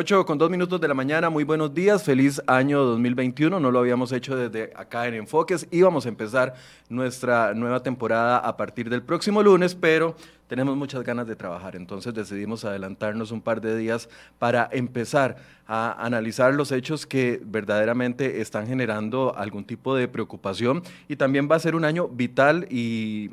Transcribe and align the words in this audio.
8 0.00 0.24
con 0.26 0.38
2 0.38 0.48
minutos 0.48 0.80
de 0.80 0.86
la 0.86 0.94
mañana, 0.94 1.28
muy 1.28 1.42
buenos 1.42 1.74
días, 1.74 2.04
feliz 2.04 2.40
año 2.46 2.84
2021, 2.84 3.58
no 3.58 3.72
lo 3.72 3.80
habíamos 3.80 4.12
hecho 4.12 4.36
desde 4.36 4.72
acá 4.76 5.08
en 5.08 5.14
Enfoques, 5.14 5.66
íbamos 5.72 6.06
a 6.06 6.08
empezar 6.08 6.54
nuestra 6.88 7.52
nueva 7.52 7.82
temporada 7.82 8.38
a 8.38 8.56
partir 8.56 8.90
del 8.90 9.02
próximo 9.02 9.42
lunes, 9.42 9.74
pero 9.74 10.14
tenemos 10.46 10.76
muchas 10.76 11.02
ganas 11.02 11.26
de 11.26 11.34
trabajar, 11.34 11.74
entonces 11.74 12.14
decidimos 12.14 12.64
adelantarnos 12.64 13.32
un 13.32 13.40
par 13.40 13.60
de 13.60 13.76
días 13.76 14.08
para 14.38 14.68
empezar 14.70 15.38
a 15.66 15.96
analizar 16.06 16.54
los 16.54 16.70
hechos 16.70 17.04
que 17.04 17.40
verdaderamente 17.44 18.40
están 18.40 18.68
generando 18.68 19.36
algún 19.36 19.64
tipo 19.64 19.96
de 19.96 20.06
preocupación 20.06 20.84
y 21.08 21.16
también 21.16 21.48
va 21.50 21.56
a 21.56 21.58
ser 21.58 21.74
un 21.74 21.84
año 21.84 22.06
vital 22.06 22.68
y 22.70 23.30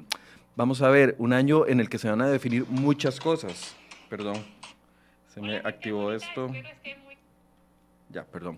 vamos 0.56 0.82
a 0.82 0.90
ver, 0.90 1.16
un 1.20 1.32
año 1.32 1.68
en 1.68 1.80
el 1.80 1.90
que 1.90 2.00
se 2.00 2.10
van 2.10 2.22
a 2.22 2.28
definir 2.28 2.66
muchas 2.68 3.20
cosas, 3.20 3.76
perdón. 4.10 4.55
Se 5.36 5.42
me 5.42 5.58
activó 5.58 6.14
esto. 6.14 6.50
Ya, 8.10 8.24
perdón. 8.24 8.58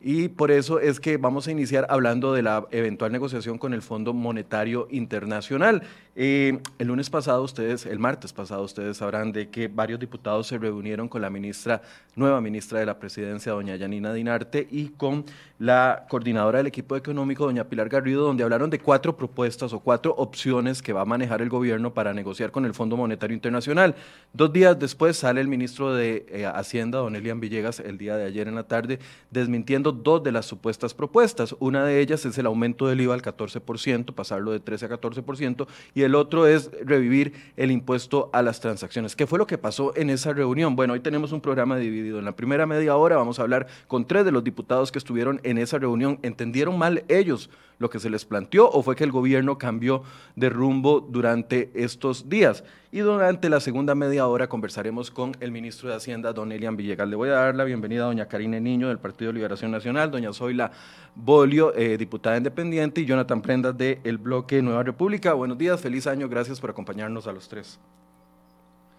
Y 0.00 0.28
por 0.28 0.50
eso 0.50 0.80
es 0.80 0.98
que 0.98 1.18
vamos 1.18 1.46
a 1.46 1.52
iniciar 1.52 1.86
hablando 1.90 2.32
de 2.32 2.42
la 2.42 2.66
eventual 2.70 3.12
negociación 3.12 3.58
con 3.58 3.74
el 3.74 3.82
Fondo 3.82 4.14
Monetario 4.14 4.88
Internacional. 4.90 5.82
Eh, 6.18 6.58
el 6.78 6.88
lunes 6.88 7.10
pasado 7.10 7.42
ustedes, 7.42 7.84
el 7.84 7.98
martes 7.98 8.32
pasado 8.32 8.62
ustedes 8.62 8.96
sabrán 8.96 9.32
de 9.32 9.50
que 9.50 9.68
varios 9.68 10.00
diputados 10.00 10.46
se 10.46 10.56
reunieron 10.56 11.08
con 11.10 11.20
la 11.20 11.28
ministra, 11.28 11.82
nueva 12.14 12.40
ministra 12.40 12.80
de 12.80 12.86
la 12.86 12.98
Presidencia, 12.98 13.52
doña 13.52 13.76
Yanina 13.76 14.14
Dinarte, 14.14 14.66
y 14.70 14.88
con 14.88 15.26
la 15.58 16.06
coordinadora 16.08 16.58
del 16.58 16.68
equipo 16.68 16.96
económico, 16.96 17.44
doña 17.44 17.64
Pilar 17.64 17.90
Garrido, 17.90 18.24
donde 18.24 18.44
hablaron 18.44 18.70
de 18.70 18.78
cuatro 18.78 19.14
propuestas 19.14 19.74
o 19.74 19.80
cuatro 19.80 20.14
opciones 20.16 20.80
que 20.80 20.94
va 20.94 21.02
a 21.02 21.04
manejar 21.04 21.42
el 21.42 21.50
gobierno 21.50 21.92
para 21.92 22.14
negociar 22.14 22.50
con 22.50 22.64
el 22.64 22.72
Fondo 22.72 22.96
Monetario 22.96 23.34
Internacional. 23.34 23.94
Dos 24.32 24.50
días 24.54 24.78
después 24.78 25.18
sale 25.18 25.42
el 25.42 25.48
ministro 25.48 25.94
de 25.94 26.24
eh, 26.30 26.46
Hacienda, 26.46 26.98
don 26.98 27.14
Elian 27.14 27.40
Villegas, 27.40 27.78
el 27.80 27.98
día 27.98 28.16
de 28.16 28.24
ayer 28.24 28.48
en 28.48 28.54
la 28.54 28.62
tarde, 28.62 29.00
desmintiendo 29.30 29.92
dos 29.92 30.22
de 30.22 30.32
las 30.32 30.46
supuestas 30.46 30.94
propuestas. 30.94 31.54
Una 31.58 31.84
de 31.84 32.00
ellas 32.00 32.24
es 32.24 32.38
el 32.38 32.46
aumento 32.46 32.86
del 32.86 33.02
IVA 33.02 33.12
al 33.12 33.22
14%, 33.22 34.14
pasarlo 34.14 34.52
de 34.52 34.60
13 34.60 34.86
a 34.86 34.88
14%, 34.88 35.66
y 35.94 36.05
el 36.06 36.14
otro 36.14 36.46
es 36.46 36.70
revivir 36.84 37.34
el 37.56 37.70
impuesto 37.70 38.30
a 38.32 38.40
las 38.40 38.60
transacciones. 38.60 39.16
¿Qué 39.16 39.26
fue 39.26 39.38
lo 39.38 39.46
que 39.46 39.58
pasó 39.58 39.92
en 39.96 40.08
esa 40.08 40.32
reunión? 40.32 40.76
Bueno, 40.76 40.92
hoy 40.92 41.00
tenemos 41.00 41.32
un 41.32 41.40
programa 41.40 41.76
dividido. 41.76 42.18
En 42.20 42.24
la 42.24 42.36
primera 42.36 42.64
media 42.64 42.96
hora 42.96 43.16
vamos 43.16 43.38
a 43.38 43.42
hablar 43.42 43.66
con 43.88 44.06
tres 44.06 44.24
de 44.24 44.32
los 44.32 44.44
diputados 44.44 44.92
que 44.92 44.98
estuvieron 44.98 45.40
en 45.42 45.58
esa 45.58 45.78
reunión. 45.78 46.18
¿Entendieron 46.22 46.78
mal 46.78 47.04
ellos 47.08 47.50
lo 47.78 47.90
que 47.90 47.98
se 47.98 48.10
les 48.10 48.24
planteó 48.24 48.70
o 48.70 48.82
fue 48.82 48.96
que 48.96 49.04
el 49.04 49.12
gobierno 49.12 49.58
cambió 49.58 50.02
de 50.34 50.48
rumbo 50.48 51.00
durante 51.00 51.70
estos 51.74 52.28
días? 52.28 52.64
Y 52.92 53.00
durante 53.00 53.50
la 53.50 53.60
segunda 53.60 53.94
media 53.94 54.26
hora 54.26 54.48
conversaremos 54.48 55.10
con 55.10 55.36
el 55.40 55.52
ministro 55.52 55.90
de 55.90 55.96
Hacienda, 55.96 56.32
don 56.32 56.52
Elian 56.52 56.76
Villegas. 56.76 57.08
Le 57.08 57.16
voy 57.16 57.28
a 57.28 57.32
dar 57.32 57.54
la 57.54 57.64
bienvenida 57.64 58.04
a 58.04 58.06
doña 58.06 58.26
Karine 58.26 58.60
Niño 58.60 58.88
del 58.88 58.98
Partido 58.98 59.30
de 59.30 59.34
Liberación 59.34 59.70
Nacional, 59.70 60.10
doña 60.10 60.32
Zoila 60.32 60.70
Bolio, 61.14 61.74
eh, 61.74 61.98
diputada 61.98 62.36
independiente, 62.36 63.00
y 63.00 63.04
Jonathan 63.04 63.42
Prendas 63.42 63.76
del 63.76 64.00
el 64.04 64.18
Bloque 64.18 64.62
Nueva 64.62 64.82
República. 64.82 65.34
Buenos 65.34 65.58
días, 65.58 65.80
feliz 65.80 66.06
año, 66.06 66.28
gracias 66.28 66.60
por 66.60 66.70
acompañarnos 66.70 67.26
a 67.26 67.32
los 67.32 67.48
tres. 67.48 67.78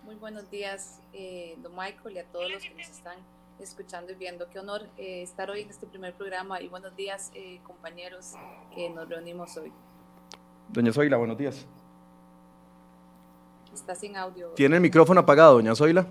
Muy 0.03 0.15
buenos 0.15 0.49
días, 0.51 1.01
eh, 1.13 1.57
don 1.63 1.73
Michael, 1.75 2.15
y 2.15 2.19
a 2.19 2.25
todos 2.25 2.51
los 2.51 2.61
que 2.61 2.75
nos 2.75 2.89
están 2.89 3.17
escuchando 3.59 4.11
y 4.11 4.15
viendo. 4.15 4.49
Qué 4.49 4.59
honor 4.59 4.83
eh, 4.97 5.21
estar 5.21 5.49
hoy 5.49 5.61
en 5.61 5.69
este 5.69 5.87
primer 5.87 6.13
programa 6.13 6.61
y 6.61 6.67
buenos 6.67 6.95
días, 6.95 7.31
compañeros, 7.63 8.33
que 8.73 8.89
nos 8.89 9.07
reunimos 9.09 9.55
hoy. 9.57 9.71
Doña 10.69 10.91
Zoila, 10.91 11.17
buenos 11.17 11.37
días. 11.37 11.65
Está 13.73 13.95
sin 13.95 14.15
audio. 14.15 14.49
¿Tiene 14.49 14.75
el 14.75 14.81
micrófono 14.81 15.19
apagado, 15.19 15.53
doña 15.53 15.75
Zoila? 15.75 16.07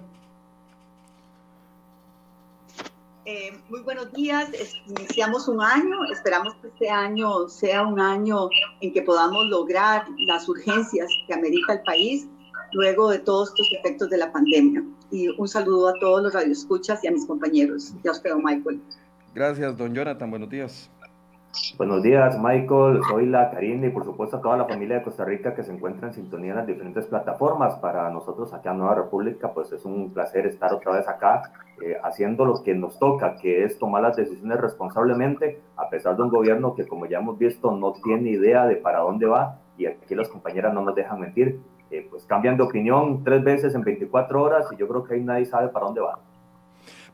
Eh, 3.29 3.51
muy 3.69 3.81
buenos 3.81 4.12
días. 4.12 4.49
Iniciamos 4.87 5.49
un 5.49 5.61
año. 5.61 6.05
Esperamos 6.12 6.55
que 6.62 6.69
este 6.69 6.89
año 6.89 7.49
sea 7.49 7.83
un 7.83 7.99
año 7.99 8.49
en 8.81 8.93
que 8.93 9.03
podamos 9.03 9.47
lograr 9.47 10.06
las 10.29 10.49
urgencias 10.49 11.09
que 11.27 11.35
amerita 11.35 11.73
el 11.73 11.83
país 11.83 12.29
luego 12.76 13.09
de 13.10 13.19
todos 13.19 13.48
estos 13.48 13.72
efectos 13.78 14.10
de 14.10 14.19
la 14.19 14.31
pandemia. 14.31 14.84
Y 15.10 15.28
un 15.28 15.48
saludo 15.48 15.88
a 15.88 15.94
todos 15.98 16.22
los 16.22 16.34
radioescuchas 16.34 17.03
y 17.04 17.09
a 17.09 17.10
mis 17.10 17.26
compañeros. 17.26 17.94
Ya 18.04 18.10
os 18.10 18.22
veo, 18.22 18.38
Michael. 18.38 18.81
Gracias, 19.34 19.76
don 19.76 19.94
Jonathan. 19.94 20.31
Buenos 20.31 20.50
días. 20.50 20.91
Buenos 21.78 22.03
días, 22.03 22.38
Michael. 22.38 23.00
Soy 23.09 23.26
la 23.26 23.50
Karina 23.50 23.87
y 23.87 23.91
por 23.91 24.04
supuesto 24.04 24.37
a 24.37 24.42
toda 24.42 24.59
la 24.59 24.66
familia 24.66 24.97
de 24.97 25.03
Costa 25.04 25.25
Rica 25.25 25.54
que 25.54 25.62
se 25.62 25.72
encuentra 25.72 26.09
en 26.09 26.14
sintonía 26.14 26.50
en 26.50 26.59
las 26.59 26.66
diferentes 26.66 27.06
plataformas. 27.06 27.76
Para 27.76 28.10
nosotros 28.10 28.53
acá 28.53 28.72
en 28.72 28.78
Nueva 28.78 28.97
República, 28.97 29.53
pues 29.54 29.72
es 29.72 29.87
un 29.87 30.12
placer 30.12 30.47
estar 30.47 30.75
otra 30.75 30.93
vez 30.93 31.08
acá 31.08 31.50
eh, 31.82 31.97
haciendo 32.04 32.44
lo 32.44 32.62
que 32.62 32.75
nos 32.75 32.98
toca, 32.98 33.37
que 33.37 33.64
es 33.64 33.78
tomar 33.78 34.03
las 34.03 34.16
decisiones 34.16 34.60
responsablemente, 34.60 35.62
a 35.76 35.88
pesar 35.88 36.14
de 36.16 36.25
un 36.25 36.28
gobierno 36.28 36.75
que, 36.75 36.87
como 36.87 37.06
ya 37.06 37.19
hemos 37.19 37.38
visto, 37.38 37.70
no 37.75 37.94
tiene 38.04 38.31
idea 38.31 38.66
de 38.66 38.76
para 38.76 38.98
dónde 38.98 39.25
va 39.25 39.58
y 39.78 39.87
aquí 39.87 40.14
las 40.14 40.28
compañeras 40.28 40.75
no 40.75 40.82
nos 40.82 40.94
dejan 40.94 41.20
mentir. 41.20 41.58
Eh, 41.91 42.07
pues 42.11 42.25
cambian 42.25 42.57
de 42.57 42.65
opinión 42.65 43.23
tres 43.23 43.45
veces 43.45 43.75
en 43.75 43.83
24 43.83 44.43
horas 44.43 44.67
y 44.73 44.77
yo 44.77 44.89
creo 44.89 45.05
que 45.05 45.15
ahí 45.15 45.21
nadie 45.21 45.45
sabe 45.45 45.69
para 45.69 45.87
dónde 45.87 46.01
va. 46.01 46.19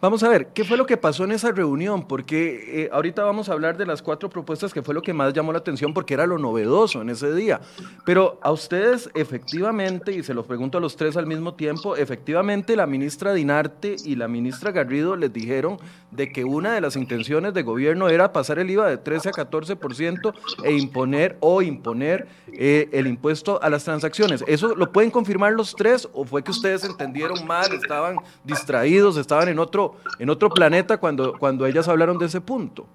Vamos 0.02 0.24
a 0.24 0.28
ver, 0.28 0.48
¿qué 0.48 0.64
fue 0.64 0.76
lo 0.76 0.84
que 0.84 0.96
pasó 0.96 1.22
en 1.22 1.30
esa 1.30 1.52
reunión? 1.52 2.08
Porque 2.08 2.82
eh, 2.82 2.90
ahorita 2.92 3.22
vamos 3.22 3.48
a 3.48 3.52
hablar 3.52 3.76
de 3.76 3.86
las 3.86 4.02
cuatro 4.02 4.28
propuestas, 4.28 4.74
que 4.74 4.82
fue 4.82 4.94
lo 4.94 5.00
que 5.00 5.12
más 5.12 5.32
llamó 5.32 5.52
la 5.52 5.60
atención 5.60 5.94
porque 5.94 6.14
era 6.14 6.26
lo 6.26 6.38
novedoso 6.38 7.00
en 7.00 7.08
ese 7.08 7.32
día. 7.32 7.60
Pero 8.04 8.40
a 8.42 8.50
ustedes, 8.50 9.08
efectivamente, 9.14 10.10
y 10.10 10.24
se 10.24 10.34
los 10.34 10.44
pregunto 10.44 10.78
a 10.78 10.80
los 10.80 10.96
tres 10.96 11.16
al 11.16 11.28
mismo 11.28 11.54
tiempo, 11.54 11.94
efectivamente 11.94 12.74
la 12.74 12.88
ministra 12.88 13.32
Dinarte 13.32 13.94
y 14.04 14.16
la 14.16 14.26
ministra 14.26 14.72
Garrido 14.72 15.14
les 15.14 15.32
dijeron 15.32 15.76
de 16.10 16.32
que 16.32 16.44
una 16.44 16.74
de 16.74 16.80
las 16.80 16.96
intenciones 16.96 17.54
de 17.54 17.62
gobierno 17.62 18.08
era 18.08 18.32
pasar 18.32 18.58
el 18.58 18.70
IVA 18.70 18.88
de 18.88 18.98
13 18.98 19.28
a 19.28 19.32
14% 19.32 20.34
e 20.64 20.72
imponer 20.72 21.36
o 21.38 21.62
imponer 21.62 22.26
eh, 22.52 22.88
el 22.90 23.06
impuesto 23.06 23.62
a 23.62 23.70
las 23.70 23.84
transacciones. 23.84 24.42
¿Eso 24.48 24.74
lo 24.74 24.90
pueden 24.90 25.12
confirmar 25.12 25.52
los 25.52 25.76
tres 25.76 26.08
o 26.12 26.24
fue 26.24 26.42
que 26.42 26.50
ustedes 26.50 26.82
entendieron 26.82 27.46
mal, 27.46 27.72
estaban 27.72 28.16
distraídos, 28.42 29.16
estaban 29.16 29.46
en 29.46 29.60
otro 29.60 29.91
en 30.18 30.30
otro 30.30 30.50
planeta 30.50 30.98
cuando, 30.98 31.38
cuando 31.38 31.66
ellas 31.66 31.88
hablaron 31.88 32.18
de 32.18 32.26
ese 32.26 32.40
punto. 32.40 32.86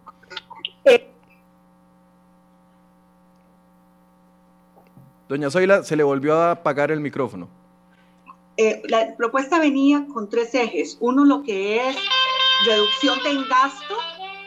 Doña 5.27 5.49
Zoila, 5.49 5.83
se 5.83 5.95
le 5.97 6.03
volvió 6.03 6.35
a 6.37 6.51
apagar 6.51 6.89
el 6.89 7.01
micrófono. 7.01 7.49
Eh, 8.55 8.81
la 8.87 9.15
propuesta 9.17 9.59
venía 9.59 10.05
con 10.13 10.29
tres 10.29 10.55
ejes. 10.55 10.97
Uno, 11.01 11.25
lo 11.25 11.43
que 11.43 11.89
es 11.89 11.97
reducción 12.65 13.19
de 13.23 13.43
gasto, 13.47 13.95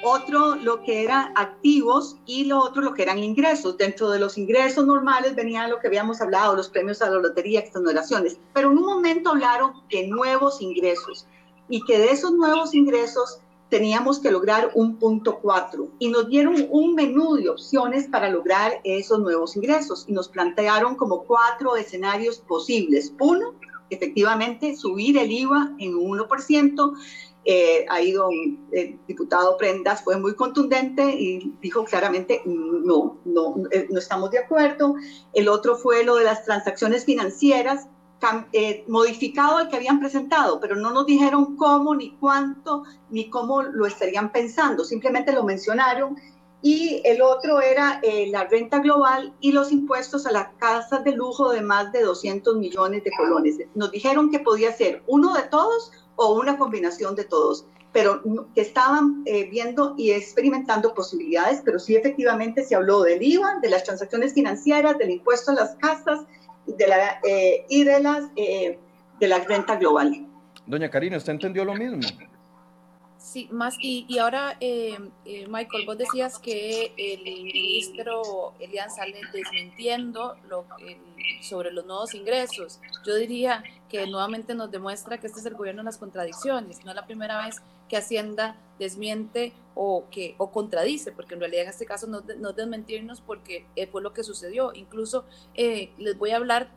otro, 0.02 0.56
lo 0.56 0.82
que 0.82 1.04
eran 1.04 1.32
activos 1.36 2.16
y 2.24 2.46
lo 2.46 2.58
otro, 2.58 2.80
lo 2.80 2.94
que 2.94 3.02
eran 3.02 3.18
ingresos. 3.18 3.76
Dentro 3.76 4.08
de 4.10 4.18
los 4.18 4.38
ingresos 4.38 4.86
normales 4.86 5.36
venía 5.36 5.68
lo 5.68 5.78
que 5.78 5.86
habíamos 5.86 6.20
hablado, 6.22 6.56
los 6.56 6.70
premios 6.70 7.02
a 7.02 7.10
la 7.10 7.18
lotería, 7.18 7.60
exoneraciones. 7.60 8.38
Pero 8.54 8.72
en 8.72 8.78
un 8.78 8.86
momento 8.86 9.30
hablaron 9.30 9.74
de 9.90 10.06
nuevos 10.08 10.62
ingresos 10.62 11.26
y 11.70 11.82
que 11.84 11.98
de 11.98 12.10
esos 12.10 12.32
nuevos 12.32 12.74
ingresos 12.74 13.40
teníamos 13.70 14.18
que 14.18 14.30
lograr 14.30 14.72
un 14.74 14.98
punto 14.98 15.38
cuatro 15.38 15.88
y 15.98 16.08
nos 16.08 16.28
dieron 16.28 16.66
un 16.70 16.94
menú 16.94 17.36
de 17.36 17.48
opciones 17.48 18.08
para 18.08 18.28
lograr 18.28 18.80
esos 18.84 19.20
nuevos 19.20 19.56
ingresos 19.56 20.04
y 20.08 20.12
nos 20.12 20.28
plantearon 20.28 20.96
como 20.96 21.22
cuatro 21.24 21.76
escenarios 21.76 22.38
posibles. 22.40 23.14
Uno, 23.20 23.54
efectivamente, 23.88 24.76
subir 24.76 25.16
el 25.16 25.30
IVA 25.30 25.72
en 25.78 25.94
un 25.94 26.18
1%. 26.18 26.92
Eh, 27.46 27.86
ahí 27.88 28.12
don 28.12 28.30
el 28.70 28.98
diputado 29.08 29.56
Prendas 29.56 30.04
fue 30.04 30.18
muy 30.18 30.34
contundente 30.34 31.02
y 31.10 31.54
dijo 31.62 31.84
claramente 31.84 32.42
no, 32.44 33.16
no, 33.24 33.54
eh, 33.70 33.86
no 33.88 33.98
estamos 33.98 34.30
de 34.30 34.40
acuerdo. 34.40 34.96
El 35.32 35.48
otro 35.48 35.76
fue 35.76 36.04
lo 36.04 36.16
de 36.16 36.24
las 36.24 36.44
transacciones 36.44 37.06
financieras, 37.06 37.88
eh, 38.52 38.84
modificado 38.86 39.56
al 39.56 39.68
que 39.68 39.76
habían 39.76 39.98
presentado, 39.98 40.60
pero 40.60 40.76
no 40.76 40.90
nos 40.90 41.06
dijeron 41.06 41.56
cómo, 41.56 41.94
ni 41.94 42.12
cuánto, 42.16 42.84
ni 43.08 43.30
cómo 43.30 43.62
lo 43.62 43.86
estarían 43.86 44.30
pensando, 44.30 44.84
simplemente 44.84 45.32
lo 45.32 45.44
mencionaron. 45.44 46.16
Y 46.62 47.00
el 47.06 47.22
otro 47.22 47.62
era 47.62 48.00
eh, 48.02 48.28
la 48.30 48.44
renta 48.44 48.80
global 48.80 49.32
y 49.40 49.52
los 49.52 49.72
impuestos 49.72 50.26
a 50.26 50.32
las 50.32 50.48
casas 50.58 51.02
de 51.04 51.12
lujo 51.12 51.50
de 51.50 51.62
más 51.62 51.90
de 51.92 52.02
200 52.02 52.56
millones 52.56 53.02
de 53.04 53.10
colones. 53.16 53.56
Nos 53.74 53.90
dijeron 53.90 54.30
que 54.30 54.40
podía 54.40 54.70
ser 54.70 55.02
uno 55.06 55.32
de 55.32 55.44
todos 55.44 55.90
o 56.16 56.34
una 56.34 56.58
combinación 56.58 57.14
de 57.14 57.24
todos, 57.24 57.64
pero 57.92 58.22
que 58.54 58.60
estaban 58.60 59.22
eh, 59.24 59.48
viendo 59.50 59.94
y 59.96 60.10
experimentando 60.10 60.92
posibilidades, 60.92 61.62
pero 61.64 61.78
sí 61.78 61.96
efectivamente 61.96 62.62
se 62.64 62.74
habló 62.74 63.00
del 63.02 63.22
IVA, 63.22 63.60
de 63.62 63.70
las 63.70 63.84
transacciones 63.84 64.34
financieras, 64.34 64.98
del 64.98 65.10
impuesto 65.10 65.52
a 65.52 65.54
las 65.54 65.76
casas, 65.76 66.20
de 66.66 66.86
la, 66.86 67.20
eh, 67.26 67.64
y 67.68 67.84
de, 67.84 68.00
las, 68.00 68.24
eh, 68.36 68.78
de 69.18 69.28
la 69.28 69.38
renta 69.38 69.76
global. 69.76 70.26
Doña 70.66 70.90
Karina, 70.90 71.16
¿usted 71.16 71.32
entendió 71.32 71.64
lo 71.64 71.74
mismo? 71.74 72.00
Sí, 73.20 73.48
más, 73.52 73.76
y, 73.78 74.06
y 74.08 74.16
ahora, 74.16 74.56
eh, 74.60 74.98
eh, 75.26 75.46
Michael, 75.46 75.84
vos 75.84 75.98
decías 75.98 76.38
que 76.38 76.94
el 76.96 77.22
ministro 77.22 78.54
Elian 78.58 78.90
sale 78.90 79.20
desmintiendo 79.30 80.38
lo, 80.48 80.64
sobre 81.42 81.70
los 81.70 81.84
nuevos 81.84 82.14
ingresos. 82.14 82.80
Yo 83.04 83.14
diría 83.16 83.62
que 83.90 84.06
nuevamente 84.06 84.54
nos 84.54 84.70
demuestra 84.70 85.20
que 85.20 85.26
este 85.26 85.38
es 85.38 85.44
el 85.44 85.54
gobierno 85.54 85.82
de 85.82 85.84
las 85.84 85.98
contradicciones. 85.98 86.82
No 86.82 86.92
es 86.92 86.96
la 86.96 87.04
primera 87.04 87.44
vez 87.44 87.56
que 87.90 87.98
Hacienda 87.98 88.56
desmiente 88.78 89.52
o 89.74 90.06
que 90.10 90.34
o 90.38 90.50
contradice, 90.50 91.12
porque 91.12 91.34
en 91.34 91.40
realidad 91.40 91.64
en 91.64 91.70
este 91.70 91.84
caso 91.84 92.06
no, 92.06 92.22
no 92.38 92.52
desmentirnos 92.54 93.20
porque 93.20 93.66
eh, 93.76 93.86
fue 93.86 94.00
lo 94.00 94.14
que 94.14 94.22
sucedió. 94.22 94.72
Incluso 94.72 95.26
les 95.54 96.16
voy 96.16 96.30
a 96.30 96.36
hablar 96.36 96.70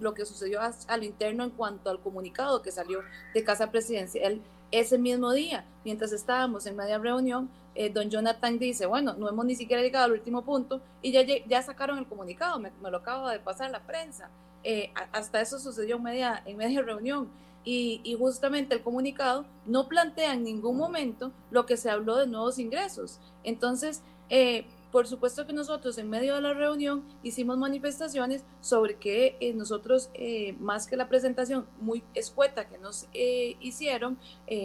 lo 0.00 0.12
que 0.12 0.26
sucedió 0.26 0.60
a, 0.60 0.74
a, 0.88 0.96
lo 0.98 1.04
interno 1.04 1.42
en 1.42 1.50
cuanto 1.50 1.88
al 1.88 2.00
comunicado 2.00 2.60
que 2.60 2.70
salió 2.70 3.00
de 3.32 3.44
Casa 3.44 3.70
Presidencial 3.70 4.42
ese 4.70 4.98
mismo 4.98 5.32
día, 5.32 5.64
mientras 5.84 6.12
estábamos 6.12 6.66
en 6.66 6.76
media 6.76 6.98
reunión, 6.98 7.48
eh, 7.74 7.90
don 7.90 8.08
Jonathan 8.08 8.58
dice, 8.58 8.86
bueno, 8.86 9.14
no 9.18 9.28
hemos 9.28 9.44
ni 9.44 9.54
siquiera 9.54 9.82
llegado 9.82 10.06
al 10.06 10.12
último 10.12 10.42
punto 10.42 10.80
y 11.02 11.12
ya, 11.12 11.22
ya 11.22 11.62
sacaron 11.62 11.98
el 11.98 12.06
comunicado, 12.06 12.58
me, 12.58 12.70
lo 12.82 12.96
acabo 12.96 13.28
de 13.28 13.38
pasar 13.38 13.70
la 13.70 13.80
prensa. 13.80 14.30
Eh, 14.64 14.90
hasta 15.12 15.40
eso 15.40 15.58
sucedió 15.58 15.96
en 15.96 16.02
media, 16.02 16.42
en 16.44 16.56
media 16.56 16.82
reunión. 16.82 17.28
Y, 17.64 18.00
y, 18.04 18.14
justamente 18.14 18.76
el 18.76 18.82
comunicado 18.82 19.44
no 19.66 19.88
plantea 19.88 20.34
en 20.34 20.44
ningún 20.44 20.76
momento 20.76 21.32
lo 21.50 21.66
que 21.66 21.76
se 21.76 21.90
habló 21.90 22.16
de 22.16 22.28
nuevos 22.28 22.60
ingresos. 22.60 23.18
Entonces, 23.42 24.02
eh, 24.28 24.66
por 24.96 25.06
supuesto 25.06 25.46
que 25.46 25.52
nosotros 25.52 25.98
en 25.98 26.08
medio 26.08 26.36
de 26.36 26.40
la 26.40 26.54
reunión 26.54 27.04
hicimos 27.22 27.58
manifestaciones 27.58 28.46
sobre 28.62 28.96
que 28.96 29.36
eh, 29.40 29.52
nosotros, 29.52 30.08
eh, 30.14 30.54
más 30.58 30.86
que 30.86 30.96
la 30.96 31.06
presentación 31.06 31.66
muy 31.78 32.02
escueta 32.14 32.66
que 32.66 32.78
nos 32.78 33.06
eh, 33.12 33.58
hicieron, 33.60 34.16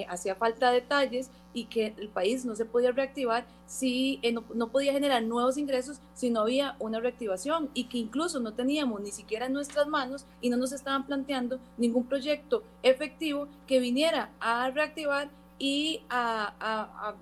hacía 0.07 0.36
falta 0.36 0.72
detalles 0.72 1.31
y 1.54 1.66
que 1.66 1.88
el 1.98 2.07
país 2.07 2.45
no 2.45 2.56
se 2.56 2.63
podía 2.63 2.94
reactivar 2.94 3.45
si 3.66 4.22
no, 4.56 4.69
podía 4.69 4.94
generar 4.94 5.22
nuevos 5.22 5.57
ingresos 5.57 6.00
si 6.13 6.30
no 6.30 6.39
había 6.39 6.77
una 6.80 7.01
reactivación 7.01 7.69
y 7.74 7.89
que 7.89 7.98
incluso 7.98 8.39
no 8.39 8.54
teníamos 8.54 9.01
ni 9.01 9.12
siquiera 9.12 9.48
en 9.48 9.54
nuestras 9.54 9.86
manos 9.88 10.25
y 10.39 10.50
no 10.50 10.56
nos 10.56 10.72
estaban 10.72 11.06
planteando 11.06 11.60
ningún 11.77 12.06
proyecto 12.06 12.63
efectivo 12.84 13.50
que 13.68 13.81
viniera 13.81 14.31
a 14.39 14.72
reactivar 14.72 15.30
y 15.60 16.04
a 16.10 17.16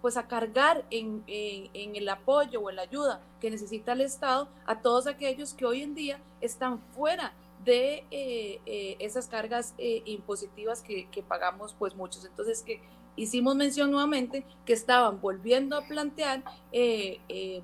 pues 0.00 0.16
a 0.16 0.26
cargar 0.26 0.84
en, 0.90 1.22
en, 1.26 1.96
el 1.96 2.08
apoyo 2.08 2.60
o 2.60 2.70
en 2.70 2.76
la 2.76 2.82
ayuda 2.82 3.20
que 3.40 3.50
necesita 3.50 3.92
el 3.92 4.00
Estado 4.00 4.48
a 4.66 4.80
todos 4.80 5.06
aquellos 5.06 5.54
que 5.54 5.66
hoy 5.66 5.82
en 5.82 5.94
día 5.94 6.20
están 6.40 6.78
fuera 6.94 7.32
de 7.64 8.04
eh, 8.10 8.60
eh, 8.64 8.96
esas 8.98 9.26
cargas 9.26 9.74
eh, 9.78 10.02
impositivas 10.06 10.82
que, 10.82 11.08
que, 11.10 11.22
pagamos 11.22 11.74
pues 11.78 11.94
muchos. 11.94 12.24
Entonces 12.24 12.62
que 12.62 12.80
hicimos 13.16 13.54
mención 13.54 13.90
nuevamente 13.90 14.44
que 14.64 14.72
estaban 14.72 15.20
volviendo 15.20 15.76
a 15.76 15.82
plantear 15.82 16.42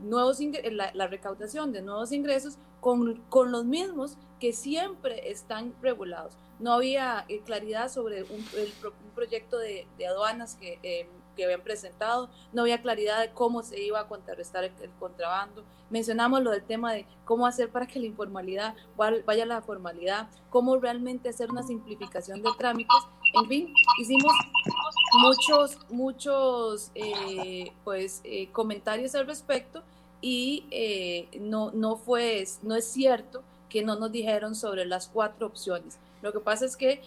nuevos 0.01 0.39
la, 0.71 0.91
la, 0.93 1.07
recaudación 1.07 1.73
de 1.73 1.81
nuevos 1.81 2.13
ingresos 2.13 2.59
con, 2.81 3.23
con, 3.31 3.53
los 3.53 3.65
mismos 3.65 4.19
que 4.39 4.53
siempre 4.53 5.31
están 5.31 5.75
regulados. 5.81 6.37
No 6.59 6.75
había 6.75 7.25
claridad 7.47 7.91
sobre 7.91 8.25
un, 8.25 8.45
proyecto 9.15 9.59
de 9.59 9.87
aduanas 10.07 10.57
que 10.57 11.09
que 11.37 11.45
habían 11.45 11.61
presentado, 11.61 12.31
no 12.53 12.63
había 12.63 12.83
claridad 12.83 13.21
de 13.21 13.31
cómo 13.31 13.63
se 13.63 13.81
iba 13.81 14.01
a 14.01 14.09
contrarrestar 14.09 14.65
el, 14.65 14.73
contrabando. 14.99 15.65
Mencionamos 15.91 16.43
lo 16.43 16.51
del 16.51 16.65
tema 16.65 16.93
de 16.93 17.07
cómo 17.25 17.47
hacer 17.47 17.71
para 17.71 17.87
que 17.87 18.01
la 18.01 18.07
informalidad 18.07 18.75
vaya 18.97 19.45
a 19.45 19.47
la 19.47 19.63
formalidad, 19.63 20.29
cómo 20.51 20.77
realmente 20.79 21.29
hacer 21.29 21.51
una 21.51 21.63
simplificación 21.63 22.43
de 22.43 22.51
trámites. 22.59 22.97
En 23.35 23.47
fin, 23.47 23.75
hicimos 24.01 24.33
muchos, 25.21 25.79
muchos 25.91 26.91
eh, 26.95 27.73
pues, 27.85 28.21
eh, 28.25 28.49
comentarios 28.53 29.15
al 29.15 29.27
respecto 29.27 29.83
y 30.21 30.65
eh, 30.71 31.29
no, 31.41 31.71
no, 31.73 31.97
fue, 31.97 32.45
no 32.63 32.75
es 32.75 32.87
cierto 32.87 33.43
que 33.69 33.83
no 33.83 33.97
nos 33.97 34.13
dijeron 34.13 34.55
sobre 34.55 34.85
las 34.87 35.09
cuatro 35.09 35.47
opciones. 35.47 35.99
Lo 36.23 36.33
que 36.33 36.41
pasa 36.41 36.65
es 36.65 36.77
que 36.77 37.03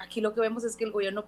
aquí 0.00 0.20
lo 0.20 0.34
que 0.34 0.40
vemos 0.40 0.64
es 0.64 0.76
que 0.76 0.84
el 0.84 0.90
gobierno 0.90 1.24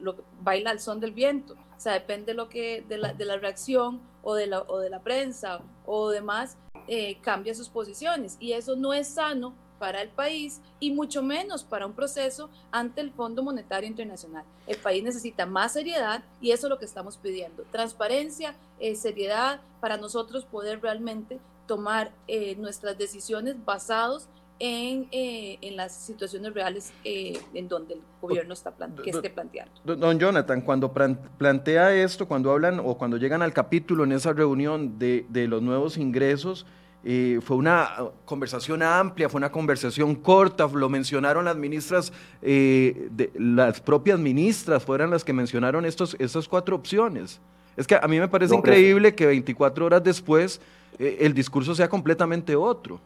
lo, 0.00 0.16
baila 0.42 0.70
al 0.70 0.80
son 0.80 1.00
del 1.00 1.12
viento. 1.12 1.56
O 1.80 1.82
sea, 1.82 1.94
depende 1.94 2.34
lo 2.34 2.50
que, 2.50 2.84
de, 2.86 2.98
la, 2.98 3.14
de 3.14 3.24
la 3.24 3.38
reacción 3.38 4.02
o 4.22 4.34
de 4.34 4.46
la, 4.46 4.60
o 4.60 4.80
de 4.80 4.90
la 4.90 5.00
prensa 5.00 5.62
o 5.86 6.10
demás, 6.10 6.58
eh, 6.86 7.16
cambia 7.22 7.54
sus 7.54 7.70
posiciones. 7.70 8.36
Y 8.38 8.52
eso 8.52 8.76
no 8.76 8.92
es 8.92 9.08
sano 9.08 9.54
para 9.78 10.02
el 10.02 10.10
país 10.10 10.60
y 10.78 10.90
mucho 10.90 11.22
menos 11.22 11.64
para 11.64 11.86
un 11.86 11.94
proceso 11.94 12.50
ante 12.70 13.00
el 13.00 13.10
Fondo 13.12 13.42
Monetario 13.42 13.88
Internacional. 13.88 14.44
El 14.66 14.76
país 14.76 15.02
necesita 15.02 15.46
más 15.46 15.72
seriedad 15.72 16.22
y 16.42 16.50
eso 16.50 16.66
es 16.66 16.70
lo 16.70 16.78
que 16.78 16.84
estamos 16.84 17.16
pidiendo. 17.16 17.64
Transparencia, 17.72 18.54
eh, 18.78 18.94
seriedad 18.94 19.62
para 19.80 19.96
nosotros 19.96 20.44
poder 20.44 20.82
realmente 20.82 21.40
tomar 21.66 22.12
eh, 22.28 22.56
nuestras 22.56 22.98
decisiones 22.98 23.64
basados 23.64 24.28
en, 24.60 25.08
eh, 25.10 25.56
en 25.62 25.76
las 25.76 25.92
situaciones 25.92 26.52
reales 26.52 26.92
eh, 27.02 27.40
en 27.54 27.66
donde 27.66 27.94
el 27.94 28.00
gobierno 28.20 28.52
está 28.52 28.72
que 29.02 29.10
esté 29.10 29.30
planteando. 29.30 29.72
Don 29.84 30.18
Jonathan, 30.18 30.60
cuando 30.60 30.92
plantea 30.92 31.94
esto, 31.94 32.28
cuando 32.28 32.52
hablan 32.52 32.78
o 32.78 32.96
cuando 32.96 33.16
llegan 33.16 33.40
al 33.40 33.54
capítulo 33.54 34.04
en 34.04 34.12
esa 34.12 34.34
reunión 34.34 34.98
de, 34.98 35.24
de 35.30 35.48
los 35.48 35.62
nuevos 35.62 35.96
ingresos, 35.96 36.66
eh, 37.02 37.40
fue 37.42 37.56
una 37.56 37.88
conversación 38.26 38.82
amplia, 38.82 39.30
fue 39.30 39.38
una 39.38 39.50
conversación 39.50 40.14
corta, 40.14 40.68
lo 40.68 40.90
mencionaron 40.90 41.46
las 41.46 41.56
ministras, 41.56 42.12
de, 42.42 43.30
las 43.34 43.80
propias 43.80 44.18
ministras 44.18 44.84
fueron 44.84 45.10
las 45.10 45.24
que 45.24 45.32
mencionaron 45.32 45.86
estos, 45.86 46.14
estas 46.18 46.46
cuatro 46.46 46.76
opciones. 46.76 47.40
Es 47.78 47.86
que 47.86 47.94
a 47.94 48.06
mí 48.06 48.20
me 48.20 48.28
parece 48.28 48.54
increíble 48.54 49.14
que 49.14 49.24
24 49.24 49.86
horas 49.86 50.04
después 50.04 50.60
el 50.98 51.32
discurso 51.32 51.74
sea 51.74 51.88
completamente 51.88 52.54
otro. 52.54 53.00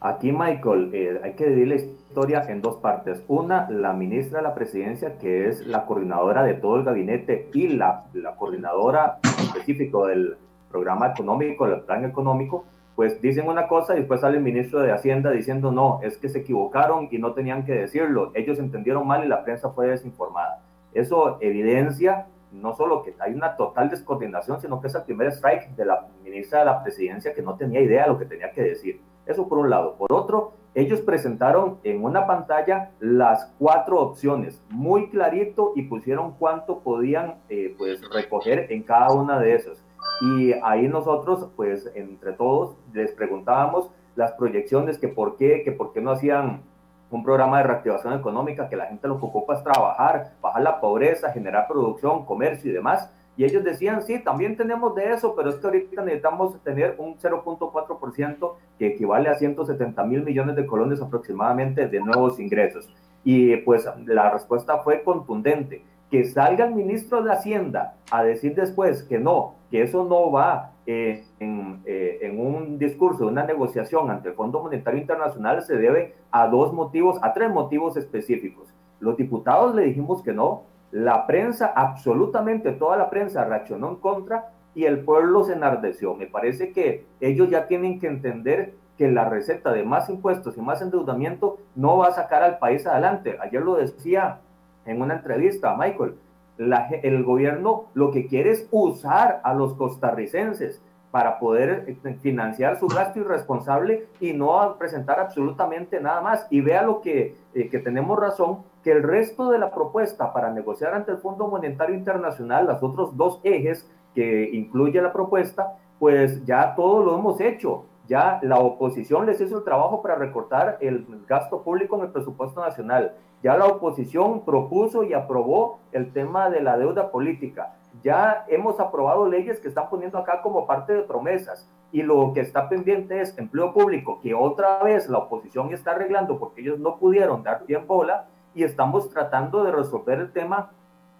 Aquí, 0.00 0.30
Michael, 0.30 0.90
eh, 0.94 1.20
hay 1.24 1.32
que 1.32 1.46
dividir 1.46 1.68
la 1.68 1.74
historia 1.74 2.44
en 2.48 2.62
dos 2.62 2.76
partes. 2.76 3.24
Una, 3.26 3.68
la 3.68 3.92
ministra 3.92 4.38
de 4.38 4.44
la 4.44 4.54
presidencia, 4.54 5.18
que 5.18 5.48
es 5.48 5.66
la 5.66 5.86
coordinadora 5.86 6.44
de 6.44 6.54
todo 6.54 6.76
el 6.76 6.84
gabinete 6.84 7.50
y 7.52 7.66
la, 7.68 8.04
coordinadora 8.38 9.18
específico 9.24 10.06
del 10.06 10.36
programa 10.70 11.08
económico, 11.08 11.66
del 11.66 11.80
plan 11.80 12.04
económico, 12.04 12.64
pues 12.94 13.20
dicen 13.20 13.48
una 13.48 13.66
cosa 13.66 13.94
y 13.94 14.00
después 14.00 14.20
sale 14.20 14.36
el 14.36 14.42
ministro 14.44 14.80
de 14.80 14.92
Hacienda 14.92 15.32
diciendo, 15.32 15.72
no, 15.72 15.98
es 16.02 16.16
que 16.16 16.28
se 16.28 16.40
equivocaron 16.40 17.08
y 17.10 17.18
no 17.18 17.32
tenían 17.32 17.64
que 17.64 17.72
decirlo. 17.72 18.30
Ellos 18.34 18.60
entendieron 18.60 19.04
mal 19.04 19.24
y 19.24 19.28
la 19.28 19.42
prensa 19.42 19.70
fue 19.70 19.88
desinformada. 19.88 20.62
Eso 20.94 21.38
evidencia 21.40 22.26
no 22.52 22.74
solo 22.74 23.02
que 23.02 23.14
hay 23.18 23.34
una 23.34 23.56
total 23.56 23.90
descoordinación, 23.90 24.60
sino 24.60 24.80
que 24.80 24.86
es 24.86 24.94
el 24.94 25.02
primer 25.02 25.28
strike 25.28 25.74
de 25.76 25.84
la 25.84 26.06
ministra 26.22 26.60
de 26.60 26.64
la 26.66 26.82
presidencia 26.82 27.34
que 27.34 27.42
no 27.42 27.56
tenía 27.56 27.80
idea 27.80 28.04
de 28.04 28.08
lo 28.10 28.18
que 28.18 28.24
tenía 28.24 28.50
que 28.52 28.62
decir. 28.62 29.00
Eso 29.28 29.46
por 29.46 29.58
un 29.58 29.70
lado. 29.70 29.96
Por 29.96 30.12
otro, 30.12 30.54
ellos 30.74 31.00
presentaron 31.02 31.78
en 31.84 32.02
una 32.02 32.26
pantalla 32.26 32.92
las 32.98 33.52
cuatro 33.58 34.00
opciones, 34.00 34.62
muy 34.70 35.10
clarito, 35.10 35.72
y 35.76 35.82
pusieron 35.82 36.32
cuánto 36.38 36.80
podían 36.80 37.36
eh, 37.48 37.74
pues, 37.76 38.00
recoger 38.10 38.72
en 38.72 38.82
cada 38.82 39.12
una 39.12 39.38
de 39.38 39.54
esas. 39.54 39.84
Y 40.20 40.52
ahí 40.64 40.88
nosotros, 40.88 41.50
pues 41.54 41.90
entre 41.94 42.32
todos, 42.32 42.76
les 42.92 43.12
preguntábamos 43.12 43.90
las 44.16 44.32
proyecciones, 44.32 44.98
que 44.98 45.08
por 45.08 45.36
qué, 45.36 45.62
que 45.62 45.72
por 45.72 45.92
qué 45.92 46.00
no 46.00 46.12
hacían 46.12 46.62
un 47.10 47.22
programa 47.22 47.58
de 47.58 47.64
reactivación 47.64 48.14
económica, 48.14 48.68
que 48.68 48.76
la 48.76 48.86
gente 48.86 49.08
lo 49.08 49.18
que 49.18 49.26
ocupa 49.26 49.54
es 49.54 49.62
trabajar, 49.62 50.32
bajar 50.40 50.62
la 50.62 50.80
pobreza, 50.80 51.32
generar 51.32 51.68
producción, 51.68 52.24
comercio 52.24 52.70
y 52.70 52.74
demás. 52.74 53.12
Y 53.38 53.44
ellos 53.44 53.62
decían, 53.62 54.02
sí, 54.02 54.18
también 54.18 54.56
tenemos 54.56 54.96
de 54.96 55.12
eso, 55.12 55.36
pero 55.36 55.50
es 55.50 55.56
que 55.58 55.66
ahorita 55.68 56.02
necesitamos 56.02 56.60
tener 56.64 56.96
un 56.98 57.16
0.4% 57.18 58.52
que 58.76 58.88
equivale 58.88 59.28
a 59.28 59.36
170 59.36 60.04
mil 60.06 60.24
millones 60.24 60.56
de 60.56 60.66
colones 60.66 61.00
aproximadamente 61.00 61.86
de 61.86 62.00
nuevos 62.00 62.40
ingresos. 62.40 62.92
Y 63.22 63.56
pues 63.58 63.88
la 64.06 64.30
respuesta 64.30 64.78
fue 64.78 65.04
contundente. 65.04 65.84
Que 66.10 66.24
salga 66.24 66.64
el 66.64 66.74
ministro 66.74 67.22
de 67.22 67.30
Hacienda 67.30 67.94
a 68.10 68.24
decir 68.24 68.56
después 68.56 69.04
que 69.04 69.20
no, 69.20 69.54
que 69.70 69.82
eso 69.82 70.04
no 70.04 70.32
va 70.32 70.72
eh, 70.86 71.22
en, 71.38 71.80
eh, 71.84 72.18
en, 72.22 72.40
un 72.40 72.76
discurso, 72.76 73.28
una 73.28 73.44
negociación 73.44 74.10
ante 74.10 74.30
el 74.30 74.34
Fondo 74.34 74.60
Monetario 74.64 75.00
Internacional, 75.00 75.62
se 75.62 75.76
debe 75.76 76.16
a 76.32 76.48
dos 76.48 76.72
motivos, 76.72 77.18
a 77.22 77.32
tres 77.32 77.50
motivos 77.50 77.96
específicos. 77.96 78.74
Los 78.98 79.16
diputados 79.16 79.76
le 79.76 79.82
dijimos 79.82 80.24
que 80.24 80.32
no, 80.32 80.64
la 80.90 81.26
prensa, 81.26 81.72
absolutamente 81.74 82.72
toda 82.72 82.96
la 82.96 83.10
prensa 83.10 83.44
reaccionó 83.44 83.90
en 83.90 83.96
contra 83.96 84.52
y 84.74 84.84
el 84.84 85.00
pueblo 85.00 85.44
se 85.44 85.52
enardeció. 85.52 86.14
Me 86.14 86.26
parece 86.26 86.72
que 86.72 87.04
ellos 87.20 87.50
ya 87.50 87.66
tienen 87.66 87.98
que 88.00 88.06
entender 88.06 88.74
que 88.96 89.10
la 89.10 89.28
receta 89.28 89.72
de 89.72 89.84
más 89.84 90.08
impuestos 90.08 90.56
y 90.56 90.60
más 90.60 90.82
endeudamiento 90.82 91.58
no 91.76 91.98
va 91.98 92.08
a 92.08 92.12
sacar 92.12 92.42
al 92.42 92.58
país 92.58 92.86
adelante. 92.86 93.38
Ayer 93.40 93.62
lo 93.62 93.76
decía 93.76 94.40
en 94.86 95.00
una 95.02 95.14
entrevista, 95.14 95.76
Michael, 95.76 96.14
el 96.58 97.22
gobierno 97.22 97.84
lo 97.94 98.10
que 98.10 98.26
quiere 98.26 98.50
es 98.50 98.66
usar 98.70 99.40
a 99.44 99.54
los 99.54 99.74
costarricenses 99.74 100.82
para 101.10 101.38
poder 101.38 101.84
eh, 101.86 102.14
financiar 102.20 102.78
su 102.78 102.86
gasto 102.86 103.20
irresponsable 103.20 104.06
y 104.20 104.32
no 104.32 104.76
presentar 104.78 105.20
absolutamente 105.20 106.00
nada 106.00 106.20
más. 106.20 106.46
Y 106.50 106.60
vea 106.60 106.82
lo 106.82 107.00
que, 107.00 107.36
eh, 107.54 107.68
que 107.68 107.78
tenemos 107.78 108.18
razón, 108.18 108.58
que 108.84 108.92
el 108.92 109.02
resto 109.02 109.50
de 109.50 109.58
la 109.58 109.70
propuesta 109.70 110.32
para 110.32 110.50
negociar 110.50 110.94
ante 110.94 111.12
el 111.12 111.18
Fondo 111.18 111.48
Monetario 111.48 111.94
Internacional, 111.94 112.66
los 112.66 112.82
otros 112.82 113.16
dos 113.16 113.40
ejes 113.42 113.88
que 114.14 114.50
incluye 114.52 115.00
la 115.00 115.12
propuesta, 115.12 115.76
pues 115.98 116.44
ya 116.44 116.74
todo 116.74 117.02
lo 117.02 117.18
hemos 117.18 117.40
hecho. 117.40 117.84
Ya 118.06 118.40
la 118.42 118.58
oposición 118.58 119.26
les 119.26 119.38
hizo 119.40 119.58
el 119.58 119.64
trabajo 119.64 120.00
para 120.00 120.14
recortar 120.14 120.78
el 120.80 121.06
gasto 121.26 121.62
público 121.62 121.96
en 121.96 122.02
el 122.02 122.08
presupuesto 122.08 122.60
nacional. 122.60 123.14
Ya 123.42 123.56
la 123.56 123.66
oposición 123.66 124.46
propuso 124.46 125.04
y 125.04 125.12
aprobó 125.12 125.80
el 125.92 126.12
tema 126.12 126.48
de 126.48 126.62
la 126.62 126.78
deuda 126.78 127.10
política 127.10 127.74
ya 128.02 128.44
hemos 128.48 128.80
aprobado 128.80 129.28
leyes 129.28 129.60
que 129.60 129.68
están 129.68 129.88
poniendo 129.88 130.18
acá 130.18 130.42
como 130.42 130.66
parte 130.66 130.92
de 130.92 131.02
promesas 131.02 131.68
y 131.92 132.02
lo 132.02 132.32
que 132.32 132.40
está 132.40 132.68
pendiente 132.68 133.20
es 133.20 133.36
empleo 133.38 133.72
público, 133.72 134.20
que 134.20 134.34
otra 134.34 134.82
vez 134.82 135.08
la 135.08 135.18
oposición 135.18 135.72
está 135.72 135.92
arreglando 135.92 136.38
porque 136.38 136.60
ellos 136.60 136.78
no 136.78 136.98
pudieron 136.98 137.42
dar 137.42 137.64
bien 137.66 137.86
bola 137.86 138.28
y 138.54 138.64
estamos 138.64 139.08
tratando 139.10 139.64
de 139.64 139.72
resolver 139.72 140.18
el 140.18 140.32
tema 140.32 140.72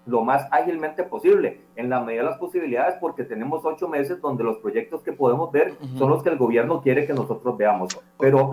lo 0.05 0.23
más 0.23 0.47
ágilmente 0.51 1.03
posible, 1.03 1.61
en 1.75 1.89
la 1.89 1.99
medida 1.99 2.23
de 2.23 2.29
las 2.29 2.39
posibilidades, 2.39 2.95
porque 2.99 3.23
tenemos 3.23 3.63
ocho 3.63 3.87
meses 3.87 4.19
donde 4.19 4.43
los 4.43 4.57
proyectos 4.57 5.03
que 5.03 5.13
podemos 5.13 5.51
ver 5.51 5.75
son 5.97 6.09
los 6.09 6.23
que 6.23 6.29
el 6.29 6.37
gobierno 6.37 6.81
quiere 6.81 7.05
que 7.05 7.13
nosotros 7.13 7.55
veamos. 7.57 7.99
Pero 8.17 8.49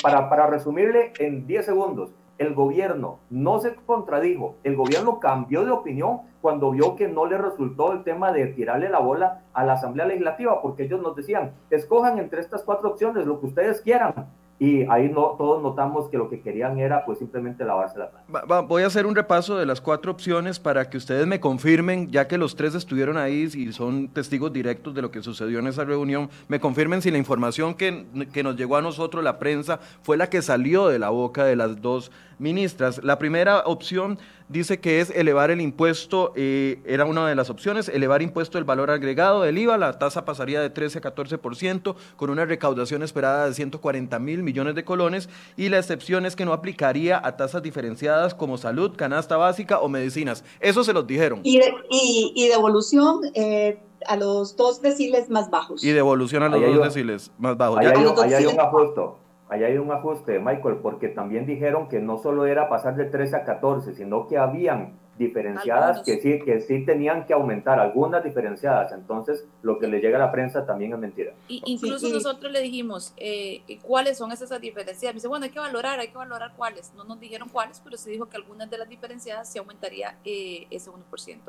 para, 0.00 0.28
para 0.28 0.46
resumirle 0.46 1.12
en 1.18 1.46
10 1.46 1.66
segundos, 1.66 2.14
el 2.38 2.54
gobierno 2.54 3.20
no 3.30 3.60
se 3.60 3.74
contradijo, 3.74 4.56
el 4.64 4.76
gobierno 4.76 5.20
cambió 5.20 5.64
de 5.64 5.70
opinión 5.70 6.22
cuando 6.40 6.70
vio 6.72 6.96
que 6.96 7.08
no 7.08 7.26
le 7.26 7.38
resultó 7.38 7.92
el 7.92 8.02
tema 8.02 8.32
de 8.32 8.48
tirarle 8.48 8.88
la 8.88 8.98
bola 8.98 9.44
a 9.52 9.64
la 9.64 9.74
Asamblea 9.74 10.06
Legislativa, 10.06 10.60
porque 10.60 10.84
ellos 10.84 11.00
nos 11.00 11.14
decían, 11.14 11.52
escojan 11.70 12.18
entre 12.18 12.40
estas 12.40 12.62
cuatro 12.64 12.90
opciones 12.90 13.26
lo 13.26 13.40
que 13.40 13.46
ustedes 13.46 13.80
quieran. 13.80 14.28
Y 14.62 14.86
ahí 14.88 15.08
no, 15.08 15.34
todos 15.36 15.60
notamos 15.60 16.08
que 16.08 16.16
lo 16.16 16.30
que 16.30 16.40
querían 16.40 16.78
era 16.78 17.04
pues 17.04 17.18
simplemente 17.18 17.64
lavarse 17.64 17.98
la 17.98 18.12
mano. 18.30 18.68
voy 18.68 18.84
a 18.84 18.86
hacer 18.86 19.06
un 19.06 19.16
repaso 19.16 19.58
de 19.58 19.66
las 19.66 19.80
cuatro 19.80 20.12
opciones 20.12 20.60
para 20.60 20.88
que 20.88 20.98
ustedes 20.98 21.26
me 21.26 21.40
confirmen, 21.40 22.08
ya 22.12 22.28
que 22.28 22.38
los 22.38 22.54
tres 22.54 22.76
estuvieron 22.76 23.16
ahí 23.16 23.50
y 23.52 23.72
son 23.72 24.06
testigos 24.06 24.52
directos 24.52 24.94
de 24.94 25.02
lo 25.02 25.10
que 25.10 25.20
sucedió 25.20 25.58
en 25.58 25.66
esa 25.66 25.84
reunión, 25.84 26.30
me 26.46 26.60
confirmen 26.60 27.02
si 27.02 27.10
la 27.10 27.18
información 27.18 27.74
que, 27.74 28.06
que 28.32 28.44
nos 28.44 28.54
llegó 28.54 28.76
a 28.76 28.82
nosotros, 28.82 29.24
la 29.24 29.40
prensa, 29.40 29.80
fue 30.02 30.16
la 30.16 30.30
que 30.30 30.42
salió 30.42 30.86
de 30.86 31.00
la 31.00 31.08
boca 31.08 31.44
de 31.44 31.56
las 31.56 31.82
dos 31.82 32.12
ministras. 32.42 33.02
La 33.02 33.18
primera 33.18 33.60
opción 33.60 34.18
dice 34.48 34.80
que 34.80 35.00
es 35.00 35.08
elevar 35.10 35.50
el 35.50 35.60
impuesto, 35.60 36.32
eh, 36.36 36.82
era 36.84 37.06
una 37.06 37.26
de 37.26 37.34
las 37.34 37.48
opciones, 37.48 37.88
elevar 37.88 38.20
impuesto 38.20 38.58
del 38.58 38.64
valor 38.64 38.90
agregado 38.90 39.42
del 39.42 39.56
IVA, 39.56 39.78
la 39.78 39.98
tasa 39.98 40.24
pasaría 40.26 40.60
de 40.60 40.68
13 40.68 40.98
a 40.98 41.02
14%, 41.02 41.94
con 42.16 42.28
una 42.28 42.44
recaudación 42.44 43.02
esperada 43.02 43.46
de 43.46 43.54
140 43.54 44.18
mil 44.18 44.42
millones 44.42 44.74
de 44.74 44.84
colones, 44.84 45.30
y 45.56 45.70
la 45.70 45.78
excepción 45.78 46.26
es 46.26 46.36
que 46.36 46.44
no 46.44 46.52
aplicaría 46.52 47.20
a 47.24 47.36
tasas 47.36 47.62
diferenciadas 47.62 48.34
como 48.34 48.58
salud, 48.58 48.94
canasta 48.96 49.36
básica 49.36 49.78
o 49.78 49.88
medicinas. 49.88 50.44
Eso 50.60 50.84
se 50.84 50.92
los 50.92 51.06
dijeron. 51.06 51.40
Y, 51.44 51.60
y, 51.90 52.48
devolución 52.48 53.20
eh, 53.34 53.80
a 54.06 54.16
los 54.16 54.56
dos 54.56 54.82
deciles 54.82 55.30
más 55.30 55.50
bajos. 55.50 55.82
Y 55.82 55.92
devolución 55.92 56.42
a 56.42 56.48
los 56.48 56.60
dos 56.60 56.84
deciles 56.84 57.30
más 57.38 57.56
bajos. 57.56 57.78
Ahí 57.78 57.86
hay, 57.86 58.46
un 58.46 58.60
ajusto 58.60 59.21
allá 59.52 59.66
hay 59.66 59.78
un 59.78 59.92
ajuste, 59.92 60.38
Michael, 60.38 60.76
porque 60.82 61.08
también 61.08 61.46
dijeron 61.46 61.88
que 61.88 62.00
no 62.00 62.18
solo 62.18 62.46
era 62.46 62.68
pasar 62.68 62.96
de 62.96 63.04
13 63.04 63.36
a 63.36 63.44
14, 63.44 63.94
sino 63.94 64.26
que 64.26 64.38
habían 64.38 64.98
diferenciadas 65.18 66.02
que 66.02 66.18
sí, 66.20 66.40
que 66.42 66.60
sí 66.62 66.86
tenían 66.86 67.26
que 67.26 67.34
aumentar, 67.34 67.78
algunas 67.78 68.24
diferenciadas. 68.24 68.92
Entonces, 68.92 69.46
lo 69.60 69.78
que 69.78 69.86
le 69.86 70.00
llega 70.00 70.16
a 70.16 70.20
la 70.20 70.32
prensa 70.32 70.64
también 70.64 70.94
es 70.94 70.98
mentira. 70.98 71.34
Y 71.48 71.62
incluso 71.66 72.08
nosotros 72.08 72.50
le 72.50 72.60
dijimos 72.62 73.12
eh, 73.18 73.60
cuáles 73.82 74.16
son 74.16 74.32
esas 74.32 74.58
diferenciadas. 74.58 75.14
Me 75.14 75.18
dice, 75.18 75.28
bueno, 75.28 75.44
hay 75.44 75.50
que 75.50 75.60
valorar, 75.60 76.00
hay 76.00 76.08
que 76.08 76.16
valorar 76.16 76.54
cuáles. 76.56 76.92
No 76.94 77.04
nos 77.04 77.20
dijeron 77.20 77.50
cuáles, 77.50 77.80
pero 77.80 77.98
se 77.98 78.10
dijo 78.10 78.26
que 78.26 78.38
algunas 78.38 78.70
de 78.70 78.78
las 78.78 78.88
diferenciadas 78.88 79.52
se 79.52 79.58
aumentaría 79.58 80.16
eh, 80.24 80.66
ese 80.70 80.90
1% 80.90 80.96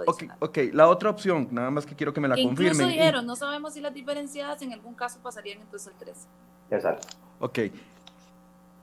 adicional. 0.06 0.38
Okay, 0.42 0.68
ok, 0.68 0.74
la 0.74 0.90
otra 0.90 1.10
opción, 1.10 1.48
nada 1.50 1.72
más 1.72 1.86
que 1.86 1.96
quiero 1.96 2.14
que 2.14 2.20
me 2.20 2.28
la 2.28 2.36
confirmen. 2.36 2.74
Incluso 2.74 2.88
dijeron, 2.88 3.26
no 3.26 3.38
sabemos 3.38 3.74
si 3.74 3.80
las 3.80 3.94
diferenciadas 3.94 4.62
en 4.62 4.74
algún 4.74 4.94
caso 4.94 5.20
pasarían 5.24 5.62
entonces 5.62 5.88
al 5.88 6.00
13. 6.00 6.28
Exacto. 6.70 7.08
Ok. 7.40 7.60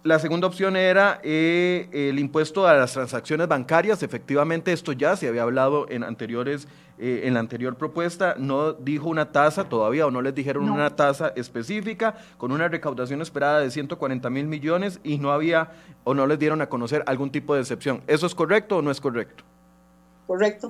La 0.03 0.19
segunda 0.19 0.47
opción 0.47 0.77
era 0.77 1.21
eh, 1.23 1.87
el 1.93 2.19
impuesto 2.19 2.67
a 2.67 2.73
las 2.73 2.95
transacciones 2.95 3.47
bancarias. 3.49 4.03
Efectivamente, 4.03 4.73
esto 4.73 4.93
ya 4.93 5.15
se 5.15 5.29
había 5.29 5.43
hablado 5.43 5.87
en 5.91 6.05
anteriores, 6.05 6.69
eh, 6.99 7.23
en 7.25 7.35
la 7.35 7.41
anterior 7.41 7.77
propuesta. 7.77 8.35
No 8.39 8.73
dijo 8.73 9.11
una 9.11 9.31
tasa 9.31 9.69
todavía 9.69 10.07
o 10.07 10.11
no 10.11 10.23
les 10.23 10.35
dijeron 10.35 10.71
una 10.71 10.97
tasa 10.97 11.35
específica 11.37 12.15
con 12.39 12.51
una 12.51 12.67
recaudación 12.69 13.21
esperada 13.21 13.61
de 13.61 13.71
140 13.71 14.31
mil 14.31 14.47
millones 14.47 15.01
y 15.05 15.19
no 15.19 15.33
había 15.33 15.71
o 16.05 16.15
no 16.15 16.27
les 16.27 16.39
dieron 16.39 16.63
a 16.63 16.71
conocer 16.71 17.05
algún 17.07 17.31
tipo 17.31 17.55
de 17.55 17.61
excepción. 17.61 18.03
¿Eso 18.07 18.27
es 18.27 18.35
correcto 18.35 18.79
o 18.79 18.83
no 18.83 18.91
es 18.91 19.03
correcto? 19.03 19.45
Correcto. 20.27 20.67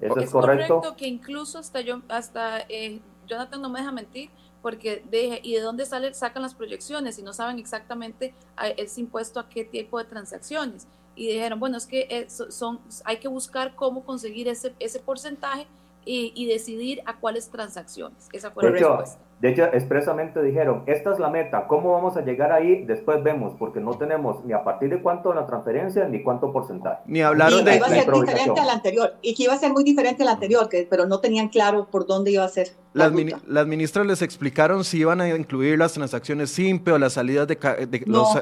eso 0.00 0.20
es, 0.20 0.30
correcto. 0.30 0.94
que 0.96 1.06
incluso 1.06 1.58
hasta 1.58 1.82
yo, 1.82 2.00
hasta 2.08 2.60
eh, 2.70 3.00
Jonathan 3.26 3.60
no 3.60 3.68
me 3.68 3.80
deja 3.80 3.92
mentir 3.92 4.30
porque 4.64 5.04
deje, 5.10 5.40
¿y 5.42 5.52
de 5.56 5.60
dónde 5.60 5.84
sale, 5.84 6.14
sacan 6.14 6.40
las 6.40 6.54
proyecciones? 6.54 7.18
Y 7.18 7.22
no 7.22 7.34
saben 7.34 7.58
exactamente 7.58 8.32
ese 8.78 9.02
impuesto 9.02 9.38
a 9.38 9.46
qué 9.46 9.62
tipo 9.62 9.98
de 9.98 10.06
transacciones. 10.06 10.86
Y 11.14 11.26
dijeron, 11.26 11.60
bueno, 11.60 11.76
es 11.76 11.84
que 11.84 12.26
son, 12.48 12.80
hay 13.04 13.18
que 13.18 13.28
buscar 13.28 13.76
cómo 13.76 14.06
conseguir 14.06 14.48
ese, 14.48 14.74
ese 14.78 15.00
porcentaje 15.00 15.66
y, 16.06 16.32
y 16.34 16.46
decidir 16.46 17.02
a 17.04 17.14
cuáles 17.18 17.50
transacciones. 17.50 18.26
Esa 18.32 18.50
fue 18.52 18.64
la 18.64 18.70
respuesta. 18.70 19.18
De 19.40 19.50
hecho, 19.50 19.64
expresamente 19.64 20.42
dijeron, 20.42 20.84
esta 20.86 21.12
es 21.12 21.18
la 21.18 21.28
meta, 21.28 21.66
¿cómo 21.66 21.92
vamos 21.92 22.16
a 22.16 22.22
llegar 22.22 22.52
ahí? 22.52 22.84
Después 22.84 23.22
vemos, 23.22 23.54
porque 23.58 23.80
no 23.80 23.92
tenemos 23.98 24.44
ni 24.44 24.52
a 24.52 24.64
partir 24.64 24.90
de 24.90 25.02
cuánto 25.02 25.34
la 25.34 25.46
transferencia 25.46 26.06
ni 26.08 26.22
cuánto 26.22 26.52
porcentaje. 26.52 27.02
Ni 27.06 27.20
hablaron 27.20 27.60
y 27.60 27.64
de... 27.64 27.76
iba 27.76 27.86
a 27.86 27.90
ser 27.90 28.10
diferente 28.10 28.60
al 28.60 28.70
anterior, 28.70 29.14
y 29.22 29.34
que 29.34 29.42
iba 29.42 29.52
a 29.52 29.58
ser 29.58 29.72
muy 29.72 29.84
diferente 29.84 30.22
al 30.22 30.30
anterior, 30.30 30.68
que, 30.68 30.86
pero 30.88 31.06
no 31.06 31.20
tenían 31.20 31.48
claro 31.48 31.88
por 31.90 32.06
dónde 32.06 32.30
iba 32.30 32.44
a 32.44 32.48
ser. 32.48 32.68
Las, 32.94 33.12
las 33.46 33.66
ministras 33.66 34.06
les 34.06 34.22
explicaron 34.22 34.84
si 34.84 34.98
iban 34.98 35.20
a 35.20 35.28
incluir 35.28 35.78
las 35.78 35.92
transacciones 35.92 36.50
simple 36.50 36.94
o 36.94 36.98
las 36.98 37.14
salidas 37.14 37.48
de, 37.48 37.58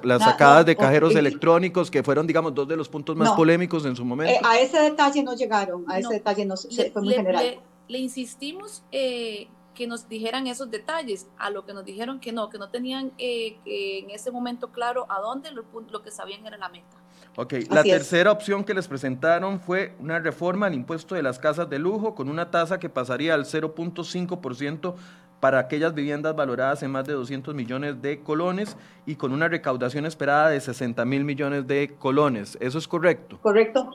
las 0.04 0.22
sacadas 0.22 0.66
de 0.66 0.76
cajeros 0.76 1.16
electrónicos, 1.16 1.90
que 1.90 2.02
fueron, 2.02 2.26
digamos, 2.26 2.54
dos 2.54 2.68
de 2.68 2.76
los 2.76 2.88
puntos 2.88 3.16
más 3.16 3.32
polémicos 3.32 3.86
en 3.86 3.96
su 3.96 4.04
momento. 4.04 4.32
Eh, 4.32 4.40
a 4.44 4.60
ese 4.60 4.78
detalle 4.78 5.22
no 5.22 5.34
llegaron, 5.34 5.84
a 5.88 5.98
ese 5.98 6.14
detalle 6.14 6.44
no, 6.44 6.54
fue 6.56 7.02
muy 7.02 7.14
general. 7.14 7.56
Le, 7.88 7.98
insistimos... 7.98 8.84
Eh, 8.92 9.48
que 9.74 9.86
nos 9.86 10.08
dijeran 10.08 10.46
esos 10.46 10.70
detalles, 10.70 11.28
a 11.38 11.50
lo 11.50 11.64
que 11.64 11.72
nos 11.72 11.84
dijeron 11.84 12.20
que 12.20 12.32
no, 12.32 12.48
que 12.50 12.58
no 12.58 12.68
tenían 12.68 13.12
eh, 13.18 13.58
en 13.64 14.10
ese 14.10 14.30
momento 14.30 14.70
claro 14.70 15.06
a 15.08 15.20
dónde 15.20 15.50
lo, 15.50 15.64
lo, 15.90 16.02
que 16.02 16.10
sabían 16.10 16.46
era 16.46 16.56
la 16.56 16.68
meta. 16.68 16.96
Ok, 17.36 17.54
la 17.70 17.82
tercera 17.82 18.30
opción 18.30 18.64
que 18.64 18.74
les 18.74 18.88
presentaron 18.88 19.60
fue 19.60 19.94
una 19.98 20.18
reforma 20.18 20.66
al 20.66 20.74
impuesto 20.74 21.14
de 21.14 21.22
las 21.22 21.38
casas 21.38 21.70
de 21.70 21.78
lujo 21.78 22.14
con 22.14 22.28
una 22.28 22.50
tasa 22.50 22.78
que 22.78 22.90
pasaría 22.90 23.34
al 23.34 23.44
0.5% 23.44 24.94
para 25.40 25.58
aquellas 25.58 25.92
viviendas 25.92 26.36
valoradas 26.36 26.84
en 26.84 26.92
más 26.92 27.04
de 27.04 27.14
200 27.14 27.52
millones 27.54 28.00
de 28.00 28.20
colones 28.20 28.76
y 29.06 29.16
con 29.16 29.32
una 29.32 29.48
recaudación 29.48 30.06
esperada 30.06 30.50
de 30.50 30.60
60 30.60 31.04
mil 31.04 31.24
millones 31.24 31.66
de 31.66 31.96
colones. 31.98 32.56
¿Eso 32.60 32.78
es 32.78 32.86
correcto? 32.86 33.40
Correcto. 33.40 33.90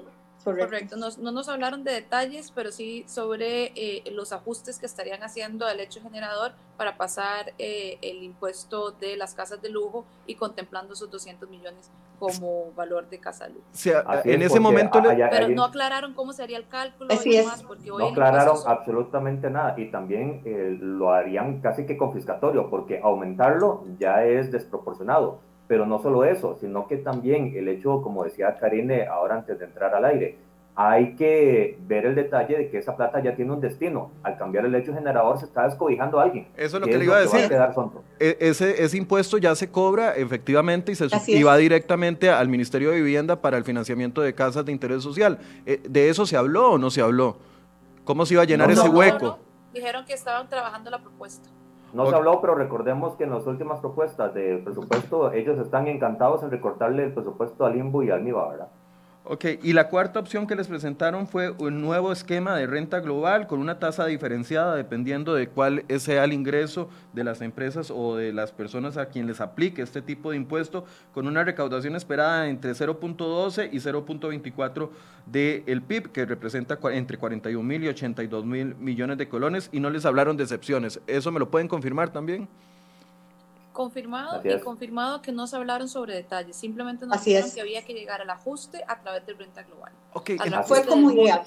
Correcto, 0.56 0.96
no 0.96 1.32
nos 1.32 1.50
hablaron 1.50 1.84
de 1.84 1.92
detalles, 1.92 2.52
pero 2.52 2.72
sí 2.72 3.04
sobre 3.08 3.72
eh, 3.76 4.04
los 4.12 4.32
ajustes 4.32 4.80
que 4.80 4.86
estarían 4.86 5.22
haciendo 5.24 5.66
al 5.66 5.80
hecho 5.80 6.02
generador 6.02 6.54
para 6.78 6.96
pasar 6.96 7.54
eh, 7.58 7.98
el 8.02 8.24
impuesto 8.24 8.92
de 8.92 9.18
las 9.18 9.34
casas 9.34 9.62
de 9.62 9.70
lujo 9.70 10.06
y 10.26 10.36
contemplando 10.36 10.94
esos 10.94 11.10
200 11.12 11.50
millones 11.50 11.92
como 12.20 12.72
valor 12.76 13.10
de 13.10 13.20
casa 13.20 13.48
de 13.48 13.56
lujo. 13.56 13.66
en 14.24 14.42
ese 14.42 14.60
momento... 14.60 15.02
pero 15.30 15.50
no 15.50 15.66
aclararon 15.66 16.14
cómo 16.14 16.34
se 16.34 16.44
haría 16.44 16.58
el 16.58 16.68
cálculo 16.68 17.14
y 17.24 17.38
demás, 17.38 17.64
porque 17.64 17.92
hoy 17.92 18.04
no 18.04 18.10
aclararon 18.10 18.58
absolutamente 18.66 19.50
nada 19.50 19.76
y 19.78 19.92
también 19.92 20.42
eh, 20.46 20.78
lo 20.80 21.12
harían 21.12 21.62
casi 21.62 21.86
que 21.86 21.98
confiscatorio, 21.98 22.70
porque 22.70 23.00
aumentarlo 23.04 23.84
ya 24.00 24.24
es 24.24 24.52
desproporcionado 24.52 25.47
pero 25.68 25.86
no 25.86 26.02
solo 26.02 26.24
eso, 26.24 26.58
sino 26.60 26.88
que 26.88 26.98
también 26.98 27.54
el 27.56 27.68
hecho, 27.68 28.02
como 28.02 28.24
decía 28.24 28.56
Karine 28.60 29.06
ahora 29.06 29.36
antes 29.36 29.60
de 29.60 29.66
entrar 29.66 29.94
al 29.94 30.06
aire, 30.06 30.38
hay 30.80 31.16
que 31.16 31.76
ver 31.88 32.06
el 32.06 32.14
detalle 32.14 32.56
de 32.56 32.70
que 32.70 32.78
esa 32.78 32.96
plata 32.96 33.20
ya 33.20 33.36
tiene 33.36 33.52
un 33.52 33.60
destino. 33.60 34.12
Al 34.22 34.38
cambiar 34.38 34.64
el 34.64 34.76
hecho 34.76 34.94
generador 34.94 35.40
se 35.40 35.46
está 35.46 35.64
descobijando 35.64 36.20
a 36.20 36.24
alguien. 36.24 36.48
Eso 36.56 36.78
es 36.78 36.82
lo 36.82 36.86
que 36.86 37.00
le 37.00 37.04
iba 37.04 37.18
a 37.18 37.22
decir. 37.22 37.52
E, 38.20 38.38
ese, 38.40 38.84
ese 38.84 38.96
impuesto 38.96 39.40
ya 39.40 39.56
se 39.56 39.72
cobra 39.72 40.16
efectivamente 40.16 40.92
y, 40.92 40.96
se, 40.96 41.08
va 41.44 41.58
directamente 41.58 42.30
al 42.30 42.48
Ministerio 42.48 42.92
de 42.92 42.98
Vivienda 42.98 43.42
para 43.42 43.58
el 43.58 43.64
financiamiento 43.64 44.22
de 44.22 44.36
casas 44.36 44.66
de 44.66 44.72
interés 44.72 45.02
social. 45.02 45.40
Eh, 45.66 45.82
¿De 45.90 46.10
eso 46.10 46.28
se 46.28 46.38
habló 46.38 46.74
o 46.74 46.78
no 46.78 46.92
se 46.92 47.02
habló? 47.02 47.38
¿Cómo 48.04 48.28
se 48.28 48.36
iba 48.36 48.44
a 48.44 48.46
llenar 48.46 48.70
ese 48.70 48.88
hueco? 48.88 49.40
Dijeron 49.74 50.06
que 50.06 50.14
estaban 50.14 50.48
trabajando 50.48 50.92
la 50.92 51.00
propuesta. 51.00 51.50
No 51.94 52.06
se 52.06 52.16
habló, 52.16 52.42
pero 52.42 52.56
recordemos 52.56 53.16
que 53.16 53.24
en 53.24 53.32
las 53.32 53.48
últimas 53.48 53.80
propuestas 53.80 54.34
de 54.34 54.58
presupuesto, 54.58 55.32
ellos 55.32 55.58
están 55.58 55.88
encantados 55.88 56.44
en 56.44 56.52
recortarle 56.52 57.06
el 57.06 57.14
presupuesto 57.14 57.66
al 57.66 57.76
INBU 57.76 58.04
y 58.04 58.12
al 58.12 58.24
MIBA, 58.24 58.50
¿verdad? 58.50 58.68
Ok, 59.30 59.44
y 59.62 59.74
la 59.74 59.90
cuarta 59.90 60.22
opción 60.22 60.48
que 60.48 60.56
les 60.56 60.70
presentaron 60.70 61.28
fue 61.28 61.50
un 61.50 61.82
nuevo 61.82 62.14
esquema 62.14 62.56
de 62.56 62.66
renta 62.66 63.02
global 63.02 63.46
con 63.46 63.60
una 63.60 63.78
tasa 63.78 64.06
diferenciada 64.06 64.74
dependiendo 64.74 65.36
de 65.36 65.50
cuál 65.50 65.84
sea 66.00 66.24
el 66.24 66.32
ingreso 66.32 66.90
de 67.12 67.26
las 67.26 67.42
empresas 67.42 67.92
o 67.92 68.16
de 68.16 68.32
las 68.32 68.54
personas 68.54 68.96
a 68.96 69.08
quien 69.10 69.28
les 69.28 69.42
aplique 69.42 69.82
este 69.82 70.02
tipo 70.02 70.32
de 70.32 70.38
impuesto, 70.38 70.86
con 71.14 71.28
una 71.28 71.44
recaudación 71.44 71.98
esperada 71.98 72.48
entre 72.48 72.72
0.12 72.72 73.68
y 73.74 73.80
0.24 73.80 74.90
del 75.26 75.82
PIB, 75.82 76.10
que 76.14 76.26
representa 76.26 76.80
entre 76.94 77.18
41 77.18 77.62
mil 77.68 77.84
y 77.84 77.90
82 77.90 78.46
mil 78.46 78.76
millones 78.76 79.18
de 79.18 79.28
colones, 79.28 79.68
y 79.74 79.82
no 79.82 79.90
les 79.90 80.06
hablaron 80.06 80.38
de 80.38 80.44
excepciones. 80.44 81.02
¿Eso 81.06 81.34
me 81.34 81.40
lo 81.40 81.52
pueden 81.52 81.68
confirmar 81.68 82.14
también? 82.14 82.48
Confirmado 83.78 84.42
y 84.44 84.60
confirmado 84.60 85.22
que 85.22 85.32
no 85.32 85.46
se 85.46 85.56
hablaron 85.56 85.88
sobre 85.88 86.16
detalles, 86.16 86.56
simplemente 86.56 87.06
nos 87.06 87.24
dijeron 87.24 87.52
que 87.52 87.62
había 87.62 87.86
que 87.86 87.94
llegar 87.94 88.22
al 88.22 88.30
ajuste 88.32 88.84
a 88.88 89.00
través 89.00 89.24
del 89.28 89.38
renta 89.38 89.62
global. 89.62 89.94
Okay, 90.14 90.36
fue 90.66 90.84
como 90.84 91.12
idea. 91.12 91.46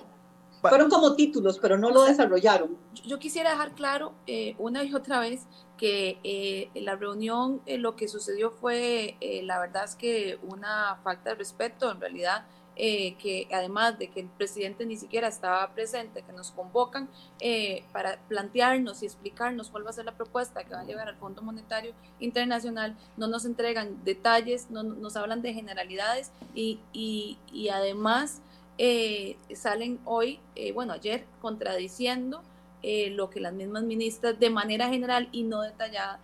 Fueron 0.61 0.89
como 0.89 1.17
títulos, 1.17 1.59
pero 1.59 1.77
no 1.77 1.91
lo 1.91 2.05
desarrollaron. 2.05 2.79
Yo 3.05 3.19
quisiera 3.19 3.51
dejar 3.51 3.73
claro 3.73 4.13
eh, 4.29 4.55
una 4.59 4.85
y 4.85 4.95
otra 4.95 5.19
vez 5.19 5.49
que 5.77 6.21
eh, 6.23 6.71
la 6.75 6.95
reunión, 6.95 7.63
eh, 7.67 7.79
lo 7.79 7.97
que 7.97 8.07
sucedió 8.07 8.53
fue, 8.53 9.17
la 9.43 9.59
verdad 9.59 9.83
es 9.83 9.97
que 9.97 10.39
una 10.45 11.01
falta 11.03 11.31
de 11.31 11.35
respeto, 11.35 11.91
en 11.91 12.01
realidad 12.01 12.47
eh, 12.83 13.15
que 13.17 13.47
además 13.53 13.99
de 13.99 14.09
que 14.09 14.21
el 14.21 14.29
presidente 14.29 14.87
ni 14.87 14.97
siquiera 14.97 15.29
estaba 15.29 15.69
presente, 15.75 16.23
que 16.23 16.33
nos 16.33 16.51
convocan 16.51 17.11
eh, 17.39 17.85
para 17.93 18.17
plantearnos 18.27 19.03
y 19.03 19.05
explicarnos 19.05 19.69
cuál 19.69 19.85
va 19.85 19.91
a 19.91 19.93
ser 19.93 20.07
la 20.07 20.13
propuesta 20.17 20.65
que 20.65 20.73
va 20.73 20.81
a 20.81 20.85
llegar 20.85 21.07
al 21.07 21.17
Fondo 21.17 21.43
Monetario 21.43 21.93
Internacional, 22.21 22.97
no 23.19 23.27
nos 23.27 23.45
entregan 23.45 24.03
detalles, 24.03 24.71
no 24.71 24.83
nos 24.83 25.15
hablan 25.17 25.43
de 25.43 25.53
generalidades 25.53 26.33
y, 26.55 26.79
y, 26.95 27.69
además 27.69 28.41
eh, 28.79 29.37
salen 29.55 30.01
hoy, 30.07 30.41
bueno, 30.73 30.95
ayer 30.95 31.27
contradiciendo 31.43 32.41
lo 32.83 33.29
que 33.29 33.41
las 33.41 33.53
mismas 33.53 33.83
ministras 33.83 34.41
de 34.41 34.49
manera 34.49 34.89
general 34.89 35.29
y 35.33 35.43
no 35.43 35.61
detallada 35.61 36.19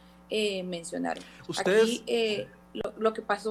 mencionaron. 0.65 1.23
Aquí 1.59 2.03
lo, 2.73 2.95
lo 2.97 3.13
que 3.13 3.21
pasó 3.21 3.51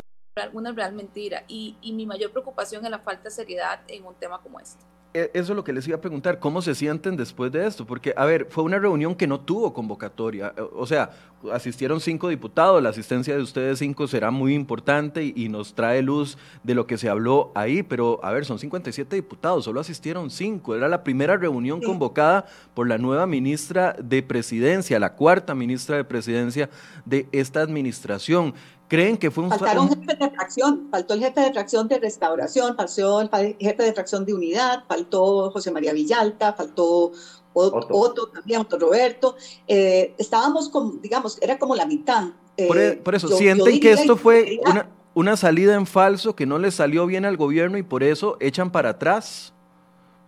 una 0.52 0.74
real 0.74 0.94
mentira 0.94 1.46
y, 1.48 1.78
y 1.82 1.94
mi 1.94 2.06
mayor 2.06 2.32
preocupación 2.32 2.84
es 2.84 2.92
la 2.92 3.00
falta 3.00 3.24
de 3.24 3.32
seriedad 3.32 3.80
en 3.88 4.06
un 4.06 4.16
tema 4.16 4.42
como 4.42 4.60
este. 4.60 4.84
E, 5.16 5.32
eso 5.34 5.54
es 5.54 5.56
lo 5.56 5.64
que 5.64 5.72
les 5.72 5.88
iba 5.88 5.96
a 5.96 6.02
preguntar, 6.02 6.40
¿cómo 6.40 6.62
se 6.62 6.76
sienten 6.76 7.16
después 7.16 7.50
de 7.50 7.66
esto? 7.66 7.88
Porque, 7.88 8.14
a 8.18 8.26
ver, 8.26 8.48
fue 8.50 8.66
una 8.66 8.78
reunión 8.80 9.16
que 9.16 9.28
no 9.28 9.40
tuvo 9.40 9.74
convocatoria, 9.74 10.54
o 10.74 10.86
sea, 10.86 11.12
asistieron 11.54 12.02
cinco 12.02 12.28
diputados, 12.28 12.84
la 12.84 12.90
asistencia 12.90 13.34
de 13.34 13.42
ustedes 13.42 13.80
cinco 13.80 14.10
será 14.10 14.30
muy 14.30 14.54
importante 14.54 15.24
y, 15.24 15.48
nos 15.48 15.74
trae 15.74 16.02
luz 16.02 16.38
de 16.64 16.76
lo 16.76 16.86
que 16.86 16.98
se 16.98 17.08
habló 17.08 17.54
ahí, 17.56 17.82
pero, 17.82 18.20
a 18.24 18.34
ver, 18.34 18.44
son 18.44 18.60
57 18.60 19.16
diputados, 19.16 19.64
solo 19.64 19.80
asistieron 19.80 20.30
cinco, 20.30 20.76
era 20.76 20.90
la 20.90 21.02
primera 21.06 21.38
reunión 21.38 21.80
convocada 21.82 22.46
por 22.74 22.90
la 22.90 22.98
nueva 22.98 23.26
ministra 23.26 23.96
de 23.98 24.22
Presidencia, 24.22 25.00
la 25.00 25.14
cuarta 25.14 25.56
ministra 25.56 25.96
de 25.96 26.04
Presidencia 26.04 26.70
de 27.06 27.30
esta 27.32 27.62
administración. 27.62 28.54
¿Creen 28.88 29.18
que 29.18 29.32
fue 29.32 29.44
un... 29.44 29.50
Faltaron 29.50 29.90
jefes 29.90 30.20
de 30.20 30.30
fracción, 30.30 30.88
faltó 30.92 31.14
el 31.16 31.20
jefe 31.22 31.42
de 31.42 31.54
fracción 31.54 31.88
de 31.88 32.00
restauración, 32.00 32.76
faltó 32.76 33.22
el 33.22 33.56
jefe 33.60 33.84
de 33.84 33.94
fracción 33.94 34.26
de 34.26 34.34
unidad, 34.34 34.84
faltó 34.88 35.50
José 35.52 35.72
María 35.72 35.92
Villalta, 35.94 36.54
faltó 36.54 37.12
Otto, 37.54 38.28
también, 38.28 38.62
Otto 38.62 38.78
Roberto. 38.78 39.36
Eh, 39.68 40.14
estábamos, 40.18 40.70
como, 40.70 40.94
digamos, 41.02 41.42
era 41.42 41.58
como 41.58 41.76
la 41.76 41.86
mitad. 41.86 42.26
por, 42.68 42.78
e, 42.78 42.90
eh, 42.90 43.02
eso, 43.14 43.30
¿sienten 43.30 43.80
que 43.80 43.94
esto 43.94 44.18
fue 44.18 44.60
una, 44.68 44.90
una 45.16 45.38
salida 45.38 45.74
en 45.74 45.88
falso 45.88 46.36
que 46.36 46.46
no 46.46 46.60
les 46.60 46.76
salió 46.76 47.08
bien 47.08 47.26
al 47.26 47.38
gobierno 47.38 47.78
y 47.78 47.84
por 47.84 48.04
eso 48.04 48.38
echan 48.40 48.72
para 48.72 48.92
atrás? 48.92 49.55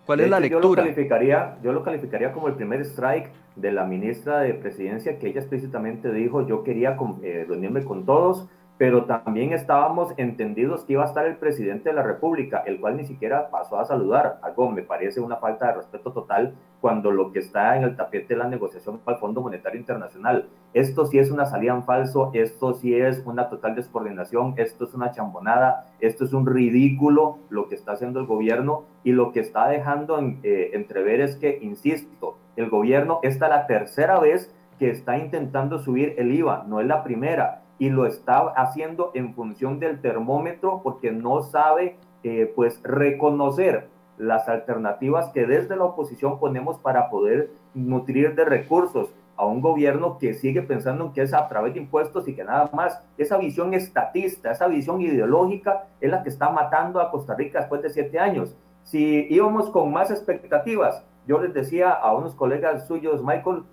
¿Cuál 0.08 0.22
es 0.22 0.30
la 0.30 0.40
lectura? 0.40 0.62
Yo 0.64 0.70
lo, 0.70 0.76
calificaría, 0.76 1.58
yo 1.62 1.74
lo 1.74 1.84
calificaría 1.84 2.32
como 2.32 2.48
el 2.48 2.54
primer 2.54 2.80
strike 2.80 3.30
de 3.58 3.74
la 3.74 3.84
ministra 3.84 4.40
de 4.40 4.54
Presidencia, 4.54 5.20
que 5.20 5.28
ella 5.28 5.42
explícitamente 5.42 6.14
dijo, 6.14 6.48
yo 6.48 6.64
quería 6.64 6.98
eh, 7.22 7.46
reunirme 7.46 7.84
con 7.84 8.06
todos, 8.06 8.48
pero 8.78 9.04
también 9.04 9.52
estábamos 9.52 10.14
entendidos 10.16 10.86
que 10.86 10.94
iba 10.94 11.04
a 11.04 11.08
estar 11.08 11.26
el 11.26 11.36
presidente 11.36 11.90
de 11.90 11.96
la 11.96 12.04
República, 12.04 12.64
el 12.66 12.80
cual 12.80 12.96
ni 12.96 13.04
siquiera 13.04 13.50
pasó 13.50 13.80
a 13.80 13.86
saludar. 13.86 14.40
Algo 14.44 14.72
me 14.72 14.82
parece 14.82 15.20
una 15.20 15.36
falta 15.38 15.68
de 15.68 15.74
respeto 15.74 16.14
total 16.14 16.54
cuando 16.82 17.12
lo 17.12 17.32
que 17.32 17.40
está 17.40 17.76
en 17.76 17.84
el 17.84 17.96
tapete 17.96 18.34
de 18.34 18.40
la 18.40 18.48
negociación 18.48 19.00
para 19.00 19.16
el 19.16 19.22
Fondo 19.22 19.42
Monetario 19.42 19.80
Internacional. 19.80 20.48
Esto 20.74 21.06
sí 21.06 21.18
es 21.18 21.32
una 21.32 21.46
salida 21.46 21.74
en 21.74 21.84
falso, 21.84 22.30
esto 22.34 22.74
sí 22.74 22.94
es 22.96 23.24
una 23.26 23.50
total 23.50 23.76
descoordinación, 23.76 24.54
esto 24.58 24.86
es 24.86 24.94
una 24.94 25.12
chambonada, 25.12 25.88
esto 26.00 26.26
es 26.26 26.34
un 26.34 26.46
ridículo 26.46 27.40
lo 27.50 27.68
que 27.68 27.76
está 27.76 27.94
haciendo 27.94 28.20
el 28.20 28.28
gobierno 28.28 28.84
y 29.04 29.12
lo 29.12 29.32
que 29.32 29.40
está 29.40 29.68
dejando 29.68 30.20
eh, 30.20 30.72
entrever 30.74 31.22
es 31.22 31.36
que, 31.36 31.60
insisto, 31.62 32.38
el 32.56 32.70
gobierno, 32.70 33.20
esta 33.24 33.46
es 33.46 33.50
la 33.50 33.68
tercera 33.68 34.20
vez 34.20 34.54
que 34.78 34.92
está 34.92 35.18
intentando 35.18 35.80
subir 35.80 36.16
el 36.18 36.32
IVA, 36.32 36.66
no 36.68 36.80
es 36.80 36.88
la 36.88 37.04
primera 37.04 37.64
y 37.80 37.90
lo 37.90 38.06
está 38.06 38.40
haciendo 38.56 39.12
en 39.14 39.34
función 39.34 39.80
del 39.80 40.02
termómetro 40.02 40.82
porque 40.84 41.12
no 41.12 41.42
sabe 41.42 41.98
eh, 42.24 42.52
pues 42.56 42.82
reconocer 42.84 43.90
las 44.18 44.50
alternativas 44.50 45.30
que 45.30 45.46
desde 45.46 45.76
la 45.76 45.86
oposición 45.86 46.40
ponemos 46.40 46.80
para 46.80 47.10
poder 47.10 47.52
nutrir 47.74 48.36
de 48.36 48.46
recursos 48.46 49.14
a 49.36 49.46
un 49.46 49.62
gobierno 49.62 50.18
que 50.18 50.34
sigue 50.34 50.64
pensando 50.64 51.06
en 51.06 51.14
que 51.14 51.22
es 51.22 51.34
a 51.34 51.48
través 51.48 51.76
de 51.76 51.80
impuestos 51.80 52.28
y 52.28 52.36
que 52.36 52.44
nada 52.44 52.70
más 52.74 53.00
esa 53.18 53.38
visión 53.38 53.74
estatista, 53.74 54.52
esa 54.52 54.68
visión 54.68 55.00
ideológica 55.00 55.86
es 56.02 56.10
la 56.10 56.24
que 56.24 56.30
está 56.30 56.50
matando 56.50 57.00
a 57.00 57.12
Costa 57.12 57.36
Rica 57.36 57.60
después 57.60 57.84
de 57.84 57.90
siete 57.90 58.18
años. 58.20 58.56
Si 58.84 59.28
íbamos 59.30 59.70
con 59.70 59.92
más 59.92 60.10
expectativas, 60.10 61.04
yo 61.28 61.40
les 61.40 61.54
decía 61.54 61.92
a 61.92 62.16
unos 62.16 62.34
colegas 62.34 62.88
suyos, 62.88 63.24
Michael, 63.24 63.64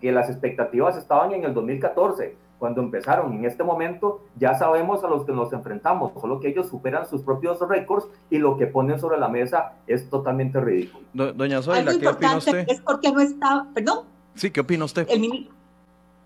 que 0.00 0.12
las 0.12 0.30
expectativas 0.30 0.96
estaban 0.96 1.32
en 1.32 1.44
el 1.44 1.54
2014 1.54 2.36
cuando 2.60 2.80
empezaron. 2.82 3.32
En 3.32 3.44
este 3.44 3.64
momento 3.64 4.20
ya 4.38 4.54
sabemos 4.54 5.02
a 5.02 5.08
los 5.08 5.24
que 5.24 5.32
nos 5.32 5.52
enfrentamos, 5.52 6.12
solo 6.20 6.38
que 6.38 6.48
ellos 6.48 6.68
superan 6.68 7.08
sus 7.08 7.22
propios 7.22 7.58
récords 7.68 8.06
y 8.30 8.38
lo 8.38 8.56
que 8.56 8.68
ponen 8.68 9.00
sobre 9.00 9.18
la 9.18 9.28
mesa 9.28 9.72
es 9.88 10.08
totalmente 10.08 10.60
ridículo. 10.60 11.32
doña 11.32 11.62
Zoila, 11.62 11.98
¿qué 11.98 12.06
opina 12.06 12.36
usted? 12.36 12.66
Es 12.68 12.80
porque 12.82 13.10
no 13.10 13.20
está, 13.20 13.66
perdón. 13.74 14.04
Sí, 14.34 14.50
¿qué 14.50 14.60
opina 14.60 14.84
usted? 14.84 15.08
El, 15.10 15.48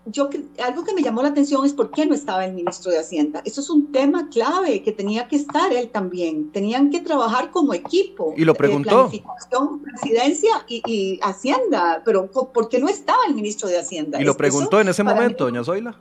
yo 0.05 0.29
algo 0.63 0.83
que 0.83 0.93
me 0.93 1.01
llamó 1.01 1.23
la 1.23 1.29
atención 1.29 1.65
es 1.65 1.73
por 1.73 1.89
qué 1.89 2.05
no 2.05 2.13
estaba 2.13 2.45
el 2.45 2.53
ministro 2.53 2.91
de 2.91 2.99
Hacienda. 2.99 3.41
Eso 3.43 3.61
es 3.61 3.69
un 3.69 3.91
tema 3.91 4.29
clave 4.29 4.83
que 4.83 4.91
tenía 4.91 5.27
que 5.27 5.35
estar 5.37 5.73
él 5.73 5.89
también. 5.89 6.51
Tenían 6.51 6.91
que 6.91 7.01
trabajar 7.01 7.49
como 7.49 7.73
equipo. 7.73 8.33
Y 8.37 8.45
lo 8.45 8.53
preguntó. 8.53 9.09
planificación, 9.09 9.81
presidencia 9.81 10.63
y, 10.67 11.19
Hacienda. 11.23 12.03
Pero 12.05 12.29
¿por 12.29 12.69
qué 12.69 12.79
no 12.79 12.87
estaba 12.87 13.25
el 13.27 13.33
ministro 13.33 13.67
de 13.67 13.79
Hacienda? 13.79 14.21
Y 14.21 14.25
lo 14.25 14.37
preguntó 14.37 14.79
en 14.79 14.89
ese 14.89 15.03
momento, 15.03 15.45
doña 15.45 15.63
Zoila. 15.63 15.95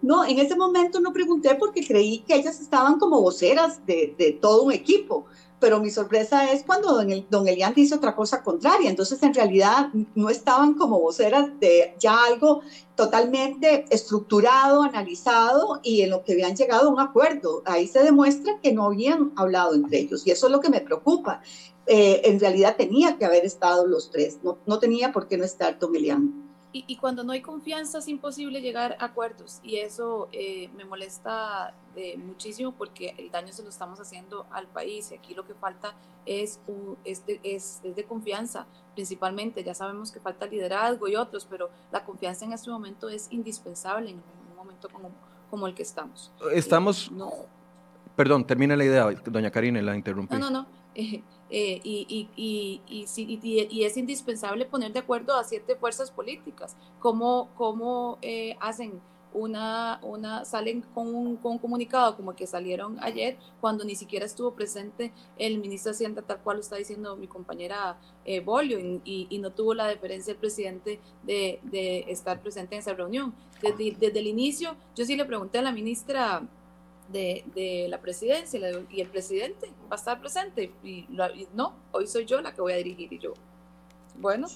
No, 0.00 0.24
en 0.24 0.38
ese 0.38 0.56
momento 0.56 1.00
no 1.00 1.12
pregunté 1.12 1.56
porque 1.56 1.84
creí 1.86 2.20
que 2.20 2.36
ellas 2.36 2.60
estaban 2.60 2.98
como 2.98 3.20
voceras 3.20 3.84
de, 3.84 4.38
todo 4.40 4.62
un 4.62 4.72
equipo, 4.72 5.26
pero 5.58 5.80
mi 5.80 5.90
sorpresa 5.90 6.52
es 6.52 6.62
cuando 6.62 6.94
don, 6.94 7.10
El, 7.10 7.26
don 7.28 7.48
Elian 7.48 7.74
dice 7.74 7.96
otra 7.96 8.14
cosa 8.14 8.44
contraria, 8.44 8.88
entonces 8.88 9.20
en 9.24 9.34
realidad 9.34 9.88
no 10.14 10.30
estaban 10.30 10.74
como 10.74 11.00
voceras 11.00 11.50
de 11.58 11.96
ya 11.98 12.24
algo 12.24 12.60
totalmente 12.94 13.86
estructurado, 13.90 14.84
analizado 14.84 15.80
y 15.82 16.02
en 16.02 16.10
lo 16.10 16.22
que 16.22 16.34
habían 16.34 16.54
llegado 16.54 16.88
a 16.88 16.92
un 16.92 17.00
acuerdo. 17.00 17.62
Ahí 17.66 17.88
se 17.88 18.04
demuestra 18.04 18.60
que 18.62 18.72
no 18.72 18.84
habían 18.84 19.32
hablado 19.34 19.74
entre 19.74 19.98
ellos 19.98 20.24
y 20.24 20.30
eso 20.30 20.46
es 20.46 20.52
lo 20.52 20.60
que 20.60 20.70
me 20.70 20.80
preocupa. 20.80 21.40
Eh, 21.86 22.20
en 22.24 22.38
realidad 22.38 22.76
tenía 22.76 23.18
que 23.18 23.24
haber 23.24 23.44
estado 23.44 23.84
los 23.84 24.12
tres, 24.12 24.38
no, 24.44 24.58
no 24.66 24.78
tenía 24.78 25.10
por 25.10 25.26
qué 25.26 25.36
no 25.36 25.44
estar 25.44 25.76
don 25.78 25.96
Elian. 25.96 26.47
Y, 26.86 26.96
cuando 26.96 27.24
no 27.24 27.32
hay 27.32 27.40
confianza 27.40 27.98
es 27.98 28.08
imposible 28.08 28.60
llegar 28.60 28.96
a 28.98 29.06
acuerdos 29.06 29.60
y 29.62 29.76
eso 29.76 30.28
eh, 30.32 30.68
me 30.76 30.84
molesta 30.84 31.74
muchísimo 32.18 32.72
porque 32.72 33.14
el 33.18 33.30
daño 33.30 33.52
se 33.52 33.64
lo 33.64 33.70
estamos 33.70 33.98
haciendo 33.98 34.46
al 34.52 34.68
país 34.68 35.10
y 35.10 35.16
aquí 35.16 35.34
lo 35.34 35.44
que 35.44 35.54
falta 35.54 35.94
es, 36.26 36.60
es, 37.04 37.26
de, 37.26 37.40
es, 37.42 37.80
de 37.82 38.04
confianza 38.04 38.66
principalmente. 38.94 39.64
Ya 39.64 39.74
sabemos 39.74 40.12
que 40.12 40.20
falta 40.20 40.46
liderazgo 40.46 41.08
y 41.08 41.16
otros, 41.16 41.46
pero 41.48 41.70
la 41.90 42.04
confianza 42.04 42.44
en 42.44 42.52
este 42.52 42.70
momento 42.70 43.08
es 43.08 43.26
indispensable 43.32 44.10
en 44.10 44.16
un 44.16 44.56
momento 44.56 44.88
como, 44.88 45.10
como 45.50 45.66
el 45.66 45.74
que 45.74 45.82
estamos. 45.82 46.30
Estamos... 46.52 47.10
no, 47.10 47.32
Perdón, 48.18 48.44
termina 48.44 48.74
la 48.74 48.84
idea, 48.84 49.08
doña 49.26 49.48
Karina, 49.48 49.80
la 49.80 49.94
interrumpí. 49.94 50.34
No, 50.34 50.40
no, 50.40 50.50
no. 50.50 50.66
Eh, 50.92 51.22
y, 51.50 52.28
y, 52.36 52.80
y, 52.86 53.84
es 53.84 53.96
indispensable 53.96 54.66
poner 54.66 54.92
de 54.92 55.00
acuerdo 55.00 55.34
a 55.34 55.44
siete 55.44 55.76
fuerzas 55.76 56.10
políticas. 56.10 56.76
¿Cómo, 57.00 57.50
cómo 57.56 58.18
eh, 58.22 58.56
hacen 58.60 59.00
una, 59.32 60.00
una, 60.02 60.44
salen 60.44 60.82
con 60.94 61.14
un, 61.14 61.36
comunicado 61.36 62.16
como 62.16 62.34
que 62.34 62.46
salieron 62.46 62.98
ayer, 63.00 63.36
cuando 63.60 63.84
ni 63.84 63.94
siquiera 63.94 64.26
estuvo 64.26 64.52
presente 64.52 65.12
el 65.36 65.58
ministro 65.58 65.92
de 65.92 65.96
Hacienda, 65.96 66.22
tal 66.22 66.40
cual 66.40 66.56
lo 66.56 66.60
está 66.62 66.76
diciendo 66.76 67.16
mi 67.16 67.26
compañera 67.26 67.98
eh, 68.24 68.40
Bolio, 68.40 68.78
y, 69.04 69.38
no 69.38 69.52
tuvo 69.52 69.74
la 69.74 69.86
deferencia 69.86 70.32
del 70.32 70.40
presidente 70.40 71.00
de, 71.22 71.60
de 71.62 72.06
estar 72.08 72.40
presente 72.40 72.74
en 72.74 72.80
esa 72.80 72.94
reunión. 72.94 73.34
Desde, 73.62 74.18
el 74.18 74.26
inicio, 74.26 74.76
yo 74.94 75.04
sí 75.04 75.16
le 75.16 75.24
pregunté 75.24 75.58
a 75.58 75.62
la 75.62 75.72
ministra 75.72 76.42
de, 77.08 77.86
la 77.88 78.00
presidencia 78.00 78.60
y 78.90 79.00
el 79.00 79.08
presidente 79.08 79.70
va 79.90 79.92
a 79.92 79.94
estar 79.96 80.20
presente. 80.20 80.72
Y, 80.82 81.06
no, 81.54 81.74
hoy 81.92 82.06
soy 82.06 82.24
yo 82.24 82.40
la 82.40 82.54
que 82.54 82.60
voy 82.60 82.72
a 82.72 82.76
dirigir 82.76 83.12
y 83.12 83.18
yo. 83.18 83.34
Bueno. 84.16 84.48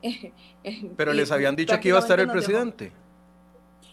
Pero 0.96 1.12
les 1.12 1.30
habían 1.30 1.56
dicho 1.56 1.78
que 1.80 1.88
iba 1.88 1.98
a 1.98 2.02
estar 2.02 2.20
el 2.20 2.30
presidente. 2.30 2.92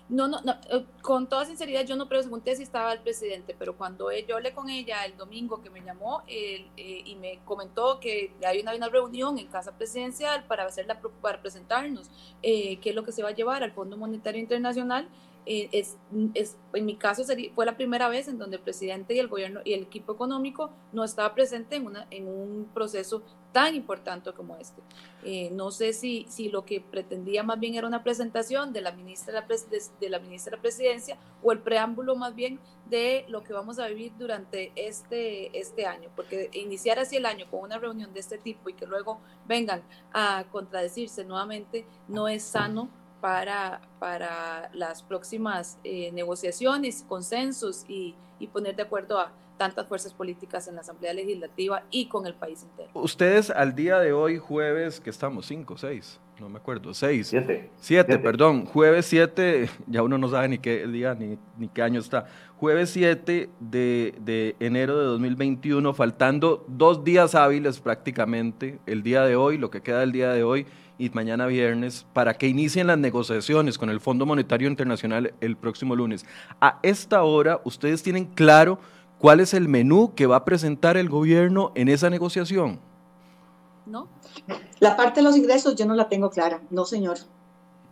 No, 0.10 0.30
no, 0.30 0.40
no, 0.42 0.54
eh, 0.72 0.86
con 1.02 1.28
toda 1.28 1.46
sinceridad 1.46 1.86
yo 1.86 1.98
no 1.98 2.08
pregunté 2.08 2.56
si 2.56 2.64
estaba 2.64 2.94
el 2.94 3.00
presidente, 3.00 3.54
pero 3.60 3.76
cuando 3.76 4.10
yo 4.26 4.38
hablé 4.38 4.54
con 4.54 4.70
ella 4.70 5.04
el 5.04 5.18
domingo 5.18 5.62
que 5.62 5.70
me 5.70 5.82
llamó 5.82 6.24
eh, 6.28 6.66
y 6.78 7.14
me 7.18 7.40
comentó 7.44 8.00
que 8.00 8.32
hay 8.46 8.62
una, 8.62 8.74
una, 8.74 8.88
reunión 8.88 9.38
en 9.38 9.48
Casa 9.48 9.74
Presidencial 9.74 10.46
para, 10.46 10.64
hacer 10.64 10.88
la, 10.88 10.98
para 11.02 11.42
presentarnos 11.42 12.10
eh, 12.42 12.78
qué 12.78 12.92
es 12.92 12.96
lo 12.96 13.04
que 13.04 13.12
se 13.12 13.22
va 13.22 13.30
a 13.30 13.34
llevar 13.34 13.64
al 13.64 13.74
Fondo 13.74 13.98
Monetario 13.98 14.40
Internacional, 14.40 15.10
eh, 15.10 15.10
es, 15.48 15.98
es, 16.34 16.58
en 16.74 16.86
mi 16.86 16.98
caso 16.98 17.24
fue 17.56 17.66
la 17.66 17.78
primera 17.78 18.10
vez 18.10 18.28
en 18.28 18.38
donde 18.38 18.58
el 18.58 18.62
presidente 18.62 19.14
y 19.14 19.20
el 19.20 19.28
gobierno 19.28 19.62
y 19.64 19.74
el 19.74 19.84
equipo 19.84 20.14
económico 20.14 20.72
no 20.92 21.04
estaba 21.04 21.34
presente 21.34 21.78
en, 21.78 21.86
una, 21.86 22.08
en 22.12 22.28
un 22.28 22.70
proceso 22.74 23.24
tan 23.54 23.74
importante 23.76 24.32
como 24.34 24.58
este. 24.58 24.82
Eh, 25.24 25.50
no 25.52 25.72
sé 25.72 25.94
si, 25.94 26.26
si 26.30 26.50
lo 26.50 26.66
que 26.66 26.82
pretendía 26.82 27.44
más 27.44 27.60
bien 27.60 27.76
era 27.76 27.88
una 27.88 28.04
presentación 28.04 28.74
de 28.74 28.82
la, 28.82 28.92
ministra 28.92 29.42
de, 29.42 29.82
de, 30.00 30.10
la 30.10 30.20
ministra 30.20 30.52
de 30.52 30.58
la 30.58 30.62
Presidencia 30.62 31.18
o 31.42 31.52
el 31.52 31.60
preámbulo 31.60 32.16
más 32.16 32.36
bien 32.36 32.60
de 32.90 33.26
lo 33.30 33.44
que 33.44 33.54
vamos 33.54 33.80
a 33.80 33.88
vivir 33.88 34.12
durante 34.18 34.72
este, 34.76 35.58
este 35.58 35.86
año, 35.86 36.10
porque 36.16 36.50
iniciar 36.54 37.00
así 37.00 37.16
el 37.16 37.26
año 37.26 37.50
con 37.50 37.62
una 37.62 37.80
reunión 37.80 38.14
de 38.14 38.20
este 38.20 38.38
tipo 38.38 38.70
y 38.70 38.74
que 38.74 38.86
luego 38.86 39.20
vengan 39.48 39.82
a 40.14 40.46
contradecirse 40.52 41.24
nuevamente 41.24 41.86
no 42.08 42.28
es 42.28 42.44
sano 42.44 42.90
para, 43.22 43.82
para 44.00 44.70
las 44.74 45.04
próximas 45.04 45.78
eh, 45.84 46.12
negociaciones, 46.12 47.06
consensos 47.08 47.86
y, 47.88 48.16
y 48.40 48.48
poner 48.48 48.76
de 48.76 48.84
acuerdo 48.84 49.20
a 49.20 49.32
tantas 49.58 49.88
fuerzas 49.88 50.14
políticas 50.14 50.68
en 50.68 50.76
la 50.76 50.82
Asamblea 50.82 51.14
Legislativa 51.14 51.84
y 51.90 52.08
con 52.08 52.28
el 52.28 52.36
país 52.36 52.64
entero. 52.64 52.90
Ustedes 52.94 53.50
al 53.50 53.76
día 53.76 54.00
de 54.00 54.14
hoy, 54.14 54.38
jueves, 54.38 55.00
que 55.00 55.10
estamos, 55.10 55.48
cinco, 55.48 55.78
seis, 55.78 56.20
no 56.40 56.48
me 56.48 56.58
acuerdo, 56.60 56.94
seis. 56.94 57.28
Siete. 57.28 57.72
Siete, 57.78 58.20
perdón, 58.20 58.66
jueves 58.66 59.08
siete, 59.08 59.70
ya 59.88 60.04
uno 60.04 60.18
no 60.18 60.30
sabe 60.30 60.48
ni 60.50 60.60
qué 60.60 60.86
día 60.88 61.16
ni, 61.16 61.40
ni 61.58 61.68
qué 61.68 61.82
año 61.82 62.00
está. 62.00 62.28
Jueves 62.58 62.90
7 62.90 63.52
de, 63.60 64.16
de, 64.20 64.56
enero 64.60 64.98
de 64.98 65.06
2021, 65.06 65.94
faltando 65.94 66.66
dos 66.68 67.04
días 67.04 67.36
hábiles 67.36 67.80
prácticamente, 67.80 68.80
el 68.88 69.04
día 69.04 69.22
de 69.26 69.36
hoy, 69.36 69.60
lo 69.60 69.70
que 69.70 69.82
queda 69.82 70.00
del 70.00 70.12
día 70.12 70.34
de 70.34 70.44
hoy, 70.44 70.66
y 70.98 71.10
mañana 71.12 71.46
viernes 71.46 72.06
para 72.14 72.34
que 72.34 72.48
inicien 72.48 72.88
las 72.88 72.98
negociaciones 72.98 73.78
con 73.78 73.90
el 73.90 74.00
Fondo 74.00 74.26
Monetario 74.26 74.68
Internacional 74.68 75.34
el 75.42 75.58
próximo 75.58 75.96
lunes. 75.96 76.26
A 76.60 76.80
esta 76.84 77.24
hora, 77.24 77.62
¿ustedes 77.64 78.04
tienen 78.04 78.26
claro 78.26 78.80
cuál 79.20 79.40
es 79.40 79.54
el 79.54 79.68
menú 79.68 80.14
que 80.16 80.26
va 80.26 80.38
a 80.38 80.46
presentar 80.46 80.98
el 80.98 81.10
gobierno 81.10 81.72
en 81.76 81.90
esa 81.90 82.10
negociación? 82.10 82.80
No. 83.86 84.08
La 84.80 84.98
parte 84.98 85.22
de 85.22 85.24
los 85.24 85.38
ingresos 85.38 85.76
yo 85.76 85.86
no 85.86 85.94
la 85.94 86.10
tengo 86.10 86.30
clara, 86.30 86.62
no 86.70 86.86
señor. 86.86 87.18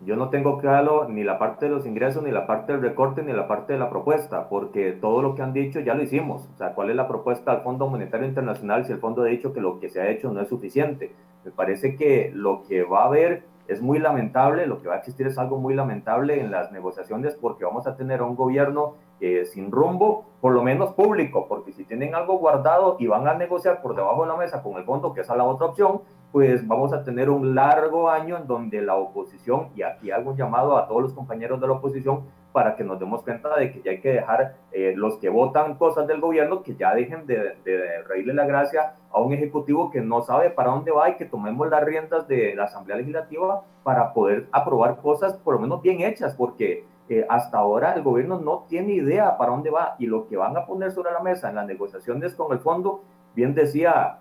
Yo 0.06 0.16
no 0.18 0.30
tengo 0.30 0.58
claro 0.58 1.08
ni 1.08 1.24
la 1.24 1.40
parte 1.40 1.66
de 1.66 1.72
los 1.72 1.86
ingresos, 1.86 2.22
ni 2.22 2.30
la 2.30 2.46
parte 2.46 2.74
del 2.74 2.82
recorte, 2.82 3.24
ni 3.24 3.32
la 3.32 3.48
parte 3.48 3.74
de 3.74 3.80
la 3.80 3.90
propuesta, 3.90 4.50
porque 4.50 4.92
todo 4.92 5.22
lo 5.22 5.36
que 5.36 5.42
han 5.42 5.54
dicho 5.54 5.80
ya 5.80 5.96
lo 5.96 6.04
hicimos. 6.04 6.48
O 6.54 6.58
sea, 6.58 6.74
¿cuál 6.74 6.90
es 6.90 6.96
la 6.96 7.08
propuesta 7.08 7.52
al 7.52 7.62
Fondo 7.62 7.88
Monetario 7.88 8.28
Internacional 8.28 8.86
si 8.86 8.92
el 8.92 9.00
fondo 9.00 9.24
ha 9.24 9.26
dicho 9.26 9.54
que 9.54 9.62
lo 9.62 9.80
que 9.80 9.90
se 9.90 10.02
ha 10.02 10.10
hecho 10.10 10.32
no 10.32 10.42
es 10.42 10.50
suficiente? 10.50 11.16
Me 11.46 11.52
parece 11.52 11.96
que 11.96 12.32
lo 12.34 12.64
que 12.64 12.84
va 12.84 13.04
a 13.04 13.06
haber 13.06 13.44
es 13.68 13.82
muy 13.82 14.00
lamentable, 14.00 14.68
lo 14.68 14.82
que 14.82 14.88
va 14.88 14.96
a 14.96 14.98
existir 14.98 15.28
es 15.28 15.38
algo 15.38 15.58
muy 15.58 15.74
lamentable 15.74 16.40
en 16.40 16.52
las 16.52 16.72
negociaciones 16.72 17.36
porque 17.36 17.66
vamos 17.66 17.88
a 17.88 17.96
tener 17.96 18.22
un 18.22 18.36
gobierno 18.36 18.96
eh, 19.20 19.46
sin 19.46 19.72
rumbo, 19.72 20.26
por 20.42 20.54
lo 20.54 20.62
menos 20.62 20.94
público, 20.94 21.48
porque 21.48 21.72
si 21.72 21.86
tienen 21.86 22.16
algo 22.16 22.38
guardado 22.38 22.98
y 23.00 23.08
van 23.08 23.28
a 23.28 23.34
negociar 23.34 23.82
por 23.82 23.96
debajo 23.96 24.24
de 24.24 24.30
la 24.30 24.38
mesa 24.38 24.62
con 24.62 24.76
el 24.78 24.84
fondo, 24.84 25.14
que 25.14 25.22
es 25.22 25.30
la 25.30 25.44
otra 25.44 25.68
opción, 25.68 26.02
pues 26.32 26.68
vamos 26.68 26.92
a 26.92 27.04
tener 27.04 27.30
un 27.30 27.56
largo 27.56 28.10
año 28.10 28.36
en 28.36 28.46
donde 28.46 28.82
la 28.82 28.96
oposición, 28.96 29.70
y 29.74 29.84
aquí 29.84 30.12
hago 30.12 30.32
un 30.32 30.38
llamado 30.38 30.78
a 30.78 30.88
todos 30.88 31.02
los 31.02 31.14
compañeros 31.14 31.62
de 31.62 31.68
la 31.68 31.74
oposición, 31.74 32.24
para 32.52 32.76
que 32.78 32.86
nos 32.86 33.00
demos 33.00 33.22
cuenta 33.22 33.54
de 33.58 33.72
que 33.72 33.82
ya 33.82 33.92
hay 33.92 34.00
que 34.00 34.14
dejar 34.14 34.56
eh, 34.72 34.94
los 34.96 35.18
que 35.18 35.28
votan 35.28 35.76
cosas 35.76 36.08
del 36.08 36.22
gobierno, 36.22 36.64
que 36.64 36.76
ya 36.76 36.96
dejen 36.96 37.26
de, 37.28 37.56
de, 37.66 38.02
reírle 38.04 38.34
la 38.34 38.46
gracia 38.46 38.96
a 39.12 39.20
un 39.20 39.34
ejecutivo 39.34 39.92
que 39.92 40.00
no 40.00 40.22
sabe 40.22 40.50
para 40.52 40.72
dónde 40.72 40.92
va 40.92 41.10
y 41.10 41.16
que 41.16 41.26
tomemos 41.26 41.70
las 41.70 41.84
riendas 41.84 42.30
de 42.30 42.56
la 42.56 42.64
Asamblea 42.64 42.96
Legislativa 42.96 43.64
para 43.84 44.14
poder 44.14 44.48
aprobar 44.54 45.02
cosas 45.02 45.34
por 45.36 45.56
lo 45.56 45.60
menos 45.60 45.82
bien 45.82 46.00
hechas, 46.00 46.34
porque 46.34 46.86
eh, 47.08 47.26
hasta 47.30 47.60
ahora 47.60 47.94
el 47.94 48.02
gobierno 48.02 48.40
no 48.40 48.66
tiene 48.68 48.94
idea 48.94 49.38
para 49.38 49.52
dónde 49.52 49.70
va 49.70 49.96
y 50.00 50.08
lo 50.08 50.28
que 50.28 50.38
van 50.38 50.58
a 50.58 50.66
poner 50.66 50.92
sobre 50.92 51.12
la 51.12 51.20
mesa 51.20 51.50
en 51.50 51.56
las 51.56 51.68
negociaciones 51.68 52.34
con 52.34 52.52
el 52.52 52.60
fondo, 52.60 53.04
bien 53.36 53.54
decía 53.54 54.18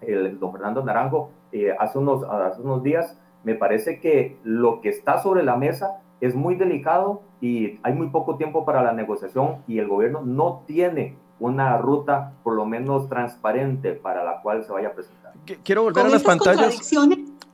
el 0.00 0.38
don 0.38 0.52
Fernando 0.52 0.84
Naranjo 0.84 1.30
eh, 1.50 1.74
hace, 1.78 1.98
unos, 1.98 2.22
hace 2.24 2.60
unos 2.62 2.82
días, 2.82 3.18
me 3.42 3.54
parece 3.54 3.98
que 4.00 4.38
lo 4.44 4.80
que 4.80 4.88
está 4.88 5.18
sobre 5.22 5.42
la 5.42 5.56
mesa 5.56 6.00
es 6.20 6.34
muy 6.34 6.54
delicado 6.54 7.22
y 7.40 7.78
hay 7.82 7.92
muy 7.92 8.08
poco 8.10 8.36
tiempo 8.36 8.64
para 8.64 8.82
la 8.82 8.92
negociación 8.92 9.62
y 9.66 9.78
el 9.78 9.88
gobierno 9.88 10.22
no 10.22 10.62
tiene 10.66 11.16
una 11.40 11.78
ruta 11.78 12.32
por 12.42 12.54
lo 12.54 12.66
menos 12.66 13.08
transparente 13.08 13.92
para 13.92 14.24
la 14.24 14.42
cual 14.42 14.64
se 14.64 14.72
vaya 14.72 14.88
a 14.88 14.92
presentar. 14.92 15.32
Quiero 15.62 15.84
volver 15.84 16.06
a 16.06 16.08
las 16.08 16.22
pantallas. 16.22 16.92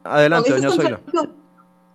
Adelante, 0.03 0.51
doña 0.53 0.70
Zoila. 0.70 1.01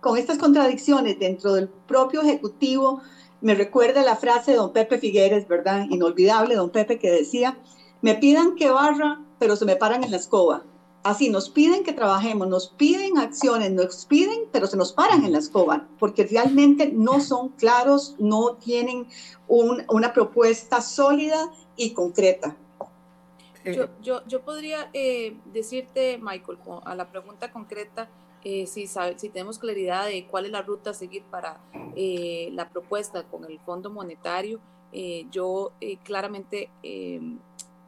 Con 0.00 0.16
estas 0.16 0.38
contradicciones 0.38 1.18
dentro 1.18 1.54
del 1.54 1.68
propio 1.68 2.22
Ejecutivo, 2.22 3.02
me 3.40 3.54
recuerda 3.54 4.02
la 4.02 4.16
frase 4.16 4.52
de 4.52 4.56
don 4.56 4.72
Pepe 4.72 4.98
Figueres, 4.98 5.46
¿verdad? 5.46 5.86
Inolvidable, 5.90 6.54
don 6.54 6.70
Pepe, 6.70 6.98
que 6.98 7.10
decía, 7.10 7.58
me 8.02 8.14
pidan 8.14 8.54
que 8.54 8.70
barra, 8.70 9.22
pero 9.38 9.56
se 9.56 9.64
me 9.64 9.76
paran 9.76 10.04
en 10.04 10.10
la 10.10 10.16
escoba. 10.16 10.64
Así, 11.02 11.30
nos 11.30 11.48
piden 11.48 11.82
que 11.82 11.94
trabajemos, 11.94 12.46
nos 12.48 12.68
piden 12.68 13.16
acciones, 13.16 13.70
nos 13.72 14.04
piden, 14.04 14.40
pero 14.52 14.66
se 14.66 14.76
nos 14.76 14.92
paran 14.92 15.24
en 15.24 15.32
la 15.32 15.38
escoba, 15.38 15.88
porque 15.98 16.26
realmente 16.26 16.92
no 16.92 17.20
son 17.20 17.50
claros, 17.50 18.16
no 18.18 18.56
tienen 18.56 19.06
una 19.48 20.12
propuesta 20.12 20.82
sólida 20.82 21.50
y 21.76 21.92
concreta. 21.94 22.56
Yo, 23.64 23.88
yo, 24.02 24.26
yo 24.26 24.42
podría 24.42 24.90
eh, 24.92 25.36
decirte, 25.52 26.18
Michael, 26.18 26.58
a 26.84 26.94
la 26.94 27.10
pregunta 27.10 27.50
concreta, 27.50 28.08
eh, 28.44 28.66
si, 28.66 28.86
si 28.86 29.28
tenemos 29.28 29.58
claridad 29.58 30.06
de 30.06 30.26
cuál 30.26 30.46
es 30.46 30.52
la 30.52 30.62
ruta 30.62 30.90
a 30.90 30.94
seguir 30.94 31.22
para 31.24 31.60
eh, 31.96 32.50
la 32.52 32.68
propuesta 32.68 33.24
con 33.24 33.44
el 33.44 33.58
Fondo 33.60 33.90
Monetario, 33.90 34.60
yo 35.30 35.72
claramente 36.02 36.68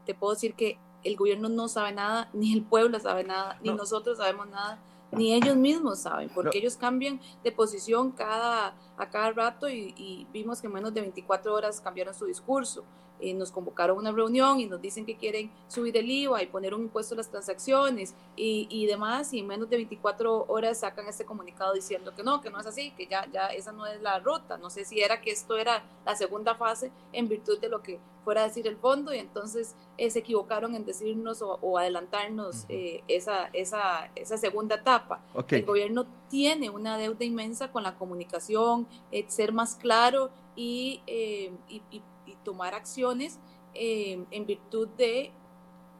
te 0.04 0.14
puedo 0.14 0.34
decir 0.34 0.54
que 0.54 0.78
el 1.04 1.16
gobierno 1.16 1.48
no 1.48 1.68
sabe 1.68 1.92
nada, 1.92 2.28
ni 2.32 2.52
el 2.52 2.62
pueblo 2.62 2.98
sabe 3.00 3.24
nada, 3.24 3.58
ni 3.62 3.70
nosotros 3.70 4.18
sabemos 4.18 4.48
nada, 4.48 4.78
ni 5.10 5.34
ellos 5.34 5.56
mismos 5.56 6.00
saben, 6.00 6.30
porque 6.34 6.58
ellos 6.58 6.76
cambian 6.76 7.20
de 7.44 7.52
posición 7.52 8.12
cada, 8.12 8.74
a 9.02 9.10
cada 9.10 9.30
rato 9.32 9.68
y, 9.68 9.94
y, 9.96 10.26
vimos 10.32 10.60
que 10.60 10.66
en 10.66 10.72
menos 10.72 10.94
de 10.94 11.00
24 11.00 11.54
horas 11.54 11.80
cambiaron 11.80 12.14
su 12.14 12.26
discurso. 12.26 12.84
Eh, 13.22 13.34
nos 13.34 13.52
convocaron 13.52 13.96
a 13.96 14.00
una 14.00 14.10
reunión 14.10 14.58
y 14.58 14.66
nos 14.66 14.82
dicen 14.82 15.06
que 15.06 15.16
quieren 15.16 15.48
subir 15.68 15.96
el 15.96 16.10
IVA 16.10 16.42
y 16.42 16.46
poner 16.46 16.74
un 16.74 16.82
impuesto 16.82 17.14
a 17.14 17.18
las 17.18 17.28
transacciones 17.28 18.16
y, 18.34 18.66
y, 18.68 18.86
demás, 18.86 19.32
y 19.32 19.38
en 19.38 19.46
menos 19.46 19.70
de 19.70 19.76
24 19.76 20.46
horas 20.48 20.80
sacan 20.80 21.06
este 21.06 21.24
comunicado 21.24 21.72
diciendo 21.72 22.12
que 22.16 22.24
no, 22.24 22.40
que 22.40 22.50
no 22.50 22.58
es 22.58 22.66
así, 22.66 22.90
que 22.90 23.06
ya, 23.06 23.28
ya 23.32 23.46
esa 23.46 23.70
no 23.70 23.86
es 23.86 24.02
la 24.02 24.18
ruta. 24.18 24.58
No 24.58 24.70
sé 24.70 24.84
si 24.84 25.00
era 25.00 25.20
que 25.20 25.30
esto 25.30 25.56
era 25.56 25.84
la 26.04 26.16
segunda 26.16 26.56
fase 26.56 26.90
en 27.12 27.28
virtud 27.28 27.60
de 27.60 27.68
lo 27.68 27.80
que 27.80 28.00
fuera 28.24 28.42
a 28.42 28.48
decir 28.48 28.66
el 28.66 28.76
fondo 28.76 29.14
y 29.14 29.18
entonces 29.18 29.76
eh, 29.98 30.10
se 30.10 30.20
equivocaron 30.20 30.74
en 30.74 30.84
decirnos 30.84 31.42
o, 31.42 31.78
adelantarnos 31.78 32.66
eh, 32.68 33.02
esa, 33.06 33.50
esa, 33.52 34.10
esa, 34.16 34.36
segunda 34.36 34.76
etapa. 34.76 35.20
El 35.48 35.64
gobierno 35.64 36.06
tiene 36.32 36.70
una 36.70 36.96
deuda 36.96 37.26
inmensa 37.26 37.70
con 37.70 37.82
la 37.82 37.94
comunicación, 37.96 38.88
ser 39.28 39.52
más 39.52 39.76
claro 39.76 40.30
y, 40.56 41.02
y, 41.06 41.82
y 41.90 42.02
tomar 42.42 42.74
acciones 42.74 43.38
eh, 43.74 44.24
en 44.30 44.46
virtud 44.46 44.88
de 44.96 45.32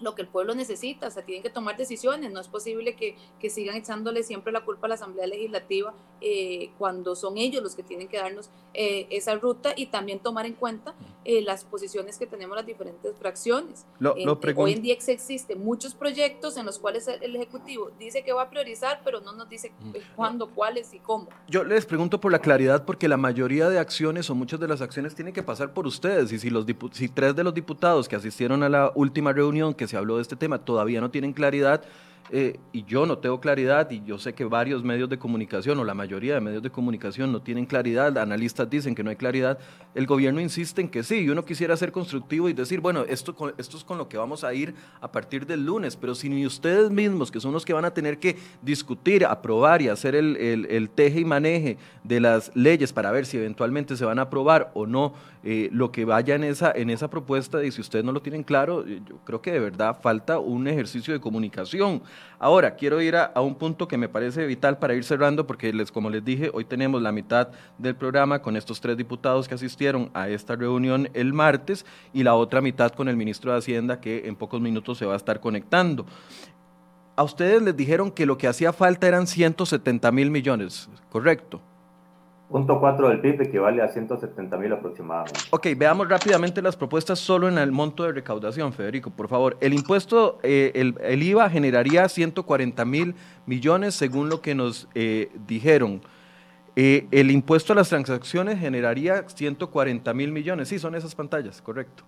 lo 0.03 0.15
que 0.15 0.23
el 0.23 0.29
pueblo 0.29 0.55
necesita, 0.55 1.09
o 1.09 1.11
sea, 1.11 1.25
tienen 1.25 1.43
que 1.43 1.51
tomar 1.51 1.77
decisiones, 1.77 2.31
no 2.33 2.41
es 2.41 2.49
posible 2.49 2.95
que, 2.95 3.17
que 3.41 3.51
sigan 3.51 3.77
echándole 3.77 4.23
siempre 4.23 4.53
la 4.53 4.65
culpa 4.65 4.87
a 4.87 4.89
la 4.89 4.95
Asamblea 4.95 5.27
Legislativa 5.27 5.95
eh, 6.21 6.71
cuando 6.79 7.17
son 7.17 7.37
ellos 7.37 7.63
los 7.63 7.75
que 7.75 7.83
tienen 7.83 8.09
que 8.09 8.17
darnos 8.17 8.51
eh, 8.75 9.07
esa 9.11 9.35
ruta 9.35 9.73
y 9.77 9.87
también 9.87 10.19
tomar 10.21 10.47
en 10.47 10.55
cuenta 10.55 10.95
eh, 11.25 11.43
las 11.43 11.65
posiciones 11.65 12.19
que 12.19 12.27
tenemos 12.27 12.57
las 12.57 12.67
diferentes 12.67 13.17
fracciones. 13.17 13.87
hoy 14.57 14.73
en 14.73 14.83
día 14.83 14.95
existen 14.95 15.63
muchos 15.63 15.95
proyectos 15.95 16.57
en 16.57 16.67
los 16.67 16.79
cuales 16.79 17.07
el 17.09 17.37
Ejecutivo 17.37 17.91
dice 17.99 18.25
que 18.25 18.33
va 18.33 18.43
a 18.43 18.51
priorizar, 18.51 19.01
pero 19.05 19.21
no 19.21 19.33
nos 19.33 19.49
dice 19.49 19.73
cuándo, 20.17 20.51
cuáles 20.51 20.95
y 20.95 20.99
cómo. 20.99 21.29
Yo 21.49 21.65
les 21.65 21.87
pregunto 21.87 22.21
por 22.21 22.33
la 22.33 22.41
claridad, 22.41 22.85
porque 22.85 23.09
la 23.09 23.17
mayoría 23.17 23.69
de 23.69 23.79
acciones 23.79 24.31
o 24.31 24.35
muchas 24.35 24.59
de 24.61 24.69
las 24.69 24.81
acciones 24.81 25.15
tienen 25.15 25.35
que 25.35 25.43
pasar 25.43 25.75
por 25.75 25.87
ustedes, 25.87 26.33
y 26.33 26.39
si, 26.39 26.51
los 26.51 26.67
si 26.93 27.09
tres 27.09 27.37
de 27.37 27.45
los 27.45 27.55
diputados 27.55 28.09
que 28.09 28.17
asistieron 28.17 28.63
a 28.63 28.69
la 28.69 28.93
última 28.95 29.33
reunión 29.33 29.75
que 29.75 29.87
se 29.93 29.99
habló 29.99 30.17
de 30.17 30.23
este 30.23 30.37
tema 30.37 30.57
todavía 30.65 31.03
no 31.03 31.11
tienen 31.11 31.35
claridad, 31.35 31.85
eh, 32.31 32.59
y 32.73 32.85
yo 32.85 33.05
no 33.05 33.19
tengo 33.19 33.41
claridad, 33.41 33.91
y 33.91 34.03
yo 34.05 34.19
sé 34.19 34.33
que 34.33 34.45
varios 34.45 34.83
medios 34.83 35.09
de 35.09 35.19
comunicación, 35.19 35.79
o 35.79 35.85
la 35.85 35.95
mayoría 35.95 36.35
de 36.35 36.41
medios 36.41 36.63
de 36.63 36.71
comunicación 36.71 37.33
no 37.33 37.43
tienen 37.43 37.67
claridad, 37.67 38.17
analistas 38.17 38.71
dicen 38.71 38.95
que 38.95 39.03
no 39.03 39.11
hay 39.11 39.17
claridad, 39.17 39.59
el 39.95 40.07
gobierno 40.07 40.41
insiste 40.41 40.81
en 40.81 40.89
que 40.89 41.03
sí, 41.03 41.17
y 41.17 41.29
uno 41.29 41.45
quisiera 41.45 41.77
ser 41.77 41.93
constructivo 41.93 42.49
y 42.49 42.53
decir, 42.53 42.81
bueno, 42.81 43.05
esto, 43.09 43.35
esto 43.59 43.77
es 43.77 43.85
con 43.85 43.99
lo 43.99 44.09
que 44.09 44.17
vamos 44.17 44.45
a 44.45 44.55
ir 44.55 44.75
a 45.01 45.11
partir 45.11 45.47
del 45.47 45.67
lunes, 45.67 45.97
pero 45.97 46.15
si 46.15 46.29
ni 46.29 46.47
ustedes 46.47 46.91
mismos, 46.91 47.31
que 47.31 47.41
son 47.41 47.53
los 47.53 47.65
que 47.65 47.73
van 47.73 47.85
a 47.85 47.93
tener 47.93 48.19
que 48.19 48.37
discutir, 48.63 49.27
aprobar 49.27 49.83
y 49.83 49.89
hacer 49.89 50.15
el, 50.15 50.37
el, 50.37 50.91
teje 50.91 51.21
y 51.21 51.25
maneje 51.25 51.77
de 52.05 52.21
las 52.21 52.51
leyes 52.55 52.93
para 52.93 53.11
ver 53.11 53.27
si 53.27 53.37
eventualmente 53.37 53.97
se 53.97 54.05
van 54.05 54.19
a 54.19 54.23
aprobar 54.23 54.71
o 54.75 54.87
no 54.87 55.15
eh, 55.45 55.69
lo 55.73 55.91
que 55.91 56.05
vaya 56.05 56.35
en 56.35 56.45
esa, 56.45 56.73
en 56.73 56.91
esa 56.91 57.11
propuesta, 57.11 57.65
y 57.65 57.71
si 57.73 57.81
ustedes 57.81 58.05
no 58.05 58.13
lo 58.13 58.23
tienen 58.23 58.43
claro, 58.43 58.87
yo 58.87 59.19
creo 59.25 59.43
que 59.43 59.53
de 59.53 59.61
verdad 59.61 59.99
falta 60.01 60.39
un 60.39 60.67
ejercicio 60.69 61.13
de 61.13 61.21
comunicación. 61.21 62.03
Ahora, 62.39 62.75
quiero 62.75 63.01
ir 63.01 63.17
a, 63.17 63.33
un 63.41 63.55
punto 63.55 63.87
que 63.87 63.97
me 63.97 64.09
parece 64.09 64.47
vital 64.47 64.79
para 64.79 64.95
ir 64.95 65.05
cerrando, 65.05 65.47
porque 65.47 65.73
les, 65.73 65.93
como 65.93 66.11
les 66.11 66.25
dije, 66.25 66.51
hoy 66.53 66.65
tenemos 66.65 67.01
la 67.01 67.13
mitad 67.13 67.49
del 67.79 67.95
programa 67.95 68.43
con 68.43 68.57
estos 68.57 68.81
tres 68.81 68.97
diputados 68.97 69.47
que 69.47 69.55
asistieron 69.55 70.11
a 70.13 70.29
esta 70.29 70.57
reunión 70.57 71.09
el 71.15 71.33
martes 71.33 71.87
y 72.13 72.23
la 72.25 72.35
otra 72.35 72.61
mitad 72.61 72.93
con 72.93 73.09
el 73.09 73.17
ministro 73.17 73.53
de 73.53 73.59
Hacienda 73.59 74.01
que 74.01 74.27
en 74.27 74.37
pocos 74.37 74.61
minutos 74.61 74.99
se 74.99 75.07
va 75.07 75.15
a 75.15 75.17
estar 75.17 75.41
conectando. 75.41 76.05
A 77.15 77.23
ustedes 77.23 77.63
les 77.63 77.77
dijeron 77.77 78.11
que 78.11 78.27
lo 78.27 78.39
que 78.39 78.49
hacía 78.49 78.73
falta 78.73 79.07
eran 79.07 79.27
170 79.27 80.11
mil 80.11 80.31
millones, 80.31 80.89
¿correcto? 81.11 81.61
Punto 82.53 82.79
4 82.79 83.09
del 83.09 83.21
PIB 83.23 83.41
equivale 83.41 83.81
a 83.81 83.89
170 83.89 84.59
mil 84.59 84.71
aproximadamente. 84.75 85.41
Ok, 85.49 85.69
veamos 85.75 86.07
rápidamente 86.07 86.61
las 86.61 86.77
propuestas 86.77 87.19
solo 87.19 87.49
en 87.49 87.57
el 87.57 87.73
monto 87.73 88.05
de 88.05 88.13
recaudación, 88.13 88.75
Federico, 88.75 89.09
por 89.09 89.29
favor. 89.29 89.57
El 89.63 89.73
impuesto, 89.73 90.39
eh, 90.43 90.71
el, 90.75 91.23
IVA 91.23 91.49
generaría 91.49 92.07
140 92.07 92.85
mil 92.85 93.15
millones 93.47 93.95
según 93.95 94.29
lo 94.29 94.43
que 94.43 94.55
nos 94.55 94.87
eh, 94.95 95.31
dijeron. 95.47 96.03
Eh, 96.77 97.07
el 97.11 97.31
impuesto 97.31 97.73
a 97.73 97.77
las 97.77 97.89
transacciones 97.89 98.61
generaría 98.61 99.27
140 99.27 100.13
mil 100.13 100.31
millones. 100.31 100.69
Sí, 100.69 100.79
son 100.79 100.95
esas 100.95 101.15
pantallas, 101.15 101.63
correcto. 101.63 102.05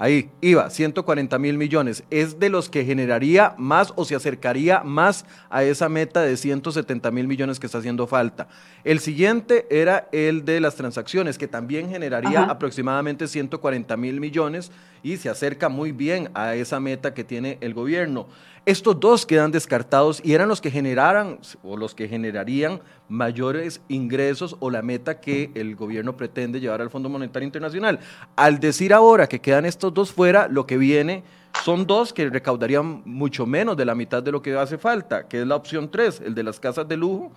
Ahí, 0.00 0.30
IVA, 0.40 0.70
140 0.70 1.36
mil 1.40 1.58
millones. 1.58 2.04
¿Es 2.08 2.38
de 2.38 2.50
los 2.50 2.68
que 2.68 2.84
generaría 2.84 3.56
más 3.58 3.92
o 3.96 4.04
se 4.04 4.14
acercaría 4.14 4.84
más 4.84 5.26
a 5.50 5.64
esa 5.64 5.88
meta 5.88 6.20
de 6.20 6.36
170 6.36 7.10
mil 7.10 7.26
millones 7.26 7.58
que 7.58 7.66
está 7.66 7.78
haciendo 7.78 8.06
falta? 8.06 8.46
El 8.84 9.00
siguiente 9.00 9.66
era 9.70 10.08
el 10.12 10.44
de 10.44 10.60
las 10.60 10.76
transacciones, 10.76 11.36
que 11.36 11.48
también 11.48 11.90
generaría 11.90 12.44
aproximadamente 12.44 13.26
140 13.26 13.96
mil 13.96 14.20
millones 14.20 14.70
y 15.02 15.16
se 15.16 15.28
acerca 15.28 15.68
muy 15.68 15.92
bien 15.92 16.30
a 16.34 16.54
esa 16.54 16.80
meta 16.80 17.14
que 17.14 17.24
tiene 17.24 17.58
el 17.60 17.74
gobierno. 17.74 18.26
Estos 18.68 19.00
dos 19.00 19.24
quedan 19.24 19.50
descartados 19.50 20.20
y 20.22 20.34
eran 20.34 20.48
los 20.48 20.60
que 20.60 20.70
generaran 20.70 21.38
o 21.62 21.78
los 21.78 21.94
que 21.94 22.06
generarían 22.06 22.82
mayores 23.08 23.80
ingresos 23.88 24.56
o 24.60 24.70
la 24.70 24.82
meta 24.82 25.20
que 25.20 25.50
el 25.54 25.74
gobierno 25.74 26.18
pretende 26.18 26.60
llevar 26.60 26.82
al 26.82 26.90
Fondo 26.90 27.08
Monetario 27.08 27.46
Internacional. 27.46 27.98
Al 28.36 28.60
decir 28.60 28.92
ahora 28.92 29.26
que 29.26 29.40
quedan 29.40 29.64
estos 29.64 29.94
dos 29.94 30.12
fuera, 30.12 30.48
lo 30.48 30.66
que 30.66 30.76
viene 30.76 31.24
son 31.64 31.86
dos 31.86 32.12
que 32.12 32.28
recaudarían 32.28 33.02
mucho 33.06 33.46
menos 33.46 33.74
de 33.74 33.86
la 33.86 33.94
mitad 33.94 34.22
de 34.22 34.32
lo 34.32 34.42
que 34.42 34.54
hace 34.54 34.76
falta, 34.76 35.26
que 35.26 35.40
es 35.40 35.46
la 35.46 35.56
opción 35.56 35.90
3, 35.90 36.22
el 36.26 36.34
de 36.34 36.42
las 36.42 36.60
casas 36.60 36.86
de 36.86 36.98
lujo, 36.98 37.32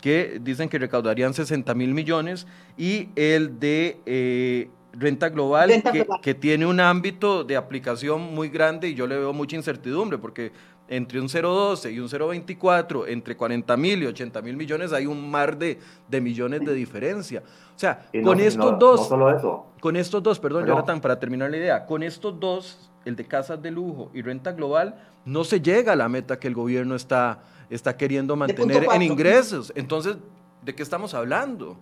que 0.00 0.40
dicen 0.42 0.68
que 0.68 0.80
recaudarían 0.80 1.32
60 1.32 1.74
mil 1.74 1.94
millones, 1.94 2.46
y 2.76 3.08
el 3.14 3.60
de... 3.60 4.00
Eh, 4.04 4.68
renta 4.92 5.28
global, 5.28 5.82
que, 6.22 6.34
tiene 6.34 6.66
un 6.66 6.80
ámbito 6.80 7.44
de 7.44 7.56
aplicación 7.56 8.34
muy 8.34 8.48
grande 8.48 8.88
y 8.88 8.94
yo 8.94 9.06
le 9.06 9.18
veo 9.18 9.32
mucha 9.32 9.56
incertidumbre 9.56 10.18
porque 10.18 10.52
entre 10.88 11.20
un 11.20 11.28
0,12 11.28 11.94
y 11.94 12.00
un 12.00 12.08
0,24, 12.08 13.04
entre 13.08 13.36
40 13.36 13.76
mil 13.76 14.02
y 14.02 14.06
80 14.06 14.42
mil 14.42 14.56
millones, 14.56 14.92
hay 14.92 15.06
un 15.06 15.30
mar 15.30 15.56
de, 15.56 15.78
millones 16.20 16.60
de 16.60 16.74
diferencia. 16.74 17.42
O 17.74 17.78
sea, 17.78 18.06
con 18.22 18.38
estos 18.40 18.78
dos, 18.78 19.08
con 19.80 19.96
estos 19.96 20.22
dos, 20.22 20.38
perdón, 20.38 20.66
Jonathan, 20.66 21.00
para 21.00 21.18
terminar 21.18 21.50
la 21.50 21.56
idea, 21.56 21.86
con 21.86 22.02
estos 22.02 22.38
dos, 22.38 22.90
el 23.04 23.16
de 23.16 23.24
casas 23.24 23.62
de 23.62 23.70
lujo 23.70 24.10
y 24.12 24.22
renta 24.22 24.52
global, 24.52 24.96
no 25.24 25.44
se 25.44 25.60
llega 25.60 25.92
a 25.92 25.96
la 25.96 26.08
meta 26.08 26.38
que 26.38 26.48
el 26.48 26.54
gobierno 26.54 26.94
está, 26.94 27.42
está 27.70 27.96
queriendo 27.96 28.36
mantener 28.36 28.86
en 28.92 29.02
ingresos. 29.02 29.72
Entonces, 29.74 30.16
¿de 30.62 30.74
qué 30.74 30.82
estamos 30.82 31.14
hablando? 31.14 31.78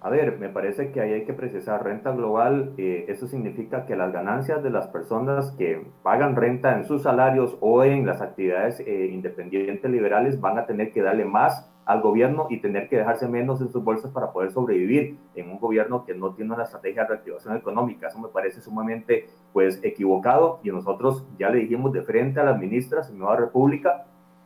A 0.00 0.10
ver, 0.10 0.38
me 0.38 0.48
parece 0.48 0.92
que 0.92 1.00
ahí 1.00 1.12
hay 1.12 1.24
que 1.24 1.32
precisar 1.32 1.82
renta 1.82 2.12
global. 2.12 2.72
Eh, 2.76 3.06
eso 3.08 3.26
significa 3.26 3.84
que 3.84 3.96
las 3.96 4.12
ganancias 4.12 4.62
de 4.62 4.70
las 4.70 4.86
personas 4.86 5.50
que 5.58 5.84
pagan 6.04 6.36
renta 6.36 6.76
en 6.76 6.84
sus 6.84 7.02
salarios 7.02 7.58
o 7.60 7.82
en 7.82 8.06
las 8.06 8.20
actividades 8.20 8.78
eh, 8.78 9.10
independientes 9.12 9.90
liberales 9.90 10.40
van 10.40 10.56
a 10.56 10.66
tener 10.66 10.92
que 10.92 11.02
darle 11.02 11.24
más 11.24 11.68
al 11.84 12.00
gobierno 12.00 12.46
y 12.48 12.60
tener 12.60 12.88
que 12.88 12.98
dejarse 12.98 13.26
menos 13.26 13.60
en 13.60 13.70
sus 13.70 13.82
bolsas 13.82 14.12
para 14.12 14.30
poder 14.30 14.52
sobrevivir 14.52 15.18
en 15.34 15.50
un 15.50 15.58
gobierno 15.58 16.04
que 16.04 16.14
no 16.14 16.32
tiene 16.32 16.54
una 16.54 16.62
estrategia 16.62 17.02
de 17.02 17.08
reactivación 17.08 17.56
económica. 17.56 18.06
Eso 18.06 18.20
me 18.20 18.28
parece 18.28 18.60
sumamente 18.60 19.26
pues 19.52 19.80
equivocado 19.82 20.60
y 20.62 20.70
nosotros 20.70 21.26
ya 21.38 21.50
le 21.50 21.58
dijimos 21.58 21.92
de 21.92 22.02
frente 22.02 22.38
a 22.38 22.44
las 22.44 22.58
ministras 22.58 23.10
en 23.10 23.18
Nueva 23.18 23.36
República 23.36 24.04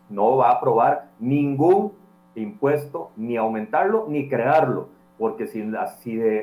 no 0.09 0.37
va 0.37 0.51
a 0.51 0.53
aprobar 0.55 1.11
ningún 1.19 1.93
impuesto, 2.35 3.11
ni 3.17 3.37
aumentarlo, 3.37 4.07
ni 4.09 4.29
crearlo 4.29 5.02
porque 5.22 5.46
si, 5.46 5.62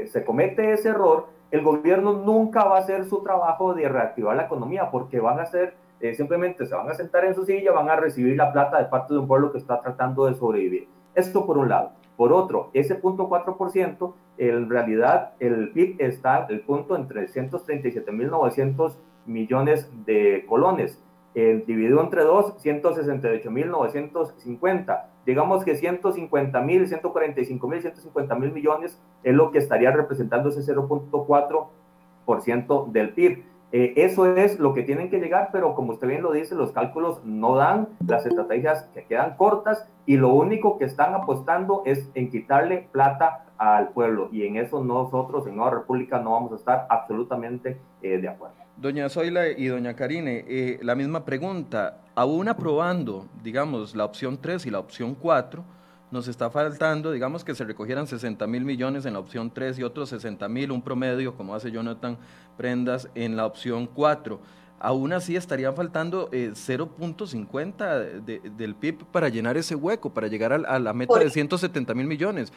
se 0.07 0.23
comete 0.23 0.71
ese 0.71 0.87
error, 0.87 1.27
el 1.51 1.63
gobierno 1.63 2.13
nunca 2.13 2.63
va 2.63 2.77
a 2.77 2.79
hacer 2.79 3.03
su 3.03 3.21
trabajo 3.21 3.73
de 3.73 3.89
reactivar 3.89 4.37
la 4.37 4.43
economía, 4.43 4.89
porque 4.89 5.19
van 5.19 5.37
a 5.37 5.41
hacer, 5.41 5.73
eh, 5.99 6.13
simplemente 6.13 6.65
se 6.65 6.73
van 6.73 6.89
a 6.89 6.93
sentar 6.93 7.25
en 7.25 7.35
su 7.35 7.43
silla, 7.43 7.73
van 7.73 7.89
a 7.89 7.97
recibir 7.97 8.37
la 8.37 8.53
plata 8.53 8.79
de 8.79 8.85
parte 8.85 9.13
de 9.13 9.19
un 9.19 9.27
pueblo 9.27 9.51
que 9.51 9.57
está 9.57 9.81
tratando 9.81 10.27
de 10.27 10.35
sobrevivir. 10.35 10.87
Esto 11.13 11.45
por 11.45 11.57
un 11.57 11.67
lado. 11.67 11.91
Por 12.15 12.31
otro, 12.31 12.69
ese 12.71 12.95
punto 12.95 13.27
4%, 13.27 14.13
en 14.37 14.69
realidad 14.69 15.33
el 15.41 15.73
PIB 15.73 15.97
está 15.99 16.45
el 16.47 16.61
punto 16.61 16.95
entre 16.95 17.27
137.900 17.27 18.93
millones 19.25 19.91
de 20.05 20.45
colones. 20.47 21.03
El 21.33 21.65
dividido 21.65 22.01
entre 22.01 22.23
dos, 22.23 22.55
168.950 22.63 25.03
digamos 25.29 25.63
que 25.63 25.75
150 25.75 26.59
mil, 26.61 26.87
145 26.87 27.67
mil, 27.67 27.81
150 27.81 28.35
mil 28.35 28.51
millones 28.51 28.99
es 29.23 29.35
lo 29.35 29.51
que 29.51 29.59
estaría 29.59 29.91
representando 29.91 30.49
ese 30.49 30.61
0.4% 30.61 32.91
del 32.91 33.13
PIB. 33.13 33.43
Eh, 33.71 33.93
eso 33.97 34.35
es 34.35 34.59
lo 34.59 34.73
que 34.73 34.81
tienen 34.81 35.11
que 35.11 35.19
llegar, 35.19 35.49
pero 35.51 35.75
como 35.75 35.93
usted 35.93 36.07
bien 36.07 36.23
lo 36.23 36.31
dice, 36.31 36.55
los 36.55 36.71
cálculos 36.71 37.23
no 37.23 37.55
dan, 37.55 37.89
las 38.07 38.25
estrategias 38.25 38.89
que 38.95 39.03
quedan 39.03 39.37
cortas 39.37 39.87
y 40.07 40.17
lo 40.17 40.33
único 40.33 40.79
que 40.79 40.85
están 40.85 41.13
apostando 41.13 41.83
es 41.85 42.09
en 42.15 42.31
quitarle 42.31 42.87
plata 42.91 43.45
al 43.59 43.89
pueblo 43.89 44.29
y 44.31 44.47
en 44.47 44.55
eso 44.55 44.83
nosotros 44.83 45.45
en 45.45 45.57
Nueva 45.57 45.71
República 45.71 46.19
no 46.19 46.31
vamos 46.31 46.53
a 46.53 46.55
estar 46.55 46.87
absolutamente 46.89 47.77
eh, 48.01 48.17
de 48.17 48.27
acuerdo. 48.27 48.55
Doña 48.81 49.09
Zoila 49.09 49.49
y 49.49 49.67
doña 49.67 49.93
Karine, 49.93 50.45
eh, 50.47 50.79
la 50.81 50.95
misma 50.95 51.25
pregunta. 51.25 52.01
Aún 52.15 52.47
aprobando, 52.47 53.27
digamos, 53.43 53.93
la 53.93 54.05
opción 54.05 54.39
3 54.41 54.65
y 54.67 54.69
la 54.69 54.79
opción 54.79 55.15
4, 55.15 55.65
nos 56.11 56.29
está 56.29 56.49
faltando, 56.49 57.11
digamos, 57.11 57.43
que 57.43 57.53
se 57.55 57.65
recogieran 57.65 58.07
60 58.07 58.47
mil 58.47 58.63
millones 58.63 59.05
en 59.05 59.13
la 59.13 59.19
opción 59.19 59.51
3 59.53 59.79
y 59.79 59.83
otros 59.83 60.07
60 60.09 60.47
mil, 60.47 60.71
un 60.71 60.81
promedio, 60.81 61.35
como 61.35 61.53
hace 61.55 61.71
Jonathan 61.71 62.17
Prendas, 62.55 63.09
en 63.15 63.35
la 63.35 63.45
opción 63.45 63.85
4. 63.85 64.39
Aún 64.79 65.11
así 65.11 65.35
estarían 65.35 65.75
faltando 65.75 66.31
0.50 66.31 68.23
eh, 68.27 68.49
del 68.55 68.75
PIB 68.75 69.03
para 69.11 69.27
llenar 69.27 69.57
ese 69.57 69.75
hueco, 69.75 70.13
para 70.13 70.27
llegar 70.27 70.53
a, 70.53 70.79
la 70.79 70.93
meta 70.93 71.19
de 71.19 71.29
170 71.29 71.93
mil 71.95 72.07
millones. 72.07 72.53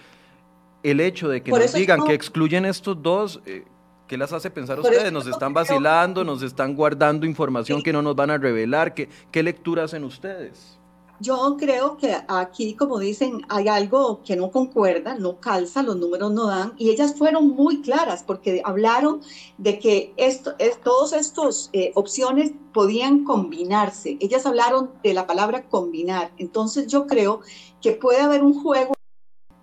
El 0.84 1.00
hecho 1.00 1.28
de 1.28 1.42
que 1.42 1.50
nos 1.50 1.72
digan 1.72 2.04
que 2.04 2.14
excluyen 2.14 2.64
estos 2.64 3.02
dos, 3.02 3.42
eh, 3.44 3.64
¿Qué 4.12 4.18
las 4.18 4.30
hace 4.34 4.50
pensar 4.50 4.78
ustedes? 4.78 5.10
¿Nos 5.10 5.26
están 5.26 5.54
vacilando? 5.54 6.22
¿Nos 6.22 6.42
están 6.42 6.76
guardando 6.76 7.24
información 7.24 7.82
que 7.82 7.94
no 7.94 8.02
nos 8.02 8.14
van 8.14 8.28
a 8.28 8.36
revelar? 8.36 8.92
¿Qué, 8.92 9.08
qué 9.30 9.42
lectura 9.42 9.84
hacen 9.84 10.04
ustedes? 10.04 10.78
Yo 11.18 11.56
creo 11.58 11.96
que 11.96 12.14
aquí, 12.28 12.74
como 12.74 12.98
dicen, 12.98 13.40
hay 13.48 13.68
algo 13.68 14.22
que 14.22 14.36
no 14.36 14.50
concuerda, 14.50 15.14
no 15.14 15.40
calza, 15.40 15.82
los 15.82 15.96
números 15.96 16.30
no 16.30 16.48
dan, 16.48 16.74
y 16.76 16.90
ellas 16.90 17.14
fueron 17.16 17.48
muy 17.56 17.80
claras 17.80 18.22
porque 18.22 18.60
hablaron 18.66 19.22
de 19.56 19.78
que 19.78 20.12
esto, 20.18 20.56
es, 20.58 20.78
todas 20.82 21.14
estas 21.14 21.70
eh, 21.72 21.92
opciones 21.94 22.52
podían 22.74 23.24
combinarse. 23.24 24.18
Ellas 24.20 24.44
hablaron 24.44 24.90
de 25.02 25.14
la 25.14 25.26
palabra 25.26 25.70
combinar. 25.70 26.32
Entonces 26.36 26.86
yo 26.86 27.06
creo 27.06 27.40
que 27.80 27.92
puede 27.92 28.20
haber 28.20 28.42
un 28.42 28.62
juego 28.62 28.92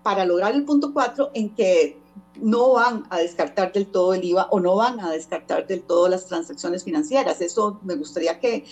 para 0.02 0.24
lograr 0.24 0.56
el 0.56 0.64
punto 0.64 0.92
4 0.92 1.30
en 1.34 1.54
que 1.54 1.99
no 2.36 2.72
van 2.72 3.04
a 3.10 3.18
descartar 3.18 3.72
del 3.72 3.86
todo 3.86 4.14
el 4.14 4.24
IVA 4.24 4.48
o 4.50 4.60
no 4.60 4.76
van 4.76 5.00
a 5.00 5.10
descartar 5.10 5.66
del 5.66 5.82
todo 5.82 6.08
las 6.08 6.26
transacciones 6.26 6.84
financieras. 6.84 7.40
Eso 7.40 7.78
me 7.82 7.96
gustaría 7.96 8.38
que 8.40 8.64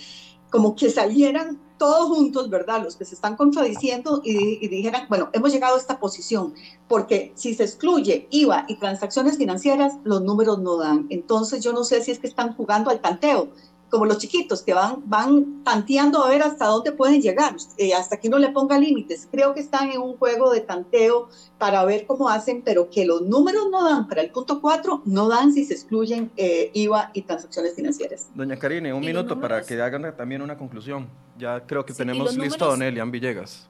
como 0.51 0.75
que 0.75 0.91
salieran 0.91 1.61
todos 1.79 2.09
juntos, 2.09 2.51
¿verdad? 2.51 2.83
Los 2.83 2.97
que 2.97 3.05
se 3.05 3.15
están 3.15 3.37
contradiciendo 3.37 4.21
y, 4.25 4.67
dijeran, 4.69 5.07
bueno, 5.09 5.31
hemos 5.33 5.53
llegado 5.53 5.77
a 5.77 5.79
esta 5.79 6.01
posición, 6.01 6.55
porque 6.89 7.33
si 7.37 7.55
se 7.55 7.65
excluye 7.65 8.27
IVA 8.31 8.65
y 8.69 8.77
transacciones 8.77 9.37
financieras, 9.37 9.95
los 10.05 10.23
números 10.23 10.59
no 10.59 10.77
dan. 10.77 11.07
Entonces 11.11 11.63
yo 11.63 11.73
no 11.73 11.85
sé 11.85 12.03
si 12.03 12.11
es 12.11 12.19
que 12.19 12.27
están 12.27 12.55
jugando 12.55 12.91
al 12.91 13.01
tanteo 13.01 13.51
como 13.91 14.07
los 14.07 14.19
chiquitos 14.19 14.63
que 14.63 14.75
van, 14.75 15.03
van 15.07 15.63
tanteando 15.65 16.25
a 16.25 16.29
ver 16.29 16.43
hasta 16.43 16.67
dónde 16.67 16.93
pueden 16.93 17.21
llegar, 17.21 17.57
eh, 17.77 17.95
hasta 17.95 18.19
que 18.19 18.29
uno 18.29 18.39
le 18.39 18.51
ponga 18.51 18.79
límites. 18.79 19.29
Creo 19.31 19.55
que 19.55 19.61
están 19.61 19.91
en 19.91 20.01
un 20.01 20.17
juego 20.17 20.51
de 20.53 20.61
tanteo 20.61 21.29
para 21.59 21.85
ver 21.85 22.07
cómo 22.07 22.29
hacen, 22.29 22.63
pero 22.63 22.91
que 22.91 23.05
los 23.05 23.23
números 23.23 23.69
no 23.71 23.85
dan 23.85 24.09
para 24.09 24.23
el 24.23 24.31
punto 24.31 24.61
4, 24.61 25.03
no 25.05 25.29
dan 25.29 25.53
si 25.53 25.65
se 25.65 25.75
excluyen 25.75 26.31
eh, 26.37 26.71
IVA 26.75 27.11
y 27.15 27.23
transacciones 27.23 27.75
financieras. 27.75 28.29
Doña 28.35 28.57
Karine, 28.57 28.93
un 28.93 29.01
minuto 29.01 29.41
para 29.41 29.63
que 29.63 29.81
hagan 29.81 30.15
también 30.17 30.43
una 30.43 30.57
conclusión. 30.57 31.09
Ya 31.39 31.65
creo 31.67 31.85
que 31.85 31.95
tenemos 31.95 32.37
listo 32.37 32.65
a 32.65 32.69
Don 32.69 32.83
Elian 32.83 33.11
Villegas 33.11 33.69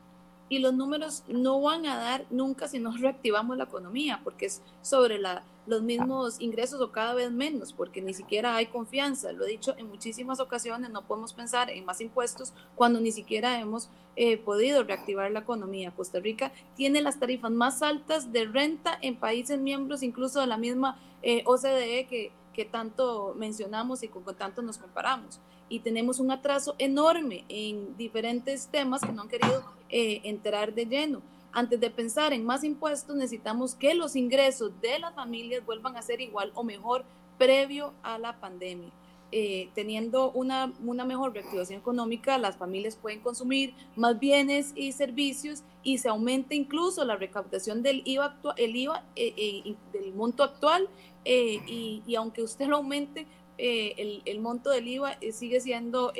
y 0.48 0.58
los 0.58 0.74
números 0.74 1.24
no 1.28 1.60
van 1.60 1.86
a 1.86 1.96
dar 1.96 2.24
nunca 2.30 2.68
si 2.68 2.78
no 2.78 2.96
reactivamos 2.96 3.56
la 3.56 3.64
economía, 3.64 4.20
porque 4.24 4.46
es 4.46 4.62
sobre 4.82 5.18
la, 5.18 5.42
los 5.66 5.82
mismos 5.82 6.40
ingresos 6.40 6.80
o 6.80 6.90
cada 6.90 7.14
vez 7.14 7.30
menos, 7.30 7.72
porque 7.72 8.00
ni 8.00 8.14
siquiera 8.14 8.56
hay 8.56 8.66
confianza. 8.66 9.32
Lo 9.32 9.44
he 9.44 9.50
dicho 9.50 9.74
en 9.76 9.88
muchísimas 9.88 10.40
ocasiones, 10.40 10.90
no 10.90 11.02
podemos 11.02 11.34
pensar 11.34 11.70
en 11.70 11.84
más 11.84 12.00
impuestos 12.00 12.52
cuando 12.74 13.00
ni 13.00 13.12
siquiera 13.12 13.60
hemos 13.60 13.90
eh, 14.16 14.38
podido 14.38 14.82
reactivar 14.82 15.30
la 15.30 15.40
economía. 15.40 15.92
Costa 15.94 16.20
Rica 16.20 16.52
tiene 16.74 17.02
las 17.02 17.20
tarifas 17.20 17.50
más 17.50 17.82
altas 17.82 18.32
de 18.32 18.46
renta 18.46 18.98
en 19.02 19.16
países 19.16 19.60
miembros, 19.60 20.02
incluso 20.02 20.40
de 20.40 20.46
la 20.46 20.56
misma 20.56 20.98
eh, 21.22 21.42
OCDE 21.44 22.06
que, 22.06 22.32
que 22.58 22.64
tanto 22.64 23.36
mencionamos 23.36 24.02
y 24.02 24.08
con, 24.08 24.24
tanto 24.34 24.62
nos 24.62 24.78
comparamos. 24.78 25.38
Y 25.68 25.78
tenemos 25.78 26.18
un 26.18 26.32
atraso 26.32 26.74
enorme 26.78 27.44
en 27.48 27.96
diferentes 27.96 28.66
temas 28.66 29.00
que 29.00 29.12
no 29.12 29.22
han 29.22 29.28
querido 29.28 29.62
eh, 29.90 30.22
enterar 30.24 30.74
de 30.74 30.84
lleno. 30.84 31.22
Antes 31.52 31.78
de 31.78 31.88
pensar 31.88 32.32
en 32.32 32.44
más 32.44 32.64
impuestos, 32.64 33.14
necesitamos 33.14 33.76
que 33.76 33.94
los 33.94 34.16
ingresos 34.16 34.72
de 34.80 34.98
las 34.98 35.14
familias 35.14 35.64
vuelvan 35.64 35.96
a 35.96 36.02
ser 36.02 36.20
igual 36.20 36.50
o 36.56 36.64
mejor 36.64 37.04
previo 37.38 37.92
a 38.02 38.18
la 38.18 38.40
pandemia. 38.40 38.90
Eh, 39.30 39.68
teniendo 39.76 40.32
una, 40.32 40.72
una 40.84 41.04
mejor 41.04 41.34
reactivación 41.34 41.78
económica, 41.78 42.38
las 42.38 42.56
familias 42.56 42.96
pueden 42.96 43.20
consumir 43.20 43.72
más 43.94 44.18
bienes 44.18 44.72
y 44.74 44.90
servicios 44.90 45.62
y 45.84 45.98
se 45.98 46.08
aumenta 46.08 46.56
incluso 46.56 47.04
la 47.04 47.14
recaudación 47.14 47.84
del 47.84 48.02
IVA, 48.04 48.36
el 48.56 48.74
IVA 48.74 49.04
eh, 49.14 49.76
del 49.92 50.12
monto 50.14 50.42
actual 50.42 50.88
y, 51.36 52.02
y, 52.06 52.14
aunque 52.14 52.42
usted 52.42 52.66
lo 52.66 52.76
aumente, 52.76 53.26
eh, 53.60 54.22
el, 54.24 54.38
monto 54.38 54.70
del 54.70 54.86
IVA 54.86 55.18
eh, 55.20 55.32
sigue 55.32 55.60
siendo 55.60 56.12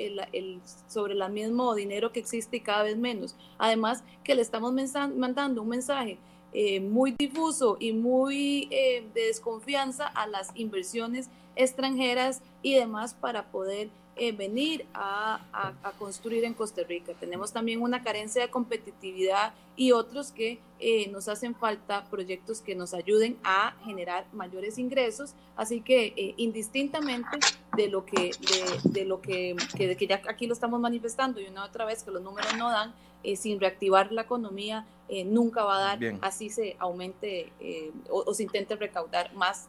sobre 0.88 1.14
el 1.14 1.30
mismo 1.30 1.72
dinero 1.76 2.10
que 2.10 2.18
existe 2.18 2.60
cada 2.62 2.82
vez 2.82 2.96
menos. 2.96 3.36
Además 3.58 4.02
que 4.24 4.34
le 4.34 4.42
estamos 4.42 4.72
mandando 5.14 5.62
un 5.62 5.68
mensaje 5.68 6.18
eh, 6.52 6.80
muy 6.80 7.14
difuso 7.16 7.76
y 7.78 7.92
muy 7.92 8.66
de 8.70 9.08
desconfianza 9.14 10.06
a 10.06 10.26
las 10.26 10.50
inversiones 10.56 11.30
extranjeras 11.54 12.42
y 12.62 12.74
demás 12.74 13.14
para 13.14 13.52
poder 13.52 13.90
eh, 14.18 14.32
venir 14.32 14.84
a, 14.94 15.40
construir 15.98 16.44
en 16.44 16.54
Costa 16.54 16.82
Rica. 16.82 17.12
Tenemos 17.18 17.52
también 17.52 17.80
una 17.80 18.02
carencia 18.02 18.42
de 18.42 18.50
competitividad 18.50 19.52
y 19.76 19.92
otros 19.92 20.32
que 20.32 20.58
eh, 20.80 21.08
nos 21.08 21.28
hacen 21.28 21.54
falta 21.54 22.04
proyectos 22.10 22.60
que 22.60 22.74
nos 22.74 22.94
ayuden 22.94 23.38
a 23.44 23.74
generar 23.84 24.26
mayores 24.32 24.78
ingresos. 24.78 25.34
Así 25.56 25.80
que 25.80 26.14
eh, 26.16 26.34
indistintamente 26.36 27.38
de 27.76 27.88
lo 27.88 28.04
que, 28.04 28.32
de, 28.84 29.04
lo 29.04 29.20
que, 29.20 29.56
que, 29.76 30.06
ya 30.06 30.20
aquí 30.28 30.46
lo 30.46 30.52
estamos 30.52 30.80
manifestando 30.80 31.40
y 31.40 31.46
una 31.46 31.64
otra 31.64 31.84
vez 31.84 32.02
que 32.02 32.10
los 32.10 32.22
números 32.22 32.56
no 32.56 32.70
dan, 32.70 32.92
sin 33.36 33.60
reactivar 33.60 34.12
la 34.12 34.22
economía 34.22 34.86
nunca 35.26 35.64
va 35.64 35.76
a 35.76 35.96
dar, 35.96 36.18
así 36.20 36.50
se 36.50 36.76
aumente 36.78 37.52
o, 38.10 38.24
o, 38.26 38.34
se 38.34 38.44
intente 38.44 38.76
recaudar 38.76 39.34
más 39.34 39.68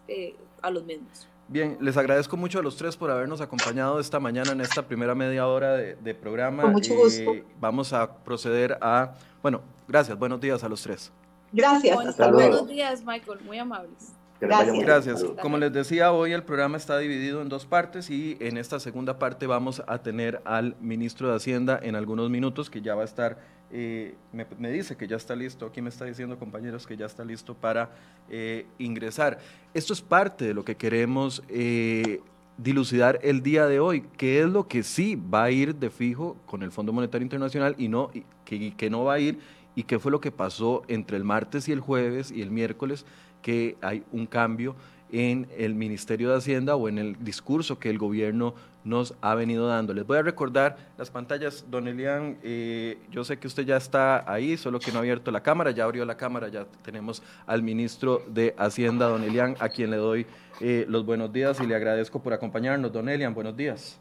a 0.61 0.69
los 0.69 0.83
mismos. 0.83 1.27
Bien, 1.49 1.77
les 1.81 1.97
agradezco 1.97 2.37
mucho 2.37 2.59
a 2.59 2.61
los 2.61 2.77
tres 2.77 2.95
por 2.95 3.09
habernos 3.09 3.41
acompañado 3.41 3.99
esta 3.99 4.19
mañana 4.19 4.51
en 4.51 4.61
esta 4.61 4.83
primera 4.83 5.15
media 5.15 5.47
hora 5.47 5.73
de, 5.73 6.13
programa. 6.13 6.61
Con 6.61 6.73
mucho 6.73 6.95
gusto. 6.95 7.31
vamos 7.59 7.91
a 7.91 8.17
proceder 8.23 8.77
a, 8.81 9.15
bueno, 9.41 9.61
gracias, 9.87 10.17
buenos 10.17 10.39
días 10.39 10.63
a 10.63 10.69
los 10.69 10.83
tres. 10.83 11.11
Gracias, 11.51 11.97
hasta 12.05 12.29
luego. 12.29 12.49
Buenos 12.49 12.67
días, 12.67 13.03
Michael, 13.03 13.39
muy 13.45 13.57
amables. 13.57 14.13
Gracias. 14.39 14.79
Gracias. 14.79 15.25
Como 15.41 15.57
les 15.57 15.73
decía, 15.73 16.11
hoy 16.11 16.33
el 16.33 16.43
programa 16.43 16.77
está 16.77 16.99
dividido 16.99 17.41
en 17.41 17.49
dos 17.49 17.65
partes 17.65 18.11
y 18.11 18.37
en 18.39 18.57
esta 18.57 18.79
segunda 18.79 19.17
parte 19.17 19.47
vamos 19.47 19.81
a 19.87 19.97
tener 20.03 20.41
al 20.45 20.75
ministro 20.79 21.29
de 21.29 21.35
Hacienda 21.35 21.79
en 21.81 21.95
algunos 21.95 22.29
minutos 22.29 22.69
que 22.69 22.81
ya 22.81 22.93
va 22.93 23.01
a 23.01 23.05
estar 23.05 23.39
me, 23.71 24.71
dice 24.71 24.97
que 24.97 25.07
ya 25.07 25.15
está 25.15 25.35
listo, 25.35 25.65
aquí 25.65 25.81
me 25.81 25.89
está 25.89 26.05
diciendo 26.05 26.37
compañeros 26.39 26.87
que 26.87 26.97
ya 26.97 27.05
está 27.05 27.23
listo 27.23 27.53
para 27.53 27.91
eh, 28.29 28.65
ingresar. 28.77 29.39
Esto 29.73 29.93
es 29.93 30.01
parte 30.01 30.45
de 30.45 30.53
lo 30.53 30.65
que 30.65 30.75
queremos 30.75 31.43
eh, 31.49 32.21
dilucidar 32.57 33.19
el 33.21 33.41
día 33.41 33.67
de 33.67 33.79
hoy, 33.79 34.03
qué 34.17 34.41
es 34.41 34.47
lo 34.47 34.67
que 34.67 34.83
sí 34.83 35.15
va 35.15 35.43
a 35.43 35.51
ir 35.51 35.75
de 35.75 35.89
fijo 35.89 36.37
con 36.45 36.63
el 36.63 36.71
Fondo 36.71 36.91
Monetario 36.91 37.23
Internacional 37.23 37.75
y 37.77 37.87
no 37.87 38.11
que, 38.43 38.73
que 38.75 38.89
no 38.89 39.03
va 39.03 39.13
a 39.13 39.19
ir 39.19 39.39
y 39.75 39.83
qué 39.83 39.99
fue 39.99 40.11
lo 40.11 40.19
que 40.19 40.31
pasó 40.31 40.83
entre 40.87 41.15
el 41.15 41.23
martes 41.23 41.69
y 41.69 41.71
el 41.71 41.79
jueves 41.79 42.31
y 42.31 42.41
el 42.41 42.51
miércoles, 42.51 43.05
que 43.41 43.77
hay 43.81 44.03
un 44.11 44.25
cambio 44.25 44.75
en 45.11 45.47
el 45.57 45.75
Ministerio 45.75 46.29
de 46.29 46.37
Hacienda 46.37 46.75
o 46.75 46.87
en 46.87 46.97
el 46.97 47.23
discurso 47.23 47.79
que 47.79 47.89
el 47.89 47.97
gobierno 47.97 48.53
nos 48.83 49.13
ha 49.21 49.35
venido 49.35 49.67
dando. 49.67 49.93
Les 49.93 50.05
voy 50.05 50.17
a 50.17 50.21
recordar 50.21 50.77
las 50.97 51.09
pantallas, 51.09 51.65
don 51.69 51.87
Elian, 51.87 52.37
eh, 52.43 52.97
yo 53.11 53.23
sé 53.23 53.37
que 53.37 53.47
usted 53.47 53.63
ya 53.63 53.77
está 53.77 54.31
ahí, 54.31 54.57
solo 54.57 54.79
que 54.79 54.91
no 54.91 54.97
ha 54.97 55.01
abierto 55.01 55.31
la 55.31 55.41
cámara, 55.41 55.71
ya 55.71 55.83
abrió 55.83 56.05
la 56.05 56.15
cámara, 56.15 56.47
ya 56.47 56.65
tenemos 56.83 57.21
al 57.45 57.61
ministro 57.61 58.23
de 58.27 58.55
Hacienda, 58.57 59.07
don 59.07 59.23
Elian, 59.23 59.55
a 59.59 59.69
quien 59.69 59.91
le 59.91 59.97
doy 59.97 60.25
eh, 60.61 60.85
los 60.87 61.05
buenos 61.05 61.31
días 61.31 61.59
y 61.59 61.67
le 61.67 61.75
agradezco 61.75 62.21
por 62.21 62.33
acompañarnos. 62.33 62.91
Don 62.91 63.09
Elian, 63.09 63.33
buenos 63.33 63.55
días. 63.55 63.99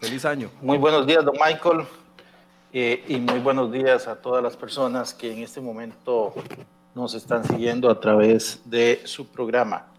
Feliz 0.00 0.24
año. 0.24 0.50
Muy 0.60 0.76
buenos 0.76 1.06
días, 1.06 1.24
don 1.24 1.34
Michael, 1.34 1.86
eh, 2.72 3.04
y 3.08 3.16
muy 3.16 3.38
buenos 3.38 3.72
días 3.72 4.06
a 4.06 4.16
todas 4.16 4.42
las 4.42 4.56
personas 4.56 5.14
que 5.14 5.32
en 5.32 5.38
este 5.42 5.60
momento 5.60 6.34
nos 6.94 7.14
están 7.14 7.44
siguiendo 7.44 7.90
a 7.90 7.98
través 7.98 8.60
de 8.64 9.00
su 9.04 9.26
programa. 9.26 9.93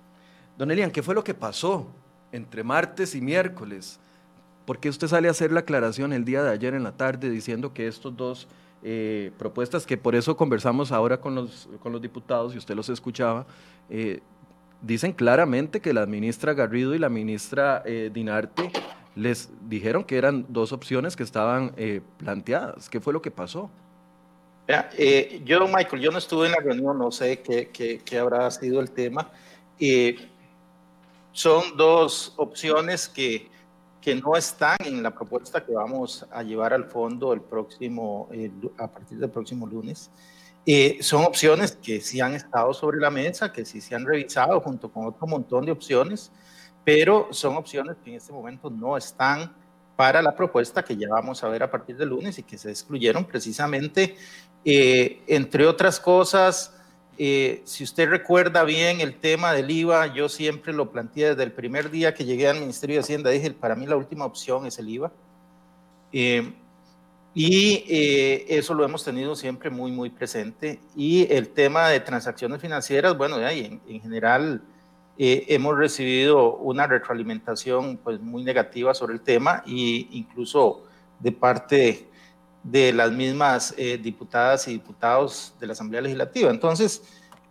Don 0.58 0.72
Elian, 0.72 0.92
¿qué 0.92 1.04
fue 1.04 1.14
lo 1.14 1.24
que 1.24 1.34
pasó 1.34 1.88
entre 2.32 2.64
martes 2.64 3.14
y 3.14 3.22
miércoles? 3.22 4.00
¿Por 4.66 4.80
qué 4.80 4.88
usted 4.88 5.08
sale 5.08 5.28
a 5.28 5.32
hacer 5.32 5.52
la 5.52 5.60
aclaración 5.62 6.14
el 6.14 6.24
día 6.24 6.44
de 6.44 6.52
ayer 6.52 6.74
en 6.74 6.84
la 6.84 6.94
tarde 6.94 7.30
diciendo 7.30 7.74
que 7.74 7.88
estos 7.88 8.16
dos 8.16 8.48
eh, 8.82 9.32
propuestas, 9.38 9.86
que 9.86 9.98
por 9.98 10.16
eso 10.16 10.38
conversamos 10.38 10.94
ahora 10.94 11.20
con 11.20 11.36
los, 11.36 11.68
con 11.84 11.92
los 11.92 12.02
diputados 12.02 12.56
y 12.56 12.58
usted 12.58 12.74
los 12.74 12.88
escuchaba, 12.88 13.46
eh, 13.90 14.22
dicen 14.82 15.12
claramente 15.12 15.82
que 15.82 15.94
la 15.94 16.06
ministra 16.06 16.54
Garrido 16.54 16.96
y 16.96 17.00
la 17.00 17.10
ministra 17.10 17.84
eh, 17.86 18.10
Dinarte 18.14 18.72
les 19.16 19.50
dijeron 19.68 20.06
que 20.06 20.18
eran 20.18 20.46
dos 20.48 20.72
opciones 20.72 21.18
que 21.18 21.24
estaban 21.24 21.74
planteadas. 22.18 22.90
¿Qué 22.90 23.00
fue 23.00 23.14
lo 23.14 23.22
que 23.22 23.32
pasó? 23.32 23.70
yo, 25.46 25.68
Michael, 25.68 26.02
yo 26.02 26.12
no 26.12 26.18
estuve 26.18 26.48
en 26.48 26.52
la 26.54 26.60
reunión, 26.60 26.98
no 26.98 27.12
sé 27.12 27.40
qué, 27.42 27.70
qué, 27.70 28.02
qué 28.04 28.18
habrá 28.20 28.50
sido 28.52 28.82
el 28.82 28.92
tema 28.92 29.30
son 31.36 31.76
dos 31.76 32.34
opciones 32.38 33.10
que, 33.10 33.50
que 34.00 34.16
no 34.16 34.38
están 34.38 34.78
en 34.86 35.04
la 35.04 35.14
propuesta 35.14 35.66
que 35.66 35.74
vamos 35.74 36.26
a 36.32 36.42
llevar 36.44 36.74
al 36.74 36.86
fondo 36.86 37.34
el 37.34 37.42
próximo, 37.42 38.30
a 38.78 38.88
partir 38.88 39.18
del 39.18 39.30
próximo 39.30 39.68
lunes. 39.68 40.10
Eh, 40.66 41.00
son 41.02 41.26
opciones 41.26 41.74
que 41.74 42.00
sí 42.00 42.22
han 42.22 42.36
estado 42.36 42.74
sobre 42.74 43.02
la 43.02 43.10
mesa, 43.10 43.52
que 43.52 43.66
sí 43.66 43.82
se 43.82 43.96
han 43.96 44.06
revisado 44.06 44.62
junto 44.62 44.90
con 44.90 45.08
otro 45.08 45.28
montón 45.28 45.66
de 45.66 45.74
opciones, 45.74 46.32
pero 46.86 47.28
son 47.32 47.58
opciones 47.58 47.98
que 48.02 48.12
en 48.12 48.16
este 48.16 48.32
momento 48.32 48.70
no 48.70 48.96
están 48.96 49.54
para 49.98 50.22
la 50.22 50.38
propuesta 50.38 50.86
que 50.86 50.96
ya 50.96 51.10
vamos 51.10 51.44
a 51.44 51.50
ver 51.50 51.64
a 51.64 51.70
partir 51.70 51.98
del 51.98 52.10
lunes 52.10 52.40
y 52.40 52.44
que 52.44 52.58
se 52.58 52.70
excluyeron 52.70 53.26
precisamente, 53.26 54.16
eh, 54.64 55.22
entre 55.28 55.68
otras 55.68 56.00
cosas, 56.00 56.75
eh, 57.18 57.62
si 57.66 57.84
usted 57.84 58.10
recuerda 58.10 58.64
bien 58.64 59.02
el 59.02 59.16
tema 59.16 59.54
del 59.54 59.72
IVA, 59.72 60.14
yo 60.14 60.30
siempre 60.30 60.74
lo 60.74 60.92
planteé 60.92 61.30
desde 61.30 61.44
el 61.44 61.52
primer 61.52 61.90
día 61.90 62.14
que 62.14 62.26
llegué 62.26 62.48
al 62.48 62.60
Ministerio 62.60 62.96
de 62.96 63.02
Hacienda, 63.02 63.30
dije, 63.30 63.52
para 63.52 63.76
mí 63.76 63.86
la 63.86 63.96
última 63.96 64.26
opción 64.26 64.66
es 64.66 64.78
el 64.80 64.90
IVA. 64.90 65.12
Eh, 66.12 66.54
y 67.34 67.84
eh, 67.90 68.46
eso 68.50 68.74
lo 68.74 68.86
hemos 68.86 69.04
tenido 69.04 69.36
siempre 69.36 69.70
muy, 69.70 69.92
muy 69.92 70.10
presente. 70.10 70.80
Y 70.96 71.32
el 71.32 71.50
tema 71.50 71.90
de 71.90 72.00
transacciones 72.00 72.62
financieras, 72.62 73.18
bueno, 73.18 73.38
en, 73.48 73.82
en, 73.88 74.02
general 74.02 74.62
hemos 75.18 75.78
recibido 75.78 76.56
una 76.58 76.88
retroalimentación 76.88 77.98
pues, 77.98 78.20
muy 78.20 78.44
negativa 78.44 78.94
sobre 78.94 79.14
el 79.14 79.22
tema 79.22 79.64
e 79.66 80.08
incluso 80.12 80.84
de 81.20 81.32
parte 81.32 82.10
de 82.66 82.92
las 82.92 83.12
mismas 83.12 83.76
eh, 83.78 84.00
diputadas 84.02 84.68
y 84.68 84.72
diputados 84.72 85.54
de 85.60 85.68
la 85.68 85.74
Asamblea 85.74 86.02
Legislativa. 86.02 86.50
Entonces, 86.50 87.04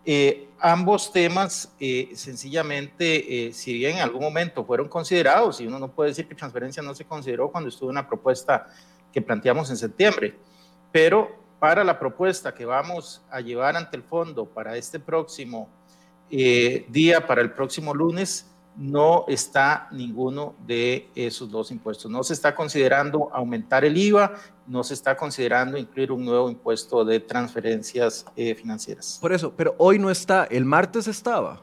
eh, 0.05 0.49
ambos 0.59 1.13
temas, 1.13 1.73
eh, 1.79 2.11
sencillamente, 2.15 3.53
si 3.53 3.75
bien 3.75 3.97
en 3.97 4.03
algún 4.03 4.23
momento 4.23 4.65
fueron 4.65 4.89
considerados, 4.89 5.61
y 5.61 5.69
uno 5.69 5.79
no 5.79 5.89
puede 5.89 6.11
decir 6.11 6.27
que 6.27 6.35
transferencia 6.35 6.83
no 6.83 6.97
se 6.97 7.05
consideró 7.05 7.51
cuando 7.51 7.69
estuvo 7.69 7.89
una 7.89 8.09
propuesta 8.09 8.67
que 9.13 9.23
planteamos 9.23 9.71
en 9.71 9.77
septiembre, 9.77 10.37
pero 10.91 11.37
para 11.61 11.85
la 11.85 11.97
propuesta 11.97 12.53
que 12.53 12.65
vamos 12.65 13.23
a 13.31 13.41
llevar 13.41 13.77
ante 13.77 13.97
el 13.97 14.03
fondo 14.03 14.47
para 14.47 14.77
este 14.77 14.99
próximo 14.99 15.69
día, 16.29 17.25
para 17.25 17.41
el 17.41 17.53
próximo 17.53 17.95
lunes, 17.95 18.51
no 18.77 19.25
está 19.29 19.89
ninguno 19.93 20.55
de 20.67 21.09
esos 21.15 21.51
dos 21.51 21.71
impuestos. 21.71 22.11
No 22.11 22.25
se 22.25 22.33
está 22.33 22.55
considerando 22.55 23.31
aumentar 23.33 23.85
el 23.85 23.97
IVA, 23.97 24.35
no 24.67 24.83
se 24.83 24.95
está 24.95 25.17
considerando 25.17 25.77
incluir 25.79 26.11
un 26.11 26.25
nuevo 26.25 26.51
impuesto 26.51 27.05
de 27.05 27.21
transferencias 27.21 28.27
eh, 28.37 28.55
financieras. 28.55 29.19
Por 29.21 29.33
eso, 29.33 29.53
pero 29.57 29.75
hoy 29.79 29.99
no 29.99 30.11
está, 30.11 30.45
el 30.45 30.65
martes 30.65 31.07
estaba. 31.07 31.63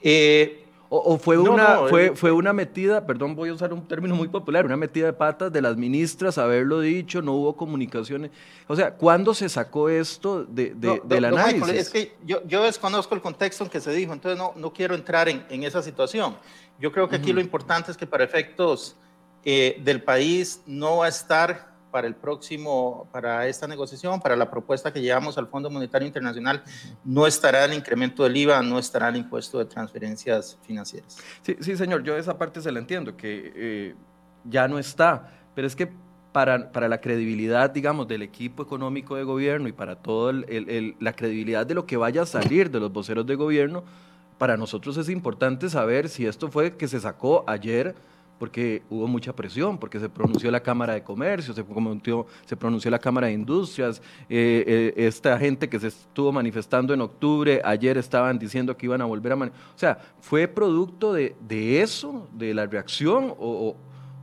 Eh, 0.00 0.59
o, 0.92 1.18
fue, 1.18 1.38
una, 1.38 1.82
fue, 1.88 2.16
fue 2.16 2.32
una 2.32 2.52
metida, 2.52 3.06
perdón, 3.06 3.36
voy 3.36 3.50
a 3.50 3.52
usar 3.52 3.72
un 3.72 3.86
término 3.86 4.16
muy 4.16 4.26
popular, 4.26 4.66
una 4.66 4.76
metida 4.76 5.06
de 5.06 5.12
patas 5.12 5.52
de 5.52 5.62
las 5.62 5.76
ministras, 5.76 6.36
haberlo 6.36 6.80
dicho, 6.80 7.22
no 7.22 7.34
hubo 7.34 7.56
comunicaciones. 7.56 8.32
O 8.66 8.74
sea, 8.74 8.94
¿cuándo 8.94 9.32
se 9.32 9.48
sacó 9.48 9.88
esto 9.88 10.44
de, 10.44 10.74
de, 10.74 11.00
del 11.04 11.26
análisis? 11.26 11.74
es 11.74 11.90
que 11.90 12.16
yo, 12.24 12.44
yo, 12.44 12.64
desconozco 12.64 13.14
el 13.14 13.20
contexto 13.20 13.62
en 13.62 13.70
que 13.70 13.80
se 13.80 13.92
dijo, 13.92 14.12
entonces 14.12 14.36
no, 14.36 14.52
no 14.56 14.72
quiero 14.72 14.96
entrar 14.96 15.28
en, 15.28 15.44
en 15.48 15.62
esa 15.62 15.80
situación. 15.80 16.36
Yo 16.80 16.90
creo 16.90 17.08
que 17.08 17.14
aquí 17.14 17.32
lo 17.32 17.40
importante 17.40 17.92
es 17.92 17.96
que 17.96 18.08
para 18.08 18.24
efectos 18.24 18.96
eh, 19.44 19.80
del 19.84 20.02
país 20.02 20.60
no 20.66 20.98
va 20.98 21.06
a 21.06 21.08
estar 21.08 21.69
para 21.90 22.06
el 22.06 22.14
próximo, 22.14 23.08
para 23.12 23.46
esta 23.46 23.66
negociación, 23.66 24.20
para 24.20 24.36
la 24.36 24.50
propuesta 24.50 24.92
que 24.92 25.00
llevamos 25.00 25.36
al 25.38 25.48
Fondo 25.48 25.70
Monetario 25.70 26.06
Internacional, 26.06 26.62
no 27.04 27.26
estará 27.26 27.64
el 27.64 27.74
incremento 27.74 28.24
del 28.24 28.36
IVA, 28.36 28.62
no 28.62 28.78
estará 28.78 29.08
el 29.08 29.16
impuesto 29.16 29.58
de 29.58 29.64
transferencias 29.64 30.58
financieras. 30.62 31.18
Sí, 31.42 31.56
sí 31.60 31.76
señor, 31.76 32.02
yo 32.02 32.16
esa 32.16 32.38
parte 32.38 32.60
se 32.60 32.72
la 32.72 32.78
entiendo, 32.78 33.16
que 33.16 33.52
eh, 33.54 33.94
ya 34.44 34.68
no 34.68 34.78
está, 34.78 35.30
pero 35.54 35.66
es 35.66 35.76
que 35.76 35.92
para, 36.32 36.70
para, 36.70 36.88
la 36.88 37.00
credibilidad, 37.00 37.70
digamos, 37.70 38.06
del 38.06 38.22
equipo 38.22 38.62
económico 38.62 39.16
de 39.16 39.24
gobierno 39.24 39.68
y 39.68 39.72
para 39.72 39.96
toda 39.96 40.32
la 40.32 41.12
credibilidad 41.12 41.66
de 41.66 41.74
lo 41.74 41.86
que 41.86 41.96
vaya 41.96 42.22
a 42.22 42.26
salir 42.26 42.70
de 42.70 42.78
los 42.78 42.92
voceros 42.92 43.26
de 43.26 43.34
gobierno, 43.34 43.82
para 44.38 44.56
nosotros 44.56 44.96
es 44.96 45.08
importante 45.08 45.68
saber 45.68 46.08
si 46.08 46.26
esto 46.26 46.48
fue 46.50 46.76
que 46.76 46.88
se 46.88 47.00
sacó 47.00 47.44
ayer 47.46 47.94
porque 48.40 48.82
hubo 48.88 49.06
mucha 49.06 49.34
presión, 49.36 49.76
porque 49.76 50.00
se 50.00 50.08
pronunció 50.08 50.50
la 50.50 50.60
Cámara 50.60 50.94
de 50.94 51.02
Comercio, 51.02 51.52
se 51.52 51.62
pronunció, 51.62 52.26
se 52.46 52.56
pronunció 52.56 52.90
la 52.90 52.98
Cámara 52.98 53.26
de 53.26 53.34
Industrias, 53.34 54.00
eh, 54.30 54.64
eh, 54.66 54.94
esta 54.96 55.38
gente 55.38 55.68
que 55.68 55.78
se 55.78 55.88
estuvo 55.88 56.32
manifestando 56.32 56.94
en 56.94 57.02
octubre, 57.02 57.60
ayer 57.62 57.98
estaban 57.98 58.38
diciendo 58.38 58.74
que 58.78 58.86
iban 58.86 59.02
a 59.02 59.04
volver 59.04 59.32
a... 59.32 59.36
o 59.36 59.50
sea, 59.76 59.98
¿fue 60.20 60.48
producto 60.48 61.12
de, 61.12 61.34
eso, 61.82 62.30
de 62.32 62.54
la 62.54 62.64
reacción 62.64 63.34
o, 63.38 63.76